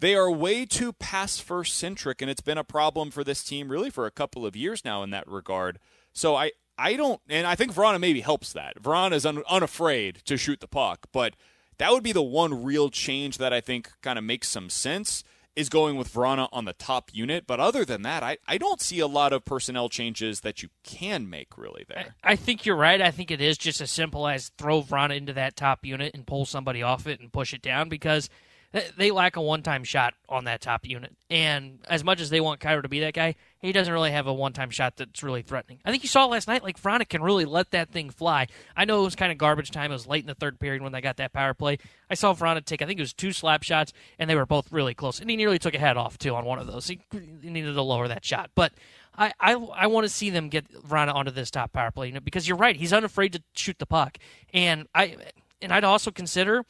[0.00, 3.68] They are way too pass first centric and it's been a problem for this team
[3.68, 5.80] really for a couple of years now in that regard.
[6.12, 8.80] So I I don't and I think Vrana maybe helps that.
[8.80, 11.34] Vrana is un, unafraid to shoot the puck, but
[11.78, 15.24] that would be the one real change that I think kind of makes some sense
[15.58, 17.46] is going with Vrana on the top unit.
[17.46, 20.68] But other than that, I, I don't see a lot of personnel changes that you
[20.84, 22.14] can make really there.
[22.22, 23.00] I, I think you're right.
[23.00, 26.26] I think it is just as simple as throw Vrana into that top unit and
[26.26, 28.30] pull somebody off it and push it down because–
[28.96, 31.16] they lack a one-time shot on that top unit.
[31.30, 34.26] And as much as they want Kyrou to be that guy, he doesn't really have
[34.26, 35.80] a one-time shot that's really threatening.
[35.84, 38.46] I think you saw last night, like Vrana can really let that thing fly.
[38.76, 39.90] I know it was kind of garbage time.
[39.90, 41.78] It was late in the third period when they got that power play.
[42.08, 44.70] I saw Vrana take, I think it was two slap shots, and they were both
[44.70, 45.20] really close.
[45.20, 46.86] And he nearly took a head off too on one of those.
[46.86, 48.72] He, needed to lower that shot, but.
[49.20, 52.24] I, I, I want to see them get Vrana onto this top power play unit
[52.24, 52.76] because you're right.
[52.76, 54.16] He's unafraid to shoot the puck,
[54.54, 55.16] and I
[55.60, 56.64] and I'd also consider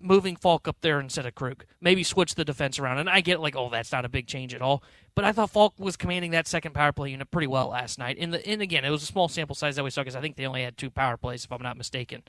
[0.00, 1.64] moving Faulk up there instead of Krug.
[1.80, 2.98] Maybe switch the defense around.
[2.98, 4.82] And I get like, oh, that's not a big change at all.
[5.14, 8.16] But I thought Faulk was commanding that second power play unit pretty well last night.
[8.18, 10.20] And, the, and again, it was a small sample size that we saw because I
[10.20, 12.22] think they only had two power plays, if I'm not mistaken.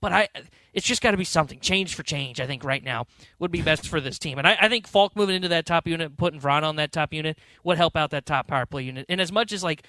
[0.00, 0.28] But I,
[0.72, 1.60] it's just got to be something.
[1.60, 3.06] Change for change, I think, right now
[3.38, 4.36] would be best for this team.
[4.36, 7.12] And I, I think Faulk moving into that top unit, putting Vrana on that top
[7.12, 9.06] unit, would help out that top power play unit.
[9.08, 9.84] And as much as like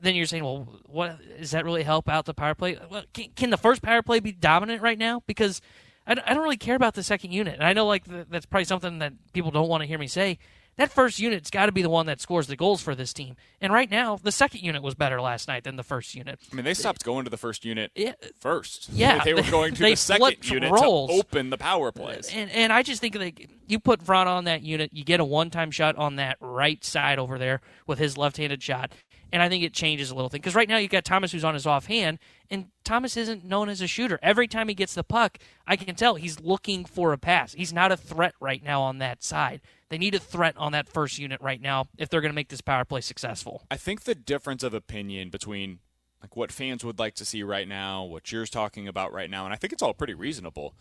[0.00, 2.78] then you're saying, well, what does that really help out the power play?
[2.90, 5.22] Well, can, can, the first power play be dominant right now?
[5.26, 5.60] Because
[6.06, 7.54] I, don't really care about the second unit.
[7.54, 10.38] And I know like that's probably something that people don't want to hear me say.
[10.76, 13.36] That first unit's got to be the one that scores the goals for this team.
[13.60, 16.40] And right now, the second unit was better last night than the first unit.
[16.50, 18.90] I mean, they stopped going to the first unit yeah, first.
[18.92, 21.10] Yeah, they were going to the second unit roles.
[21.10, 22.28] to open the power plays.
[22.34, 25.24] And and I just think like you put Vrana on that unit, you get a
[25.24, 28.92] one-time shot on that right side over there with his left-handed shot,
[29.32, 31.44] and I think it changes a little thing because right now you've got Thomas who's
[31.44, 32.18] on his offhand,
[32.50, 34.18] and Thomas isn't known as a shooter.
[34.22, 37.52] Every time he gets the puck, I can tell he's looking for a pass.
[37.52, 39.60] He's not a threat right now on that side.
[39.88, 42.48] They need a threat on that first unit right now if they're going to make
[42.48, 43.62] this power play successful.
[43.70, 45.78] I think the difference of opinion between
[46.20, 49.44] like what fans would like to see right now, what you're talking about right now,
[49.44, 50.74] and I think it's all pretty reasonable,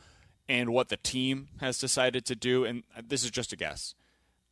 [0.47, 3.93] and what the team has decided to do, and this is just a guess.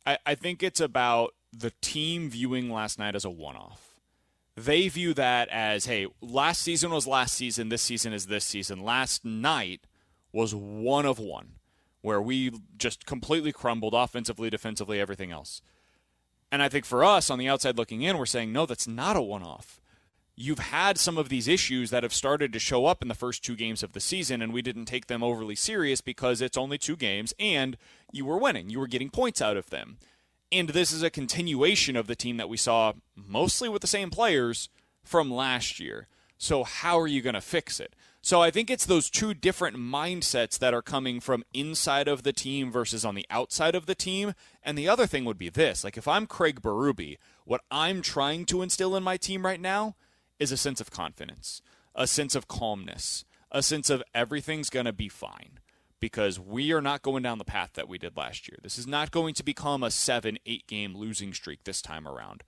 [0.04, 3.92] I, I think it's about the team viewing last night as a one off
[4.56, 8.82] they view that as hey, last season was last season, this season is this season.
[8.82, 9.86] Last night
[10.32, 11.54] was one of one,
[12.00, 15.62] where we just completely crumbled offensively, defensively, everything else.
[16.50, 19.16] And I think for us on the outside looking in, we're saying, no, that's not
[19.16, 19.80] a one off.
[20.34, 23.44] You've had some of these issues that have started to show up in the first
[23.44, 26.78] two games of the season, and we didn't take them overly serious because it's only
[26.78, 27.76] two games and
[28.12, 28.68] you were winning.
[28.68, 29.98] You were getting points out of them.
[30.52, 34.10] And this is a continuation of the team that we saw mostly with the same
[34.10, 34.68] players
[35.02, 36.08] from last year.
[36.36, 37.94] So, how are you going to fix it?
[38.24, 42.32] So I think it's those two different mindsets that are coming from inside of the
[42.32, 44.34] team versus on the outside of the team.
[44.62, 48.44] And the other thing would be this like, if I'm Craig Berube, what I'm trying
[48.46, 49.96] to instill in my team right now
[50.38, 51.62] is a sense of confidence,
[51.96, 55.58] a sense of calmness, a sense of everything's going to be fine
[56.02, 58.58] because we are not going down the path that we did last year.
[58.60, 62.42] This is not going to become a seven, eight game losing streak this time around.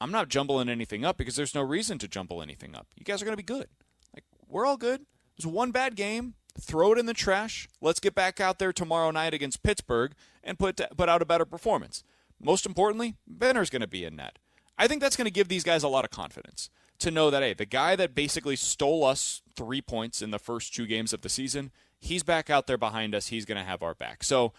[0.00, 2.86] I'm not jumbling anything up because there's no reason to jumble anything up.
[2.96, 3.66] You guys are going to be good.
[4.14, 5.00] Like, we're all good.
[5.00, 5.06] It
[5.36, 6.34] was one bad game.
[6.60, 7.68] Throw it in the trash.
[7.80, 10.12] Let's get back out there tomorrow night against Pittsburgh
[10.44, 12.04] and put put out a better performance.
[12.40, 14.38] Most importantly, Binner's going to be in net.
[14.78, 16.70] I think that's going to give these guys a lot of confidence
[17.00, 20.72] to know that hey, the guy that basically stole us three points in the first
[20.72, 21.72] two games of the season,
[22.02, 23.28] he's back out there behind us.
[23.28, 24.24] He's going to have our back.
[24.24, 24.52] So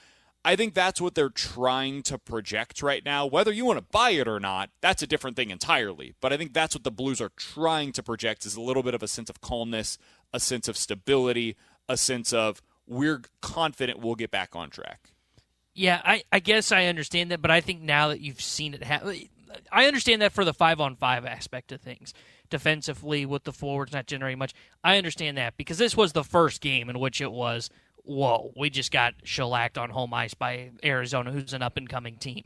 [0.46, 3.26] I think that's what they're trying to project right now.
[3.26, 6.16] Whether you want to buy it or not, that's a different thing entirely.
[6.22, 8.94] But I think that's what the Blues are trying to project is a little bit
[8.94, 9.98] of a sense of calmness,
[10.34, 11.58] a sense of stability,
[11.90, 15.10] a sense of we're confident we'll get back on track.
[15.74, 18.84] Yeah, I, I guess I understand that, but I think now that you've seen it
[18.84, 19.28] happen,
[19.72, 22.14] I understand that for the five on five aspect of things.
[22.54, 24.54] Defensively, with the forwards not generating much,
[24.84, 27.72] I understand that because this was the first game in which it was,
[28.04, 32.18] whoa, we just got shellacked on home ice by Arizona, who's an up and coming
[32.18, 32.44] team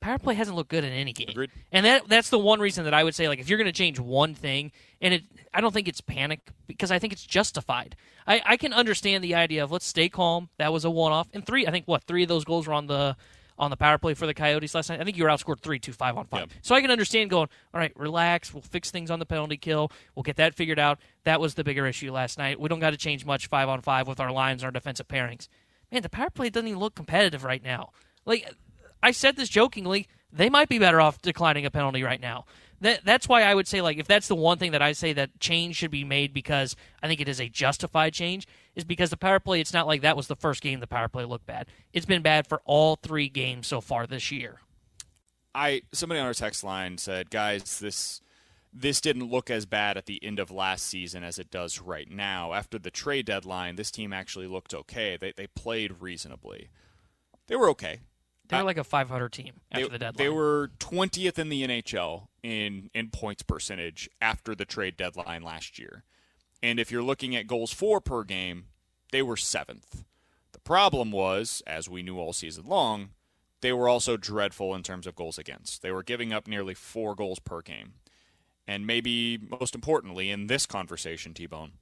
[0.00, 1.28] power play hasn't looked good in any game.
[1.28, 1.50] Agreed.
[1.70, 3.72] And that that's the one reason that I would say like if you're going to
[3.72, 7.96] change one thing, and it I don't think it's panic because I think it's justified.
[8.26, 10.48] I, I can understand the idea of let's stay calm.
[10.58, 12.74] That was a one off, and three I think what three of those goals were
[12.74, 13.16] on the
[13.60, 15.00] on the power play for the Coyotes last night.
[15.00, 16.40] I think you were outscored three two five on five.
[16.40, 16.50] Yep.
[16.62, 18.52] So I can understand going all right, relax.
[18.52, 19.92] We'll fix things on the penalty kill.
[20.16, 20.98] We'll get that figured out.
[21.24, 22.58] That was the bigger issue last night.
[22.58, 25.06] We don't got to change much five on five with our lines and our defensive
[25.06, 25.46] pairings.
[25.92, 27.90] Man, the power play doesn't even look competitive right now.
[28.24, 28.52] Like
[29.02, 32.44] I said this jokingly they might be better off declining a penalty right now.
[32.80, 35.12] That, that's why I would say, like, if that's the one thing that I say
[35.12, 39.10] that change should be made because I think it is a justified change, is because
[39.10, 41.46] the power play, it's not like that was the first game the power play looked
[41.46, 41.66] bad.
[41.92, 44.60] It's been bad for all three games so far this year.
[45.54, 48.20] I somebody on our text line said, guys, this
[48.72, 52.08] this didn't look as bad at the end of last season as it does right
[52.08, 52.52] now.
[52.52, 55.18] After the trade deadline, this team actually looked okay.
[55.20, 56.70] They they played reasonably.
[57.48, 58.00] They were okay.
[58.50, 60.24] They were like a 500 team after they, the deadline.
[60.24, 65.78] They were 20th in the NHL in in points percentage after the trade deadline last
[65.78, 66.04] year.
[66.62, 68.66] And if you're looking at goals for per game,
[69.12, 70.04] they were seventh.
[70.52, 73.10] The problem was, as we knew all season long,
[73.60, 75.82] they were also dreadful in terms of goals against.
[75.82, 77.94] They were giving up nearly four goals per game.
[78.66, 81.72] And maybe most importantly in this conversation, T Bone,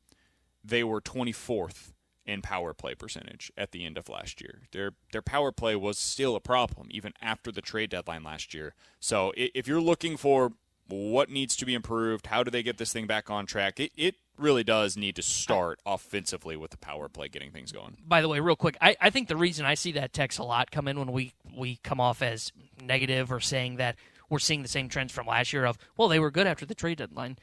[0.65, 1.93] they were 24th
[2.29, 4.61] in power play percentage at the end of last year.
[4.73, 8.75] Their their power play was still a problem even after the trade deadline last year.
[9.01, 10.53] So if you're looking for
[10.89, 13.81] what needs to be improved, how do they get this thing back on track?
[13.81, 17.97] It, it really does need to start offensively with the power play getting things going.
[18.07, 20.45] By the way, real quick, I, I think the reason I see that text a
[20.45, 22.53] lot come in when we, we come off as
[22.83, 23.97] negative or saying that
[24.31, 26.75] we're seeing the same trends from last year of, well, they were good after the
[26.75, 27.37] trade deadline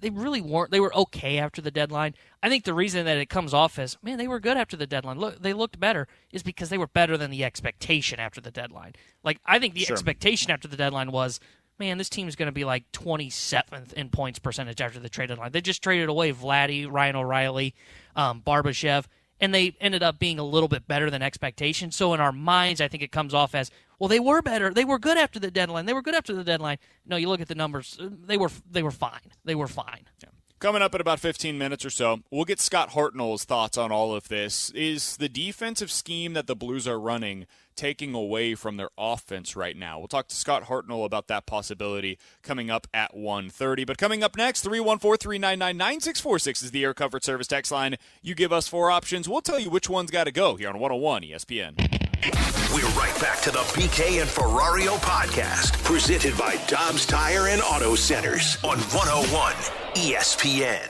[0.00, 0.70] they really weren't.
[0.70, 2.14] They were okay after the deadline.
[2.42, 4.86] I think the reason that it comes off as man, they were good after the
[4.86, 5.18] deadline.
[5.18, 8.94] Look, they looked better is because they were better than the expectation after the deadline.
[9.22, 9.94] Like I think the sure.
[9.94, 11.40] expectation after the deadline was,
[11.78, 15.28] man, this team is going to be like 27th in points percentage after the trade
[15.28, 15.52] deadline.
[15.52, 17.74] They just traded away Vladdy, Ryan O'Reilly,
[18.16, 19.04] um, Barbashev
[19.40, 21.90] and they ended up being a little bit better than expectation.
[21.90, 24.08] So in our minds, I think it comes off as well.
[24.08, 24.72] They were better.
[24.72, 25.86] They were good after the deadline.
[25.86, 26.78] They were good after the deadline.
[27.06, 27.98] No, you look at the numbers.
[28.00, 29.32] Uh, they were they were fine.
[29.44, 30.06] They were fine.
[30.22, 30.30] Yeah.
[30.60, 34.12] Coming up in about 15 minutes or so, we'll get Scott Hartnell's thoughts on all
[34.12, 34.70] of this.
[34.70, 37.46] Is the defensive scheme that the Blues are running
[37.76, 40.00] taking away from their offense right now?
[40.00, 43.86] We'll talk to Scott Hartnell about that possibility coming up at 1.30.
[43.86, 47.94] But coming up next, 314-399-9646 is the Air Comfort Service text line.
[48.20, 49.28] You give us four options.
[49.28, 52.07] We'll tell you which one's got to go here on 101 ESPN.
[52.24, 57.94] We're right back to the BK and Ferrario podcast, presented by Dobbs Tire and Auto
[57.94, 59.52] Centers on 101
[59.94, 60.88] ESPN.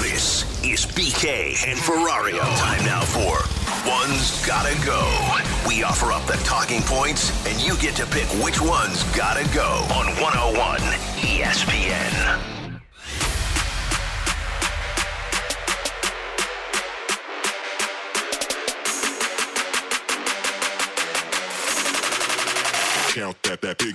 [0.00, 2.40] This is BK and Ferrario.
[2.58, 3.44] Time now for
[3.86, 5.02] One's Gotta Go.
[5.68, 9.86] We offer up the talking points, and you get to pick which one's gotta go
[9.94, 10.78] on 101
[11.20, 12.51] ESPN.
[23.12, 23.94] Count that, that big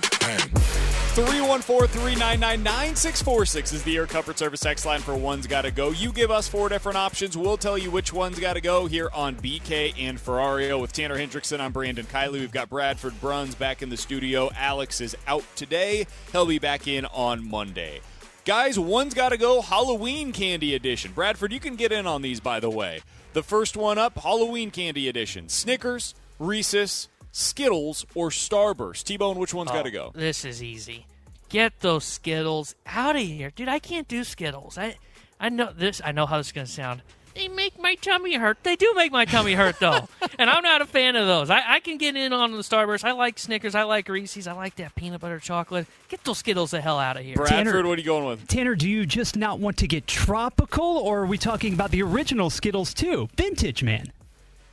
[1.18, 5.90] 314-399-9646 is the Air Comfort Service X line for One's Gotta Go.
[5.90, 7.36] You give us four different options.
[7.36, 10.80] We'll tell you which one's gotta go here on BK and Ferrario.
[10.80, 12.34] With Tanner Hendrickson, I'm Brandon Kiley.
[12.34, 14.50] We've got Bradford Bruns back in the studio.
[14.56, 16.06] Alex is out today.
[16.30, 17.98] He'll be back in on Monday.
[18.44, 21.10] Guys, one's gotta go Halloween candy edition.
[21.12, 23.00] Bradford, you can get in on these, by the way.
[23.32, 25.48] The first one up, Halloween candy edition.
[25.48, 29.04] Snickers, Reese's, Skittles, or Starburst.
[29.04, 30.12] T-Bone, which one's Oh, gotta go?
[30.14, 31.06] This is easy.
[31.48, 33.68] Get those Skittles out of here, dude.
[33.68, 34.76] I can't do Skittles.
[34.76, 34.96] I,
[35.40, 36.00] I know this.
[36.04, 37.02] I know how this is gonna sound.
[37.34, 38.58] They make my tummy hurt.
[38.64, 40.08] They do make my tummy hurt though,
[40.40, 41.50] and I'm not a fan of those.
[41.50, 43.04] I, I can get in on the Starburst.
[43.04, 43.76] I like Snickers.
[43.76, 44.48] I like Reese's.
[44.48, 45.86] I like that peanut butter chocolate.
[46.08, 47.36] Get those Skittles the hell out of here.
[47.36, 48.48] Bradford, what are you going with?
[48.48, 52.02] Tanner, do you just not want to get tropical, or are we talking about the
[52.02, 53.28] original Skittles too?
[53.36, 54.12] Vintage, man.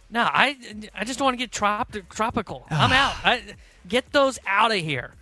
[0.10, 0.56] No, I,
[0.94, 2.65] I just want to get trop- tropical.
[2.69, 3.15] I'm out.
[3.23, 3.41] I,
[3.88, 5.14] get those out of here.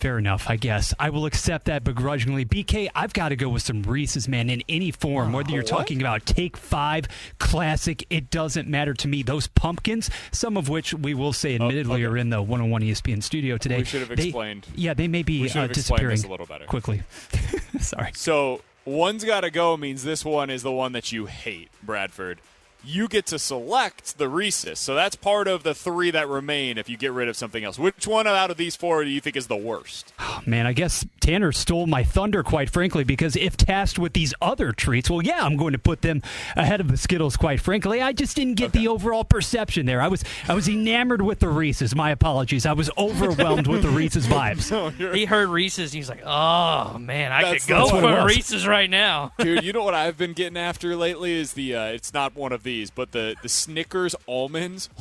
[0.00, 0.92] Fair enough, I guess.
[0.98, 2.44] I will accept that begrudgingly.
[2.44, 5.32] BK, I've got to go with some Reese's, man, in any form.
[5.32, 5.68] Whether you're what?
[5.70, 7.06] talking about Take Five,
[7.38, 9.22] Classic, it doesn't matter to me.
[9.22, 13.56] Those pumpkins, some of which we will say admittedly are in the 101 ESPN studio
[13.56, 13.78] today.
[13.78, 14.66] We should have they- explained.
[14.74, 16.66] yeah, they may be We should uh, disappearing this a little better.
[16.66, 17.02] quickly.
[17.80, 18.10] Sorry.
[18.14, 22.40] So one's got to go means this one is the one that you hate, Bradford.
[22.88, 26.88] You get to select the Reese's, so that's part of the three that remain if
[26.88, 27.78] you get rid of something else.
[27.80, 30.12] Which one out of these four do you think is the worst?
[30.46, 34.70] Man, I guess Tanner stole my thunder, quite frankly, because if tasked with these other
[34.70, 36.22] treats, well, yeah, I'm going to put them
[36.54, 38.00] ahead of the Skittles, quite frankly.
[38.00, 40.00] I just didn't get the overall perception there.
[40.00, 41.96] I was I was enamored with the Reese's.
[41.96, 42.66] My apologies.
[42.66, 44.66] I was overwhelmed with the Reese's vibes.
[45.16, 48.16] He heard Reese's and he's like, "Oh man, I That's- could go that's what it
[48.16, 48.24] for a.
[48.26, 51.84] Reese's right now." Dude, you know what I've been getting after lately is the uh,
[51.86, 54.88] it's not one of these, but the the Snickers almonds.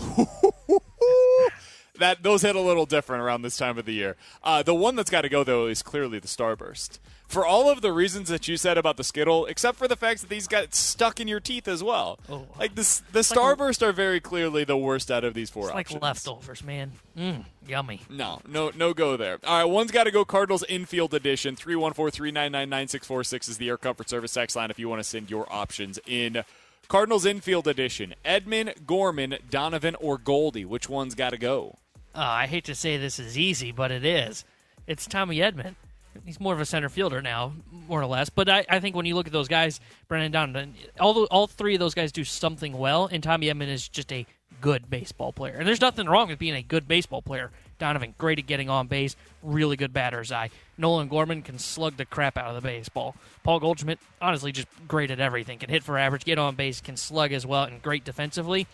[1.99, 4.15] that those hit a little different around this time of the year.
[4.43, 6.99] Uh, the one that's got to go though is clearly the Starburst.
[7.27, 10.21] For all of the reasons that you said about the Skittle, except for the fact
[10.21, 12.19] that these got stuck in your teeth as well.
[12.29, 12.45] Oh.
[12.59, 15.65] Like this, the like a- Starburst are very clearly the worst out of these four
[15.65, 16.91] It's like leftovers, man.
[17.17, 18.01] Mm, yummy.
[18.11, 19.39] No, no, no go there.
[19.43, 21.55] All right, one's got to go Cardinals infield edition.
[21.55, 25.99] 314-399-9646 is the Air Comfort Service X line if you want to send your options
[26.05, 26.43] in.
[26.87, 28.15] Cardinals infield edition.
[28.23, 30.65] Edman, Gorman, Donovan, or Goldie.
[30.65, 31.77] Which one's got to go?
[32.13, 34.45] Uh, I hate to say this is easy, but it is.
[34.87, 35.75] It's Tommy Edman.
[36.23, 37.53] He's more of a center fielder now,
[37.89, 38.29] more or less.
[38.29, 41.47] But I, I think when you look at those guys, Brendan Donovan, all the, all
[41.47, 44.25] three of those guys do something well, and Tommy Edman is just a
[44.61, 45.55] good baseball player.
[45.57, 47.51] And there's nothing wrong with being a good baseball player.
[47.77, 50.49] Donovan, great at getting on base, really good batter's eye.
[50.77, 53.15] Nolan Gorman can slug the crap out of the baseball.
[53.43, 55.59] Paul Goldschmidt, honestly, just great at everything.
[55.59, 58.67] Can hit for average, get on base, can slug as well, and great defensively.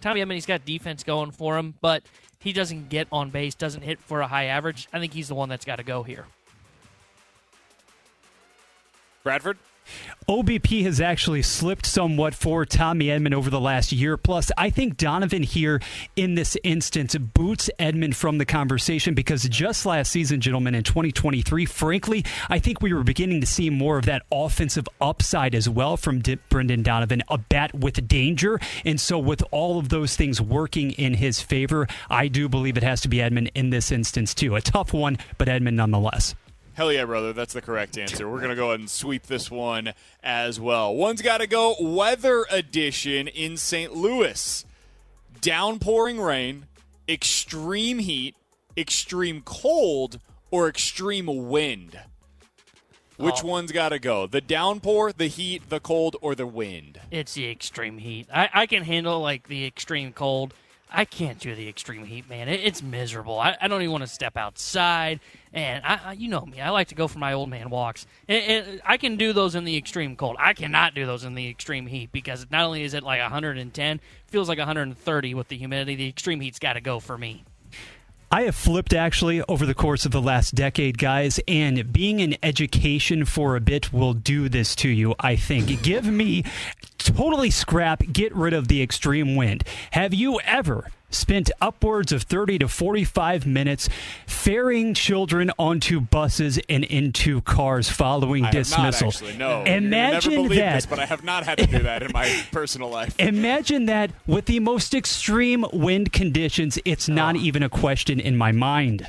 [0.00, 2.02] Tommy Edman, he's got defense going for him, but
[2.40, 4.88] he doesn't get on base, doesn't hit for a high average.
[4.92, 6.26] I think he's the one that's got to go here.
[9.22, 9.58] Bradford?
[10.28, 14.16] OBP has actually slipped somewhat for Tommy Edman over the last year.
[14.16, 15.80] Plus, I think Donovan here
[16.16, 21.64] in this instance boots Edman from the conversation because just last season, gentlemen, in 2023,
[21.66, 25.96] frankly, I think we were beginning to see more of that offensive upside as well
[25.96, 28.58] from D- Brendan Donovan, a bat with danger.
[28.84, 32.82] And so, with all of those things working in his favor, I do believe it
[32.82, 34.56] has to be Edman in this instance, too.
[34.56, 36.34] A tough one, but Edman nonetheless.
[36.76, 37.32] Hell yeah, brother.
[37.32, 38.28] That's the correct answer.
[38.28, 40.94] We're going to go ahead and sweep this one as well.
[40.94, 43.94] One's got to go weather edition in St.
[43.94, 44.62] Louis.
[45.40, 46.66] Downpouring rain,
[47.08, 48.34] extreme heat,
[48.76, 50.18] extreme cold,
[50.50, 51.98] or extreme wind.
[53.16, 53.46] Which Oh.
[53.46, 54.26] one's got to go?
[54.26, 57.00] The downpour, the heat, the cold, or the wind?
[57.10, 58.28] It's the extreme heat.
[58.30, 60.52] I, I can handle like the extreme cold.
[60.90, 62.48] I can't do the extreme heat, man.
[62.48, 63.38] It, it's miserable.
[63.38, 65.20] I, I don't even want to step outside.
[65.52, 68.06] And I, I, you know me, I like to go for my old man walks.
[68.28, 70.36] And, and I can do those in the extreme cold.
[70.38, 74.00] I cannot do those in the extreme heat because not only is it like 110,
[74.28, 75.96] feels like 130 with the humidity.
[75.96, 77.44] The extreme heat's got to go for me.
[78.30, 82.36] I have flipped actually over the course of the last decade, guys, and being in
[82.42, 85.80] education for a bit will do this to you, I think.
[85.82, 86.42] Give me
[86.98, 89.64] totally scrap, get rid of the extreme wind.
[89.92, 93.88] Have you ever spent upwards of 30 to 45 minutes
[94.26, 99.08] ferrying children onto buses and into cars following I dismissal?
[99.08, 99.36] actually.
[99.36, 99.62] No.
[99.64, 100.74] Imagine that.
[100.74, 103.14] this, but I have not had to do that in my personal life.
[103.18, 107.40] Imagine that with the most extreme wind conditions, it's not ah.
[107.40, 109.08] even a question in my mind.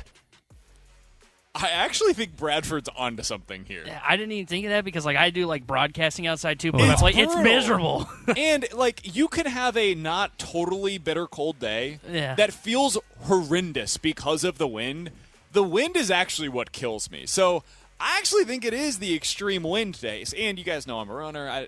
[1.60, 3.84] I actually think Bradford's onto something here.
[4.06, 6.82] I didn't even think of that because like I do like broadcasting outside too, but
[6.82, 7.52] It's like, it's brutal.
[7.52, 8.10] miserable.
[8.36, 12.34] and like you can have a not totally bitter cold day Yeah.
[12.36, 15.10] that feels horrendous because of the wind,
[15.52, 17.26] The wind is actually what kills me.
[17.26, 17.64] So
[18.00, 20.32] I actually think it is the extreme wind days.
[20.38, 21.48] And you guys know I'm a runner.
[21.48, 21.66] I,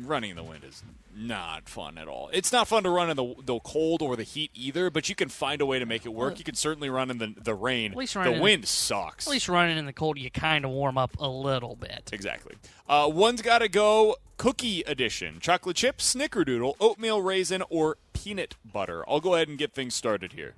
[0.00, 0.82] running in the wind is
[1.18, 2.30] not fun at all.
[2.32, 5.14] It's not fun to run in the, the cold or the heat either, but you
[5.14, 6.38] can find a way to make it work.
[6.38, 7.92] You can certainly run in the, the rain.
[7.92, 9.26] At least the wind in, sucks.
[9.26, 12.10] At least running in the cold, you kind of warm up a little bit.
[12.12, 12.54] Exactly.
[12.88, 19.04] Uh, one's got to go cookie edition chocolate chip, snickerdoodle, oatmeal raisin, or peanut butter.
[19.08, 20.54] I'll go ahead and get things started here.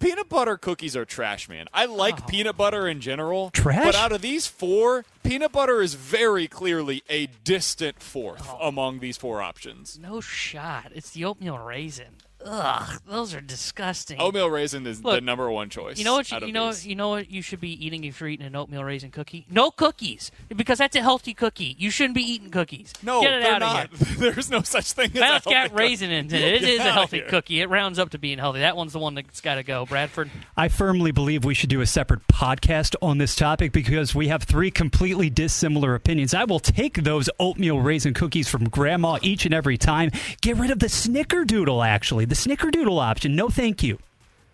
[0.00, 1.66] Peanut butter cookies are trash, man.
[1.72, 2.26] I like Oh.
[2.26, 3.50] peanut butter in general.
[3.50, 3.84] Trash?
[3.84, 8.58] But out of these four, peanut butter is very clearly a distant fourth Oh.
[8.68, 9.98] among these four options.
[9.98, 10.92] No shot.
[10.94, 12.16] It's the oatmeal raisin.
[12.44, 14.20] Ugh, those are disgusting.
[14.20, 15.98] Oatmeal raisin is the number one choice.
[15.98, 16.30] You know what?
[16.30, 16.66] You, you know.
[16.66, 16.86] these.
[16.86, 19.46] You know what you should be eating if you're eating an oatmeal raisin cookie.
[19.50, 21.74] No cookies, because that's a healthy cookie.
[21.78, 22.92] You shouldn't be eating cookies.
[23.02, 23.92] No, get it they're out not.
[23.92, 24.30] of here.
[24.32, 26.32] There's no such thing as a That's healthy got raisin in it.
[26.34, 27.60] It Get is a healthy cookie.
[27.60, 28.60] It rounds up to being healthy.
[28.60, 29.86] That one's the one that's got to go.
[29.86, 30.30] Bradford.
[30.56, 34.42] I firmly believe we should do a separate podcast on this topic because we have
[34.42, 36.34] three completely dissimilar opinions.
[36.34, 40.10] I will take those oatmeal raisin cookies from grandma each and every time.
[40.42, 42.24] Get rid of the snickerdoodle, actually.
[42.34, 43.36] The snickerdoodle option.
[43.36, 44.00] No, thank you.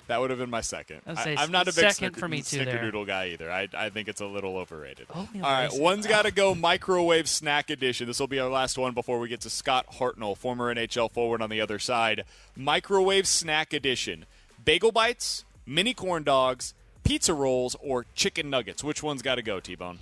[0.07, 1.01] That would have been my second.
[1.07, 2.79] I'd I, say I'm not a big second snicker, for me too there.
[2.79, 3.51] snickerdoodle guy either.
[3.51, 5.07] I, I think it's a little overrated.
[5.15, 6.11] Oh, Oatmeal All right, one's ah.
[6.11, 8.07] got to go microwave snack edition.
[8.07, 11.41] This will be our last one before we get to Scott Hartnell, former NHL forward
[11.41, 12.25] on the other side.
[12.55, 14.27] Microwave snack edition:
[14.63, 18.85] bagel bites, mini corn dogs, pizza rolls, or chicken nuggets.
[18.85, 20.01] Which one's got to go, T-Bone?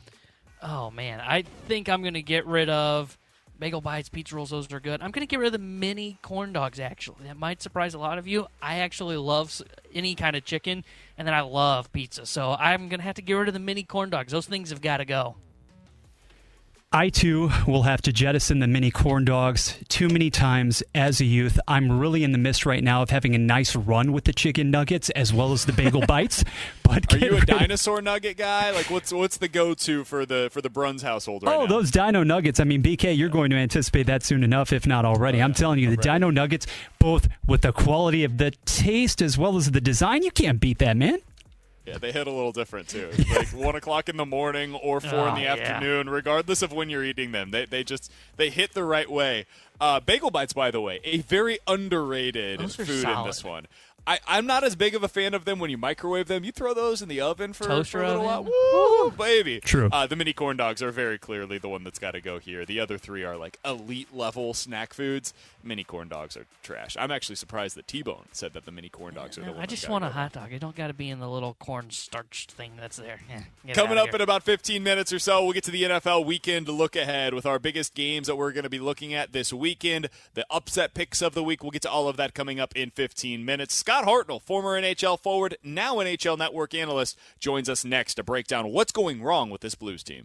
[0.64, 3.16] Oh man, I think I'm gonna get rid of
[3.59, 4.51] bagel bites, pizza rolls.
[4.51, 5.02] Those are good.
[5.02, 6.78] I'm gonna get rid of the mini corn dogs.
[6.80, 8.47] Actually, that might surprise a lot of you.
[8.62, 9.62] I actually love
[9.94, 10.85] any kind of chicken,
[11.16, 12.26] and then I love pizza.
[12.26, 14.32] So I'm gonna have to get rid of the mini corn dogs.
[14.32, 15.36] Those things have got to go.
[16.90, 21.27] I too will have to jettison the mini corn dogs too many times as a
[21.27, 21.60] youth.
[21.69, 24.70] I'm really in the midst right now of having a nice run with the chicken
[24.70, 26.44] nuggets as well as the bagel bites.
[26.85, 28.70] But Are you a rid of- dinosaur nugget guy?
[28.70, 31.66] Like, what's what's the go-to for the for the Bruns household right Oh, now?
[31.66, 32.59] those Dino Nuggets.
[32.59, 35.43] I mean, BK, you're going to anticipate that soon enough, if not already.
[35.43, 36.66] I'm telling you, the Dino Nuggets,
[36.98, 40.78] both with the quality of the taste as well as the design, you can't beat
[40.78, 41.19] that, man.
[41.89, 43.10] Yeah, they hit a little different too.
[43.35, 45.52] Like one o'clock in the morning or four in Oh, the yeah.
[45.55, 49.47] afternoon, regardless of when you're eating them, they they just they hit the right way.
[49.81, 53.66] Uh, bagel bites, by the way, a very underrated Those are food in this one.
[54.06, 56.43] I, I'm not as big of a fan of them when you microwave them.
[56.43, 58.51] You throw those in the oven for, Toaster for a little oven.
[58.51, 59.05] while.
[59.05, 59.60] Woo, baby.
[59.60, 59.90] True.
[59.93, 62.65] Uh, the mini corn dogs are very clearly the one that's got to go here.
[62.65, 65.35] The other three are like elite level snack foods.
[65.69, 66.97] Mini corn dogs are trash.
[66.99, 69.61] I'm actually surprised that T-Bone said that the mini corn dogs are the one.
[69.61, 70.51] I just want a hot dog.
[70.51, 73.20] It don't got to be in the little corn starched thing that's there.
[73.65, 76.65] Yeah, Coming up in about 15 minutes or so, we'll get to the NFL weekend
[76.66, 79.53] to look ahead with our biggest games that we're going to be looking at this
[79.53, 80.09] weekend.
[80.32, 81.62] The upset picks of the week.
[81.62, 83.74] We'll get to all of that coming up in 15 minutes.
[83.74, 88.73] Scott Hartnell, former NHL forward, now NHL Network analyst, joins us next to break down
[88.73, 90.24] what's going wrong with this Blues team.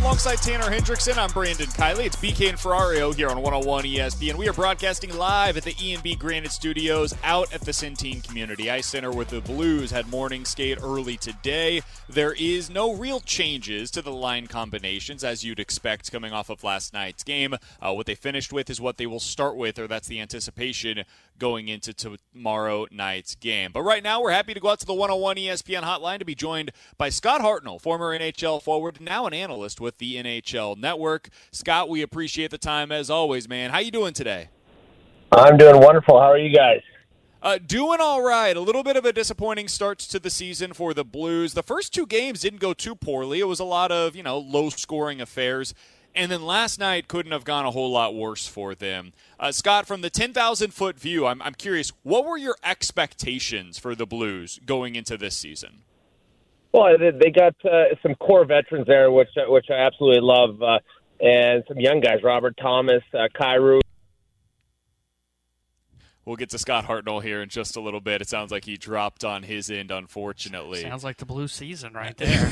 [0.00, 2.06] Alongside Tanner Hendrickson, I'm Brandon Kiley.
[2.06, 4.34] It's BK and Ferrario here on 101 ESPN.
[4.34, 8.86] We are broadcasting live at the E&B Granite Studios out at the Centene Community Ice
[8.86, 11.82] Center where the Blues had morning skate early today.
[12.08, 16.62] There is no real changes to the line combinations as you'd expect coming off of
[16.62, 17.54] last night's game.
[17.80, 21.04] Uh, what they finished with is what they will start with, or that's the anticipation
[21.38, 23.70] going into tomorrow night's game.
[23.72, 26.34] But right now, we're happy to go out to the 101 ESPN hotline to be
[26.34, 31.28] joined by Scott Hartnell, former NHL forward, now an analyst with the NHL Network.
[31.50, 33.70] Scott, we appreciate the time as always, man.
[33.70, 34.48] How you doing today?
[35.32, 36.20] I'm doing wonderful.
[36.20, 36.80] How are you guys?
[37.42, 38.56] Uh, doing all right.
[38.56, 41.54] A little bit of a disappointing start to the season for the Blues.
[41.54, 43.40] The first two games didn't go too poorly.
[43.40, 45.74] It was a lot of, you know, low scoring affairs.
[46.14, 49.12] And then last night couldn't have gone a whole lot worse for them.
[49.38, 53.94] Uh, Scott, from the 10,000 foot view, I'm, I'm curious, what were your expectations for
[53.94, 55.82] the Blues going into this season?
[56.76, 60.78] Well, they- got uh, some core veterans there, which which I absolutely love, uh,
[61.24, 63.80] and some young guys: Robert Thomas, uh, Kyrou.
[66.26, 68.20] We'll get to Scott Hartnell here in just a little bit.
[68.20, 70.82] It sounds like he dropped on his end, unfortunately.
[70.82, 72.50] Sounds like the blue season right there.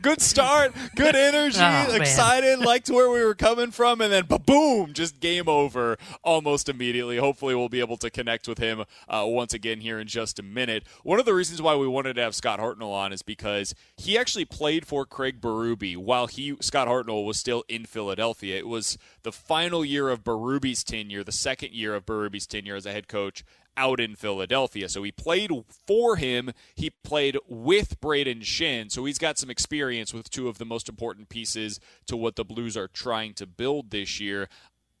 [0.00, 4.92] good start, good energy, Oh, excited, liked where we were coming from, and then boom,
[4.92, 7.16] just game over almost immediately.
[7.16, 10.42] Hopefully, we'll be able to connect with him uh, once again here in just a
[10.44, 10.84] minute.
[11.02, 14.16] One of the reasons why we wanted to have Scott Hartnell on is because he
[14.16, 18.58] actually played for Craig Berube while he Scott Hartnell was still in Philadelphia.
[18.58, 22.86] It was the final year of Berube's tenure, the second year of Berube's tenure as
[22.86, 23.44] a head coach
[23.76, 24.88] out in Philadelphia.
[24.88, 25.50] So he played
[25.86, 26.52] for him.
[26.74, 28.90] He played with Brayden Schenn.
[28.90, 32.44] So he's got some experience with two of the most important pieces to what the
[32.44, 34.48] Blues are trying to build this year.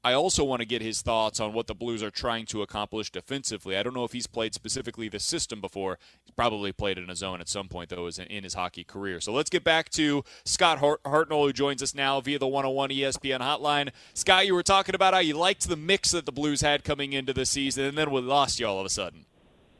[0.04, 3.10] I also want to get his thoughts on what the Blues are trying to accomplish
[3.10, 3.76] defensively.
[3.76, 5.98] I don't know if he's played specifically this system before.
[6.24, 9.20] He's probably played in a zone at some point, though, in his hockey career.
[9.20, 13.40] So let's get back to Scott Hartnell, who joins us now via the 101 ESPN
[13.40, 13.90] hotline.
[14.12, 17.12] Scott, you were talking about how you liked the mix that the Blues had coming
[17.12, 19.26] into the season, and then we lost you all of a sudden.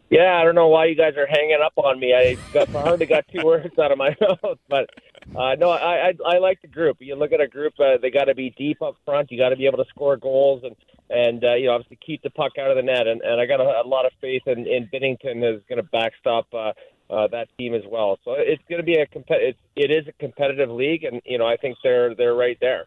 [0.09, 2.15] Yeah, I don't know why you guys are hanging up on me.
[2.15, 4.89] I got, hardly got two words out of my mouth, but
[5.37, 6.99] uh, no, I, I I like the group.
[7.01, 9.31] You look at a group; uh, they got to be deep up front.
[9.31, 10.77] You got to be able to score goals and
[11.11, 13.07] and uh, you know obviously keep the puck out of the net.
[13.07, 15.89] And, and I got a, a lot of faith in, in Binnington is going to
[15.91, 16.73] backstop uh,
[17.11, 18.19] uh, that team as well.
[18.25, 21.39] So it's going to be a compet- it's, it is a competitive league, and you
[21.39, 22.87] know I think they're they're right there.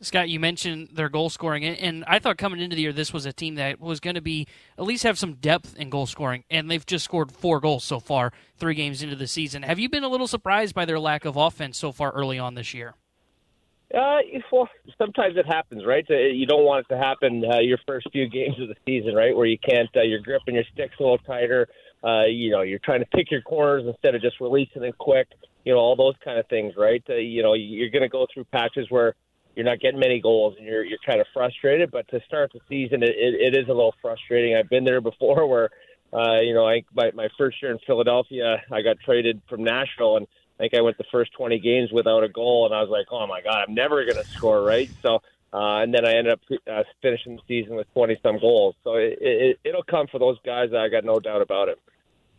[0.00, 3.26] Scott, you mentioned their goal scoring, and I thought coming into the year this was
[3.26, 4.46] a team that was going to be
[4.76, 8.00] at least have some depth in goal scoring, and they've just scored four goals so
[8.00, 9.62] far, three games into the season.
[9.62, 12.54] Have you been a little surprised by their lack of offense so far early on
[12.54, 12.94] this year?
[13.94, 14.18] Uh,
[14.50, 14.68] well,
[14.98, 16.04] sometimes it happens, right?
[16.10, 19.14] Uh, you don't want it to happen uh, your first few games of the season,
[19.14, 19.36] right?
[19.36, 21.68] Where you can't, uh, you're gripping your sticks a little tighter.
[22.02, 25.28] Uh, you know, you're trying to pick your corners instead of just releasing it quick.
[25.64, 27.02] You know, all those kind of things, right?
[27.08, 29.14] Uh, you know, you're going to go through patches where
[29.54, 31.90] you're not getting many goals and you're you're kind of frustrated.
[31.90, 34.56] But to start the season, it, it, it is a little frustrating.
[34.56, 35.70] I've been there before, where
[36.12, 40.16] uh, you know, I my, my first year in Philadelphia, I got traded from Nashville,
[40.16, 40.26] and
[40.58, 43.06] I think I went the first 20 games without a goal, and I was like,
[43.10, 44.90] oh my god, I'm never going to score, right?
[45.02, 45.20] So.
[45.52, 48.74] Uh, and then I ended up uh, finishing the season with 20 some goals.
[48.82, 50.70] So it, it, it'll come for those guys.
[50.76, 51.78] I got no doubt about it.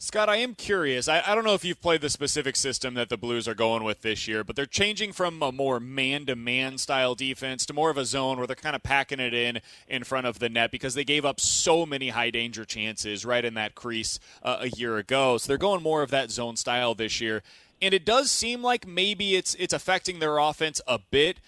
[0.05, 1.07] Scott, I am curious.
[1.07, 3.83] I, I, don't know if you've played the specific system that the Blues are going
[3.83, 7.73] with this year, but they're changing from a more man to man style defense to
[7.73, 10.47] more of a zone where they're kind of packing it in in front of the
[10.47, 14.57] net because they gave up so many high danger chances right in that crease uh,
[14.59, 15.39] a year ago.
[15.39, 17.41] So they're going more of that zone style this year.
[17.81, 21.39] And it does seem like maybe it's it's affecting their offense a bit.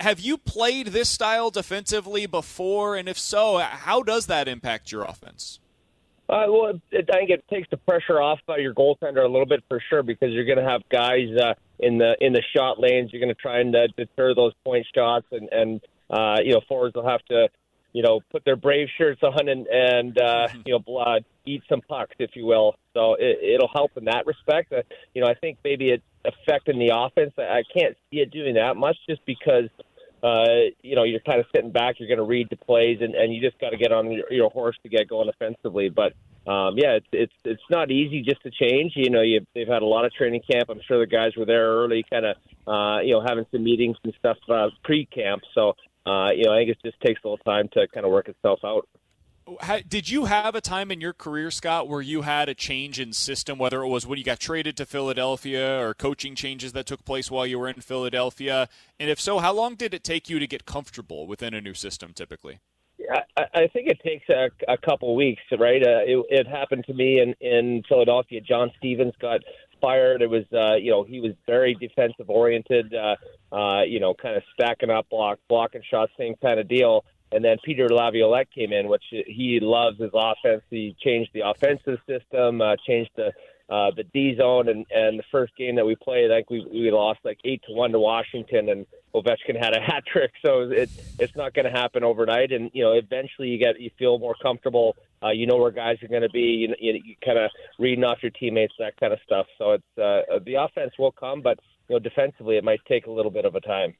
[0.00, 2.96] Have you played this style defensively before?
[2.96, 5.58] And if so, how does that impact your offense?
[6.28, 9.46] Uh, well, it, I think it takes the pressure off uh, your goaltender a little
[9.46, 12.80] bit for sure because you're going to have guys uh, in the in the shot
[12.80, 13.12] lanes.
[13.12, 16.62] You're going to try and uh, deter those point shots, and and uh, you know
[16.66, 17.48] forwards will have to
[17.92, 20.62] you know put their brave shirts on and and uh, mm-hmm.
[20.64, 22.74] you know blood, eat some pucks, if you will.
[22.94, 24.72] So it, it'll help in that respect.
[24.72, 24.82] Uh,
[25.14, 27.32] you know, I think maybe it's affecting the offense.
[27.36, 29.68] I can't see it doing that much just because
[30.24, 31.96] uh, you know, you're kind of sitting back.
[31.98, 34.32] You're going to read the plays, and, and you just got to get on your,
[34.32, 35.90] your horse to get going offensively.
[35.90, 36.14] But
[36.50, 38.92] um, yeah, it's it's it's not easy just to change.
[38.96, 40.70] You know, you've, they've had a lot of training camp.
[40.70, 42.36] I'm sure the guys were there early, kind of
[42.66, 45.42] uh, you know having some meetings and stuff uh, pre-camp.
[45.54, 45.74] So
[46.06, 48.28] uh, you know, I think it just takes a little time to kind of work
[48.28, 48.88] itself out.
[49.88, 53.12] Did you have a time in your career, Scott, where you had a change in
[53.12, 57.04] system, whether it was when you got traded to Philadelphia or coaching changes that took
[57.04, 58.68] place while you were in Philadelphia?
[58.98, 61.74] And if so, how long did it take you to get comfortable within a new
[61.74, 62.60] system typically?
[63.36, 65.82] I, I think it takes a, a couple weeks, right?
[65.82, 68.40] Uh, it, it happened to me in, in Philadelphia.
[68.40, 69.40] John Stevens got
[69.80, 70.22] fired.
[70.22, 73.16] It was, uh, you know, he was very defensive oriented, uh,
[73.54, 77.04] uh, you know, kind of stacking up block, blocking shots, same kind of deal.
[77.34, 80.62] And then Peter Laviolette came in, which he loves his offense.
[80.70, 83.32] He changed the offensive system, uh, changed the
[83.68, 86.66] uh, the D zone, and and the first game that we played, I think we
[86.70, 90.32] we lost like eight to one to Washington, and Ovechkin had a hat trick.
[90.44, 93.90] So it it's not going to happen overnight, and you know eventually you get you
[93.98, 94.96] feel more comfortable.
[95.22, 96.40] Uh, you know where guys are going to be.
[96.40, 99.46] You, you, you kind of reading off your teammates, that kind of stuff.
[99.58, 101.58] So it's uh, the offense will come, but
[101.88, 103.94] you know defensively it might take a little bit of a time.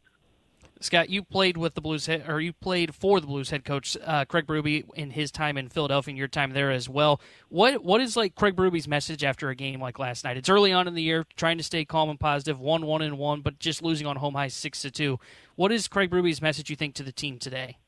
[0.81, 4.25] Scott, you played with the Blues, or you played for the Blues head coach uh,
[4.25, 7.21] Craig Berube in his time in Philadelphia, and your time there as well.
[7.49, 10.37] What what is like Craig Berube's message after a game like last night?
[10.37, 13.19] It's early on in the year, trying to stay calm and positive, one one and
[13.19, 15.19] one, but just losing on home high six to two.
[15.57, 16.69] What is Craig Berube's message?
[16.69, 17.79] You think to the team today?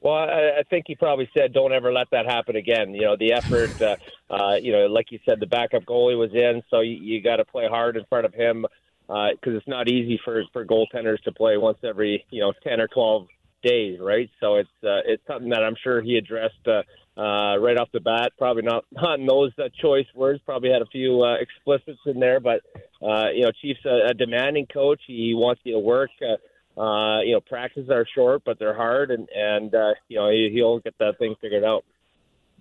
[0.00, 3.16] Well, I, I think he probably said, "Don't ever let that happen again." You know,
[3.16, 3.80] the effort.
[3.80, 3.96] uh,
[4.28, 7.36] uh, you know, like you said, the backup goalie was in, so you, you got
[7.36, 8.66] to play hard in front of him
[9.06, 12.80] because uh, it's not easy for for goaltenders to play once every you know ten
[12.80, 13.26] or twelve
[13.62, 14.30] days, right?
[14.40, 16.82] So it's uh, it's something that I'm sure he addressed uh,
[17.20, 18.32] uh, right off the bat.
[18.38, 20.40] Probably not not in those uh, choice words.
[20.44, 22.60] Probably had a few uh, explicits in there, but
[23.02, 25.00] uh, you know, Chief's a, a demanding coach.
[25.06, 26.10] He wants you to work.
[26.22, 26.36] Uh,
[26.80, 30.50] uh, you know, practices are short, but they're hard, and and uh, you know he,
[30.52, 31.84] he'll get that thing figured out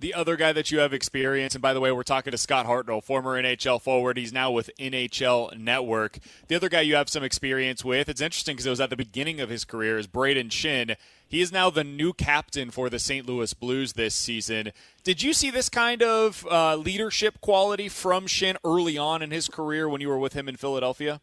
[0.03, 2.65] The other guy that you have experience, and by the way, we're talking to Scott
[2.65, 4.17] Hartnell, former NHL forward.
[4.17, 6.19] He's now with NHL Network.
[6.49, 8.97] The other guy you have some experience with, it's interesting because it was at the
[8.97, 10.97] beginning of his career, is Brayden Schenn.
[11.25, 13.25] He is now the new captain for the St.
[13.25, 14.73] Louis Blues this season.
[15.05, 19.47] Did you see this kind of uh, leadership quality from Schenn early on in his
[19.47, 21.21] career when you were with him in Philadelphia?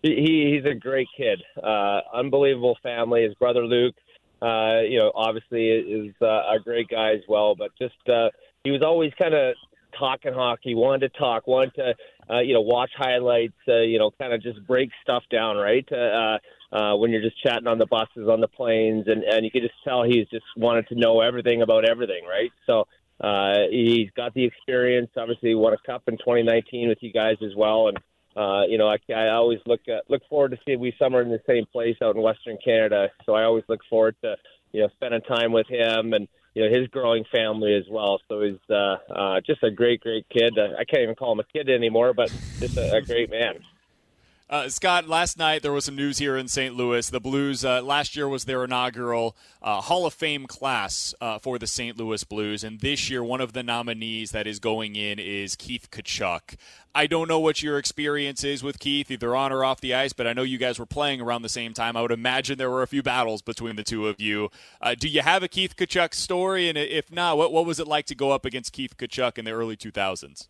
[0.00, 1.42] He, he's a great kid.
[1.62, 3.24] Uh, unbelievable family.
[3.24, 3.96] His brother Luke,
[4.42, 7.54] uh, you know, obviously is uh, a great guy as well.
[7.54, 8.30] But just uh,
[8.64, 9.54] he was always kind of
[9.98, 10.74] talking hockey.
[10.74, 11.46] Wanted to talk.
[11.46, 11.94] Wanted to,
[12.34, 13.54] uh, you know, watch highlights.
[13.68, 15.56] Uh, you know, kind of just break stuff down.
[15.56, 15.86] Right.
[15.90, 16.38] Uh,
[16.74, 19.62] uh, when you're just chatting on the buses, on the planes, and and you could
[19.62, 22.24] just tell he's just wanted to know everything about everything.
[22.28, 22.50] Right.
[22.66, 22.86] So.
[23.20, 25.08] Uh, he's got the experience.
[25.16, 27.96] Obviously, won a cup in 2019 with you guys as well, and
[28.36, 31.40] uh, you know, I, I always look look forward to seeing we summer in the
[31.46, 33.10] same place out in Western Canada.
[33.26, 34.36] So I always look forward to
[34.72, 38.20] you know spending time with him and you know his growing family as well.
[38.28, 40.58] So he's uh, uh, just a great, great kid.
[40.58, 43.60] Uh, I can't even call him a kid anymore, but just a, a great man.
[44.52, 46.76] Uh, Scott, last night there was some news here in St.
[46.76, 47.08] Louis.
[47.08, 51.58] The Blues uh, last year was their inaugural uh, Hall of Fame class uh, for
[51.58, 51.96] the St.
[51.96, 55.88] Louis Blues, and this year one of the nominees that is going in is Keith
[55.90, 56.56] Tkachuk.
[56.94, 60.12] I don't know what your experience is with Keith, either on or off the ice,
[60.12, 61.96] but I know you guys were playing around the same time.
[61.96, 64.50] I would imagine there were a few battles between the two of you.
[64.82, 66.68] Uh, do you have a Keith Tkachuk story?
[66.68, 69.46] And if not, what, what was it like to go up against Keith Tkachuk in
[69.46, 70.48] the early 2000s?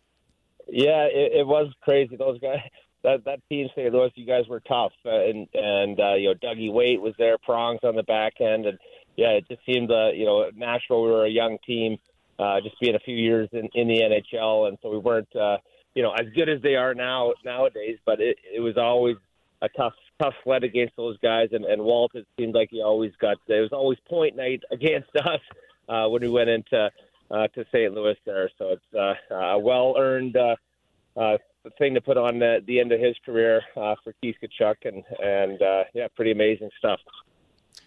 [0.67, 2.17] Yeah, it, it was crazy.
[2.17, 2.59] Those guys,
[3.03, 3.93] that that team, St.
[3.93, 7.37] Louis, you guys were tough, uh, and and uh, you know Dougie Weight was there,
[7.37, 8.77] prongs on the back end, and
[9.15, 11.03] yeah, it just seemed uh, you know Nashville.
[11.03, 11.97] We were a young team,
[12.39, 15.57] uh, just being a few years in, in the NHL, and so we weren't uh,
[15.93, 17.97] you know as good as they are now nowadays.
[18.05, 19.17] But it it was always
[19.61, 23.11] a tough tough sled against those guys, and and Walt it seemed like he always
[23.19, 25.41] got it was always point night against us
[25.89, 26.89] uh, when we went into
[27.31, 27.93] uh, to St.
[27.93, 28.49] Louis there.
[28.57, 30.37] So it's uh, a well earned.
[30.37, 30.55] Uh,
[31.15, 31.37] uh,
[31.77, 35.03] thing to put on the, the end of his career uh, for Keith Tkachuk, and
[35.21, 36.99] and uh, yeah, pretty amazing stuff.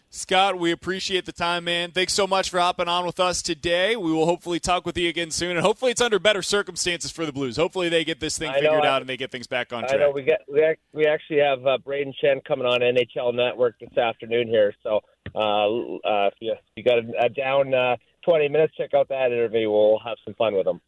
[0.09, 1.91] Scott, we appreciate the time, man.
[1.91, 3.97] Thanks so much for hopping on with us today.
[3.97, 7.27] We will hopefully talk with you again soon, and hopefully it's under better circumstances for
[7.27, 7.57] the Blues.
[7.57, 9.95] Hopefully they get this thing figured out and they get things back on track.
[9.95, 10.63] I know we get we,
[10.93, 15.01] we actually have uh, Brayden Schenn coming on NHL Network this afternoon here, so
[15.35, 19.09] uh, uh, if you, if you got a, a down uh, 20 minutes, check out
[19.09, 19.71] that interview.
[19.71, 20.81] We'll have some fun with him.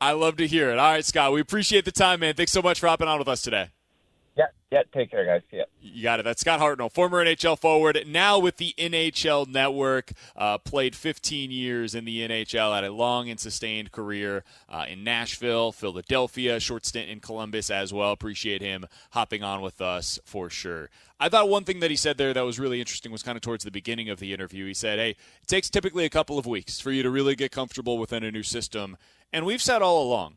[0.00, 0.78] I love to hear it.
[0.78, 2.34] All right, Scott, we appreciate the time, man.
[2.34, 3.70] Thanks so much for hopping on with us today.
[4.36, 4.82] Yeah, yeah.
[4.94, 5.42] Take care, guys.
[5.50, 5.64] Yeah.
[5.80, 6.22] You got it.
[6.22, 10.12] That's Scott Hartnell, former NHL forward, now with the NHL Network.
[10.36, 15.02] Uh, played 15 years in the NHL, had a long and sustained career uh, in
[15.02, 18.12] Nashville, Philadelphia, short stint in Columbus as well.
[18.12, 20.88] Appreciate him hopping on with us for sure.
[21.18, 23.42] I thought one thing that he said there that was really interesting was kind of
[23.42, 24.66] towards the beginning of the interview.
[24.66, 27.50] He said, "Hey, it takes typically a couple of weeks for you to really get
[27.50, 28.96] comfortable within a new system."
[29.32, 30.36] And we've said all along,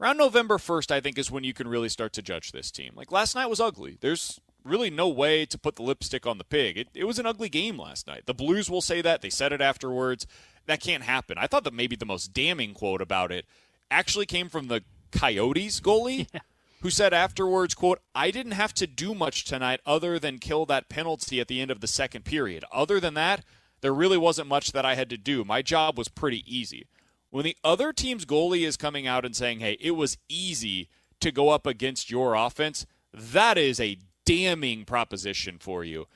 [0.00, 2.92] around November 1st, I think, is when you can really start to judge this team.
[2.96, 3.98] Like last night was ugly.
[4.00, 6.76] There's really no way to put the lipstick on the pig.
[6.76, 8.24] It, it was an ugly game last night.
[8.26, 9.22] The Blues will say that.
[9.22, 10.26] They said it afterwards.
[10.66, 11.38] That can't happen.
[11.38, 13.46] I thought that maybe the most damning quote about it
[13.90, 16.28] actually came from the Coyotes goalie.
[16.34, 16.40] Yeah.
[16.82, 20.88] Who said afterwards, quote, I didn't have to do much tonight other than kill that
[20.88, 22.64] penalty at the end of the second period.
[22.72, 23.44] Other than that,
[23.82, 25.44] there really wasn't much that I had to do.
[25.44, 26.86] My job was pretty easy.
[27.30, 30.88] When the other team's goalie is coming out and saying, hey, it was easy
[31.20, 36.06] to go up against your offense, that is a damning proposition for you.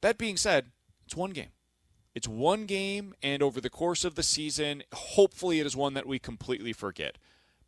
[0.00, 0.66] That being said,
[1.06, 1.50] it's one game.
[2.14, 6.06] It's one game, and over the course of the season, hopefully it is one that
[6.06, 7.18] we completely forget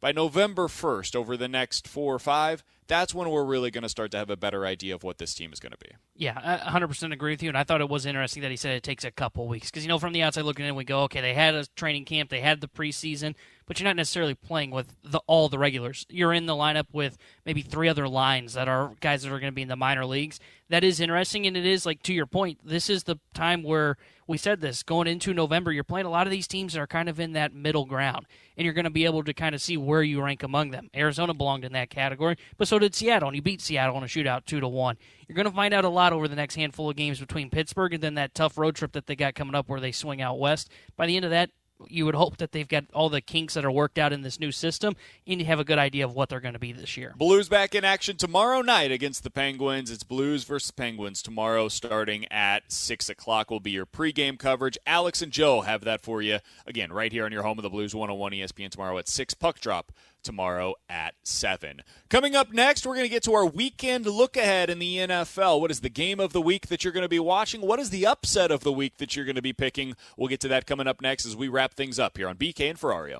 [0.00, 3.88] by November 1st, over the next four or five, that's when we're really going to
[3.88, 5.92] start to have a better idea of what this team is going to be.
[6.18, 7.50] Yeah, I 100% agree with you.
[7.50, 9.70] And I thought it was interesting that he said it takes a couple weeks.
[9.70, 12.06] Because, you know, from the outside looking in, we go, okay, they had a training
[12.06, 13.34] camp, they had the preseason,
[13.66, 16.06] but you're not necessarily playing with the, all the regulars.
[16.08, 19.52] You're in the lineup with maybe three other lines that are guys that are going
[19.52, 20.40] to be in the minor leagues.
[20.70, 21.46] That is interesting.
[21.46, 24.82] And it is, like, to your point, this is the time where we said this
[24.82, 27.32] going into November, you're playing a lot of these teams that are kind of in
[27.34, 28.26] that middle ground.
[28.56, 30.90] And you're going to be able to kind of see where you rank among them.
[30.96, 34.06] Arizona belonged in that category, but so did Seattle, and you beat Seattle in a
[34.06, 34.96] shootout two to one.
[35.28, 37.94] You're going to find out a lot over the next handful of games between Pittsburgh
[37.94, 40.38] and then that tough road trip that they got coming up where they swing out
[40.38, 40.70] west.
[40.96, 41.50] By the end of that,
[41.88, 44.40] you would hope that they've got all the kinks that are worked out in this
[44.40, 44.94] new system
[45.26, 47.12] and you have a good idea of what they're going to be this year.
[47.16, 49.90] Blues back in action tomorrow night against the Penguins.
[49.90, 54.78] It's Blues versus Penguins tomorrow starting at 6 o'clock will be your pregame coverage.
[54.86, 57.70] Alex and Joe have that for you again right here on your home of the
[57.70, 59.92] Blues 101 ESPN tomorrow at 6 puck drop
[60.26, 61.80] tomorrow at 7.
[62.10, 65.60] Coming up next, we're going to get to our weekend look ahead in the NFL.
[65.60, 67.62] What is the game of the week that you're going to be watching?
[67.62, 69.94] What is the upset of the week that you're going to be picking?
[70.16, 72.68] We'll get to that coming up next as we wrap things up here on BK
[72.68, 73.18] and Ferrario.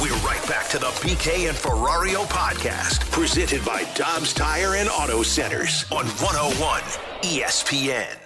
[0.00, 5.22] We're right back to the BK and Ferrario podcast, presented by Dobbs Tire and Auto
[5.22, 6.80] Centers on 101
[7.22, 8.16] ESPN.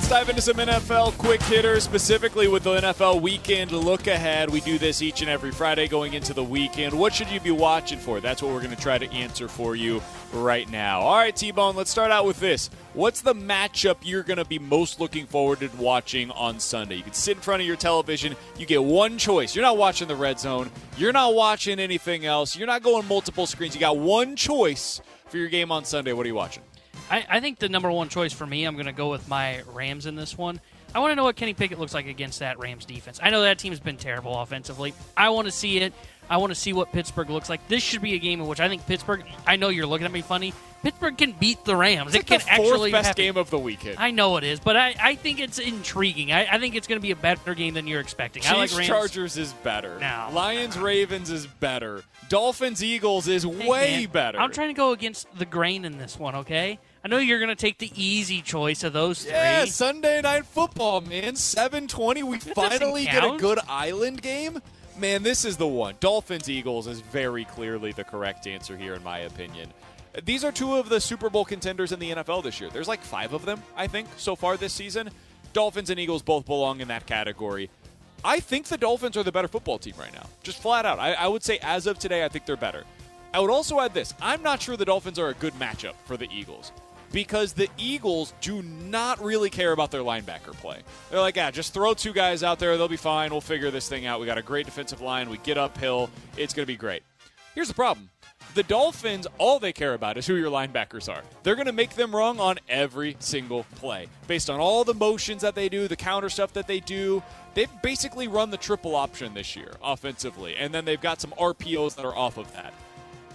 [0.00, 4.48] Let's dive into some NFL quick hitters, specifically with the NFL weekend look ahead.
[4.48, 6.98] We do this each and every Friday going into the weekend.
[6.98, 8.18] What should you be watching for?
[8.18, 10.00] That's what we're going to try to answer for you
[10.32, 11.00] right now.
[11.00, 12.70] All right, T Bone, let's start out with this.
[12.94, 16.94] What's the matchup you're going to be most looking forward to watching on Sunday?
[16.94, 18.36] You can sit in front of your television.
[18.56, 19.54] You get one choice.
[19.54, 20.70] You're not watching the red zone.
[20.96, 22.56] You're not watching anything else.
[22.56, 23.74] You're not going multiple screens.
[23.74, 26.14] You got one choice for your game on Sunday.
[26.14, 26.62] What are you watching?
[27.10, 29.62] I, I think the number one choice for me, I'm going to go with my
[29.72, 30.60] Rams in this one.
[30.94, 33.20] I want to know what Kenny Pickett looks like against that Rams defense.
[33.22, 34.92] I know that team's been terrible offensively.
[35.16, 35.92] I want to see it.
[36.28, 37.66] I want to see what Pittsburgh looks like.
[37.68, 39.24] This should be a game in which I think Pittsburgh.
[39.46, 40.52] I know you're looking at me funny.
[40.82, 42.14] Pittsburgh can beat the Rams.
[42.14, 43.24] It's it like can the fourth actually best happen.
[43.24, 43.98] game of the weekend.
[43.98, 46.32] I know it is, but I, I think it's intriguing.
[46.32, 48.42] I, I think it's going to be a better game than you're expecting.
[48.46, 48.88] I like Chiefs Rams.
[48.88, 49.98] Chargers is better.
[49.98, 50.28] No.
[50.32, 52.02] Lions Ravens is better.
[52.28, 54.40] Dolphins Eagles is Hey, way man, better.
[54.40, 56.36] I'm trying to go against the grain in this one.
[56.36, 59.32] Okay, I know you're going to take the easy choice of those three.
[59.32, 59.64] yeah.
[59.64, 61.34] Sunday night football, man.
[61.34, 64.60] 7:20 we doesn't finally get a good island game.
[64.98, 65.94] Man, this is the one.
[66.00, 69.72] Dolphins Eagles is very clearly the correct answer here in my opinion.
[70.24, 72.68] These are two of the Super Bowl contenders in the NFL this year.
[72.68, 75.08] There's like 5 of them, I think, so far this season.
[75.52, 77.70] Dolphins and Eagles both belong in that category.
[78.24, 80.26] I think the Dolphins are the better football team right now.
[80.42, 80.98] Just flat out.
[80.98, 82.84] I, I would say as of today, I think they're better.
[83.32, 84.12] I would also add this.
[84.20, 86.72] I'm not sure the Dolphins are a good matchup for the Eagles
[87.12, 90.80] because the Eagles do not really care about their linebacker play.
[91.10, 92.76] They're like, yeah, just throw two guys out there.
[92.76, 93.30] They'll be fine.
[93.30, 94.20] We'll figure this thing out.
[94.20, 95.30] We got a great defensive line.
[95.30, 96.10] We get uphill.
[96.36, 97.02] It's going to be great.
[97.54, 98.10] Here's the problem.
[98.54, 101.22] The Dolphins, all they care about is who your linebackers are.
[101.44, 104.08] They're going to make them wrong on every single play.
[104.26, 107.22] Based on all the motions that they do, the counter stuff that they do,
[107.54, 110.56] they've basically run the triple option this year offensively.
[110.56, 112.74] And then they've got some RPOs that are off of that.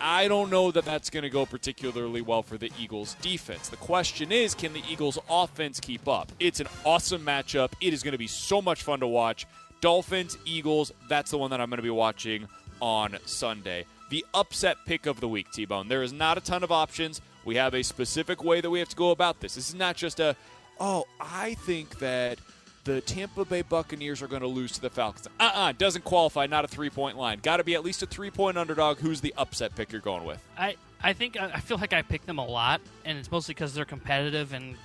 [0.01, 3.69] I don't know that that's going to go particularly well for the Eagles' defense.
[3.69, 6.31] The question is, can the Eagles' offense keep up?
[6.39, 7.73] It's an awesome matchup.
[7.81, 9.45] It is going to be so much fun to watch.
[9.81, 12.47] Dolphins, Eagles, that's the one that I'm going to be watching
[12.81, 13.85] on Sunday.
[14.09, 15.87] The upset pick of the week, T Bone.
[15.87, 17.21] There is not a ton of options.
[17.43, 19.55] We have a specific way that we have to go about this.
[19.55, 20.35] This is not just a,
[20.79, 22.39] oh, I think that
[22.85, 25.27] the Tampa Bay Buccaneers are going to lose to the Falcons.
[25.39, 27.39] Uh uh doesn't qualify, not a three point line.
[27.43, 28.99] Got to be at least a three point underdog.
[28.99, 30.39] Who's the upset pick you're going with?
[30.57, 33.73] I I think I feel like I pick them a lot, and it's mostly because
[33.73, 34.75] they're competitive, and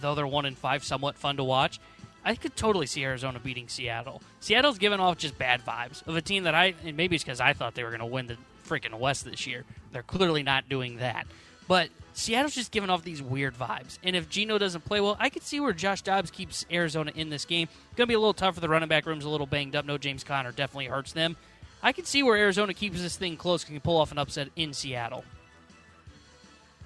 [0.00, 1.80] though they're one in five, somewhat fun to watch.
[2.26, 4.22] I could totally see Arizona beating Seattle.
[4.40, 7.40] Seattle's given off just bad vibes of a team that I, and maybe it's because
[7.40, 9.64] I thought they were going to win the freaking West this year.
[9.92, 11.26] They're clearly not doing that.
[11.68, 13.98] But Seattle's just giving off these weird vibes.
[14.04, 17.28] And if Geno doesn't play well, I could see where Josh Dobbs keeps Arizona in
[17.28, 17.68] this game.
[17.96, 19.84] Going to be a little tough for The running back room's a little banged up.
[19.84, 21.36] No James Conner definitely hurts them.
[21.82, 24.72] I can see where Arizona keeps this thing close can pull off an upset in
[24.72, 25.24] Seattle.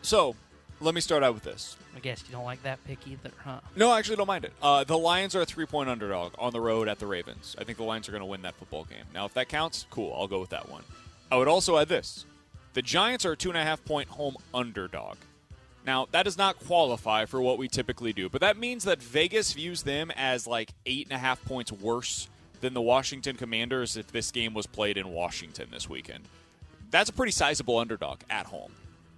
[0.01, 0.35] So,
[0.81, 1.77] let me start out with this.
[1.95, 3.61] I guess you don't like that pick either, huh?
[3.77, 4.53] No, I actually don't mind it.
[4.63, 7.55] Uh, the Lions are a three point underdog on the road at the Ravens.
[7.59, 9.05] I think the Lions are going to win that football game.
[9.13, 10.17] Now, if that counts, cool.
[10.19, 10.85] I'll go with that one.
[11.31, 12.25] I would also add this
[12.79, 15.17] the Giants are a two and a half point home underdog.
[15.85, 19.53] Now, that does not qualify for what we typically do, but that means that Vegas
[19.53, 22.29] views them as like eight and a half points worse
[22.61, 26.29] than the Washington Commanders if this game was played in Washington this weekend.
[26.93, 28.71] That's a pretty sizable underdog at home.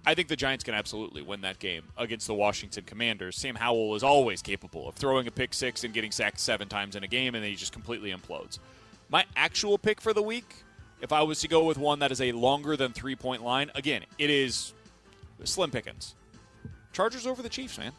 [0.07, 3.37] I think the Giants can absolutely win that game against the Washington Commanders.
[3.37, 6.95] Sam Howell is always capable of throwing a pick six and getting sacked seven times
[6.95, 8.57] in a game, and then he just completely implodes.
[9.09, 10.55] My actual pick for the week,
[11.01, 13.71] if I was to go with one that is a longer than three point line,
[13.75, 14.73] again, it is
[15.43, 16.15] slim pickings.
[16.93, 17.91] Chargers over the Chiefs, man.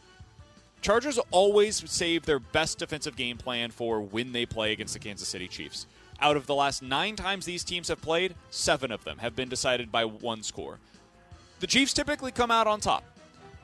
[0.81, 5.29] Chargers always save their best defensive game plan for when they play against the Kansas
[5.29, 5.87] City Chiefs.
[6.21, 9.49] Out of the last nine times these teams have played, seven of them have been
[9.49, 10.79] decided by one score.
[11.61, 13.05] The Chiefs typically come out on top,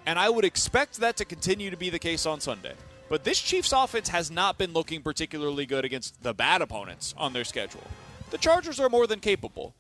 [0.07, 2.75] and I would expect that to continue to be the case on Sunday.
[3.09, 7.33] But this Chiefs offense has not been looking particularly good against the bad opponents on
[7.33, 7.85] their schedule.
[8.31, 9.75] The Chargers are more than capable.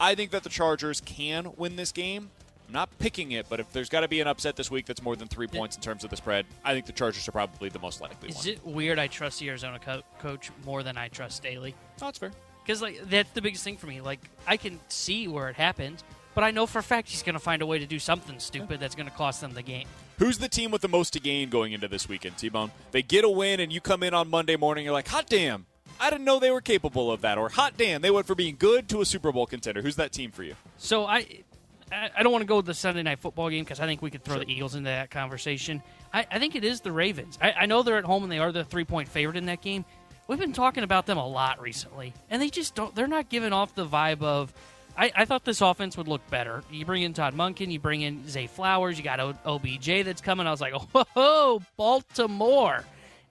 [0.00, 2.30] I think that the Chargers can win this game.
[2.66, 5.02] I'm not picking it, but if there's got to be an upset this week that's
[5.02, 7.68] more than three points in terms of the spread, I think the Chargers are probably
[7.68, 8.48] the most likely Is one.
[8.48, 11.74] it weird I trust the Arizona co- coach more than I trust Staley?
[12.00, 12.32] Oh, that's fair.
[12.64, 14.00] Because like that's the biggest thing for me.
[14.00, 16.02] Like I can see where it happened,
[16.34, 18.38] but I know for a fact he's going to find a way to do something
[18.40, 19.86] stupid that's going to cost them the game.
[20.18, 22.70] Who's the team with the most to gain going into this weekend, T Bone?
[22.90, 25.66] They get a win, and you come in on Monday morning, you're like, hot damn,
[26.00, 27.38] I didn't know they were capable of that.
[27.38, 29.82] Or hot damn, they went from being good to a Super Bowl contender.
[29.82, 30.54] Who's that team for you?
[30.76, 31.26] So I,
[31.92, 34.10] I don't want to go with the Sunday night football game because I think we
[34.10, 35.82] could throw the Eagles into that conversation.
[36.12, 37.38] I, I think it is the Ravens.
[37.40, 39.60] I, I know they're at home and they are the three point favorite in that
[39.62, 39.84] game.
[40.26, 42.94] We've been talking about them a lot recently, and they just don't.
[42.94, 44.52] They're not giving off the vibe of.
[44.96, 46.62] I, I thought this offense would look better.
[46.70, 50.20] You bring in Todd Monken, you bring in Zay Flowers, you got o- OBJ that's
[50.20, 50.46] coming.
[50.46, 50.72] I was like,
[51.16, 52.84] oh, Baltimore,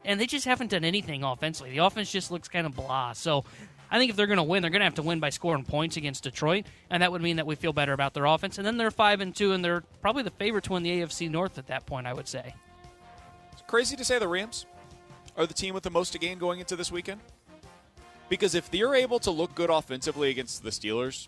[0.05, 1.71] and they just haven't done anything offensively.
[1.71, 3.13] The offense just looks kind of blah.
[3.13, 3.45] So
[3.89, 5.63] I think if they're going to win, they're going to have to win by scoring
[5.63, 8.57] points against Detroit, and that would mean that we feel better about their offense.
[8.57, 11.29] And then they're five and two, and they're probably the favorite to win the AFC
[11.29, 12.07] North at that point.
[12.07, 12.55] I would say.
[13.51, 14.65] It's crazy to say the Rams
[15.37, 17.21] are the team with the most to gain going into this weekend.
[18.29, 21.27] Because if they're able to look good offensively against the Steelers,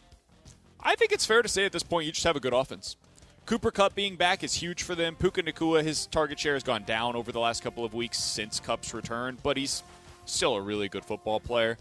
[0.80, 2.96] I think it's fair to say at this point you just have a good offense.
[3.46, 5.16] Cooper Kupp being back is huge for them.
[5.16, 8.60] Puka Nacua, his target share has gone down over the last couple of weeks since
[8.60, 9.84] Kupp's return, but he's
[10.26, 11.78] still a really good football player.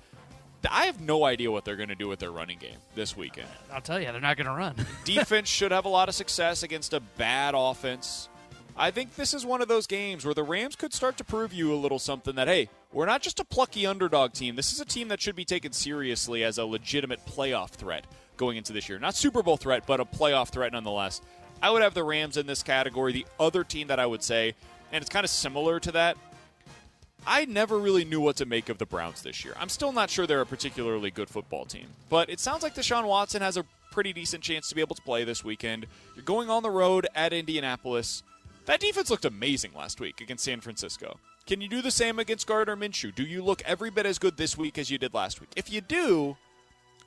[0.71, 3.49] I have no idea what they're going to do with their running game this weekend.
[3.73, 4.75] I'll tell you, they're not going to run.
[5.05, 8.29] Defense should have a lot of success against a bad offense.
[8.77, 11.53] I think this is one of those games where the Rams could start to prove
[11.53, 14.57] you a little something that, hey, we're not just a plucky underdog team.
[14.57, 18.05] This is a team that should be taken seriously as a legitimate playoff threat
[18.37, 18.99] going into this year.
[18.99, 21.21] Not Super Bowl threat, but a playoff threat nonetheless.
[21.63, 23.13] I would have the Rams in this category.
[23.13, 24.55] The other team that I would say,
[24.93, 26.17] and it's kind of similar to that,
[27.27, 29.55] I never really knew what to make of the Browns this year.
[29.59, 33.07] I'm still not sure they're a particularly good football team, but it sounds like Deshaun
[33.07, 35.87] Watson has a pretty decent chance to be able to play this weekend.
[36.15, 38.23] You're going on the road at Indianapolis.
[38.67, 41.19] That defense looked amazing last week against San Francisco.
[41.47, 43.15] Can you do the same against Gardner Minshew?
[43.15, 45.51] Do you look every bit as good this week as you did last week?
[45.57, 46.37] If you do,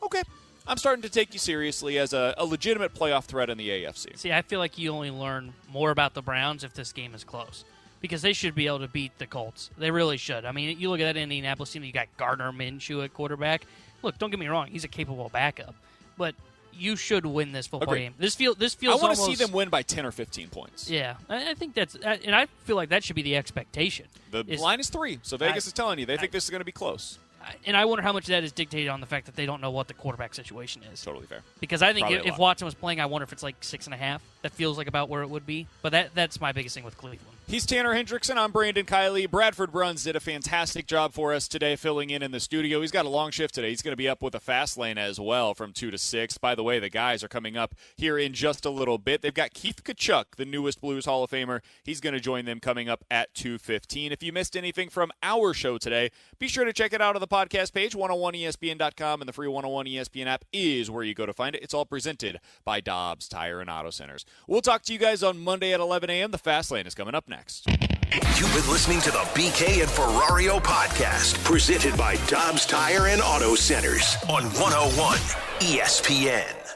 [0.01, 0.21] okay.
[0.67, 4.17] I'm starting to take you seriously as a, a legitimate playoff threat in the AFC.
[4.17, 7.23] See, I feel like you only learn more about the Browns if this game is
[7.23, 7.63] close.
[7.99, 9.71] Because they should be able to beat the Colts.
[9.77, 10.45] They really should.
[10.45, 13.65] I mean, you look at that Indianapolis team, you got Gardner Minshew at quarterback.
[14.03, 15.73] Look, don't get me wrong, he's a capable backup.
[16.15, 16.35] But
[16.73, 18.01] you should win this football Agreed.
[18.03, 18.13] game.
[18.19, 20.89] This feel this feels I want to see them win by 10 or 15 points.
[20.91, 24.05] Yeah, I I think that's, and I feel like that should be the expectation.
[24.29, 26.49] The Is- line is three, so Vegas I- is telling you they think this is
[26.51, 27.17] going to be close.
[27.65, 29.71] And I wonder how much that is dictated on the fact that they don't know
[29.71, 31.01] what the quarterback situation is.
[31.01, 31.41] Totally fair.
[31.59, 32.37] Because I think Probably if, if.
[32.37, 34.21] Watson was playing, I wonder if it's like six and a half.
[34.47, 35.67] That feels like about where it would be.
[35.81, 37.37] But that that's my biggest thing with Cleveland.
[37.49, 38.35] He's Tanner Hendrickson.
[38.35, 39.29] I'm Brandon Kiley.
[39.31, 42.81] Bradford Bruns did a fantastic job for us today, filling in in the studio.
[42.81, 43.69] He's got a long shift today.
[43.69, 46.37] He's going to be up with a fast lane as well from 2 to 6.
[46.39, 49.21] By the way, the guys are coming up here in just a little bit.
[49.21, 51.61] They've got Keith Tkachuk, the newest Blues Hall of Famer.
[51.85, 54.11] He's going to join them coming up at 2.15.
[54.11, 57.21] If you missed anything from our show today, be sure to check it out on
[57.21, 61.31] the podcast page, 101ESPN.com, and the free 101 ESPN app is where you go to
[61.31, 61.63] find it.
[61.63, 64.25] It's all presented by Dobbs Tire and Auto Centers.
[64.45, 66.31] We'll talk to you guys on Monday at 11 a.m.
[66.31, 67.67] The Fast Lane is coming up next.
[67.67, 73.55] You've been listening to the BK and Ferrario podcast, presented by Dobbs Tire and Auto
[73.55, 75.17] Centers on 101
[75.59, 76.66] ESPN.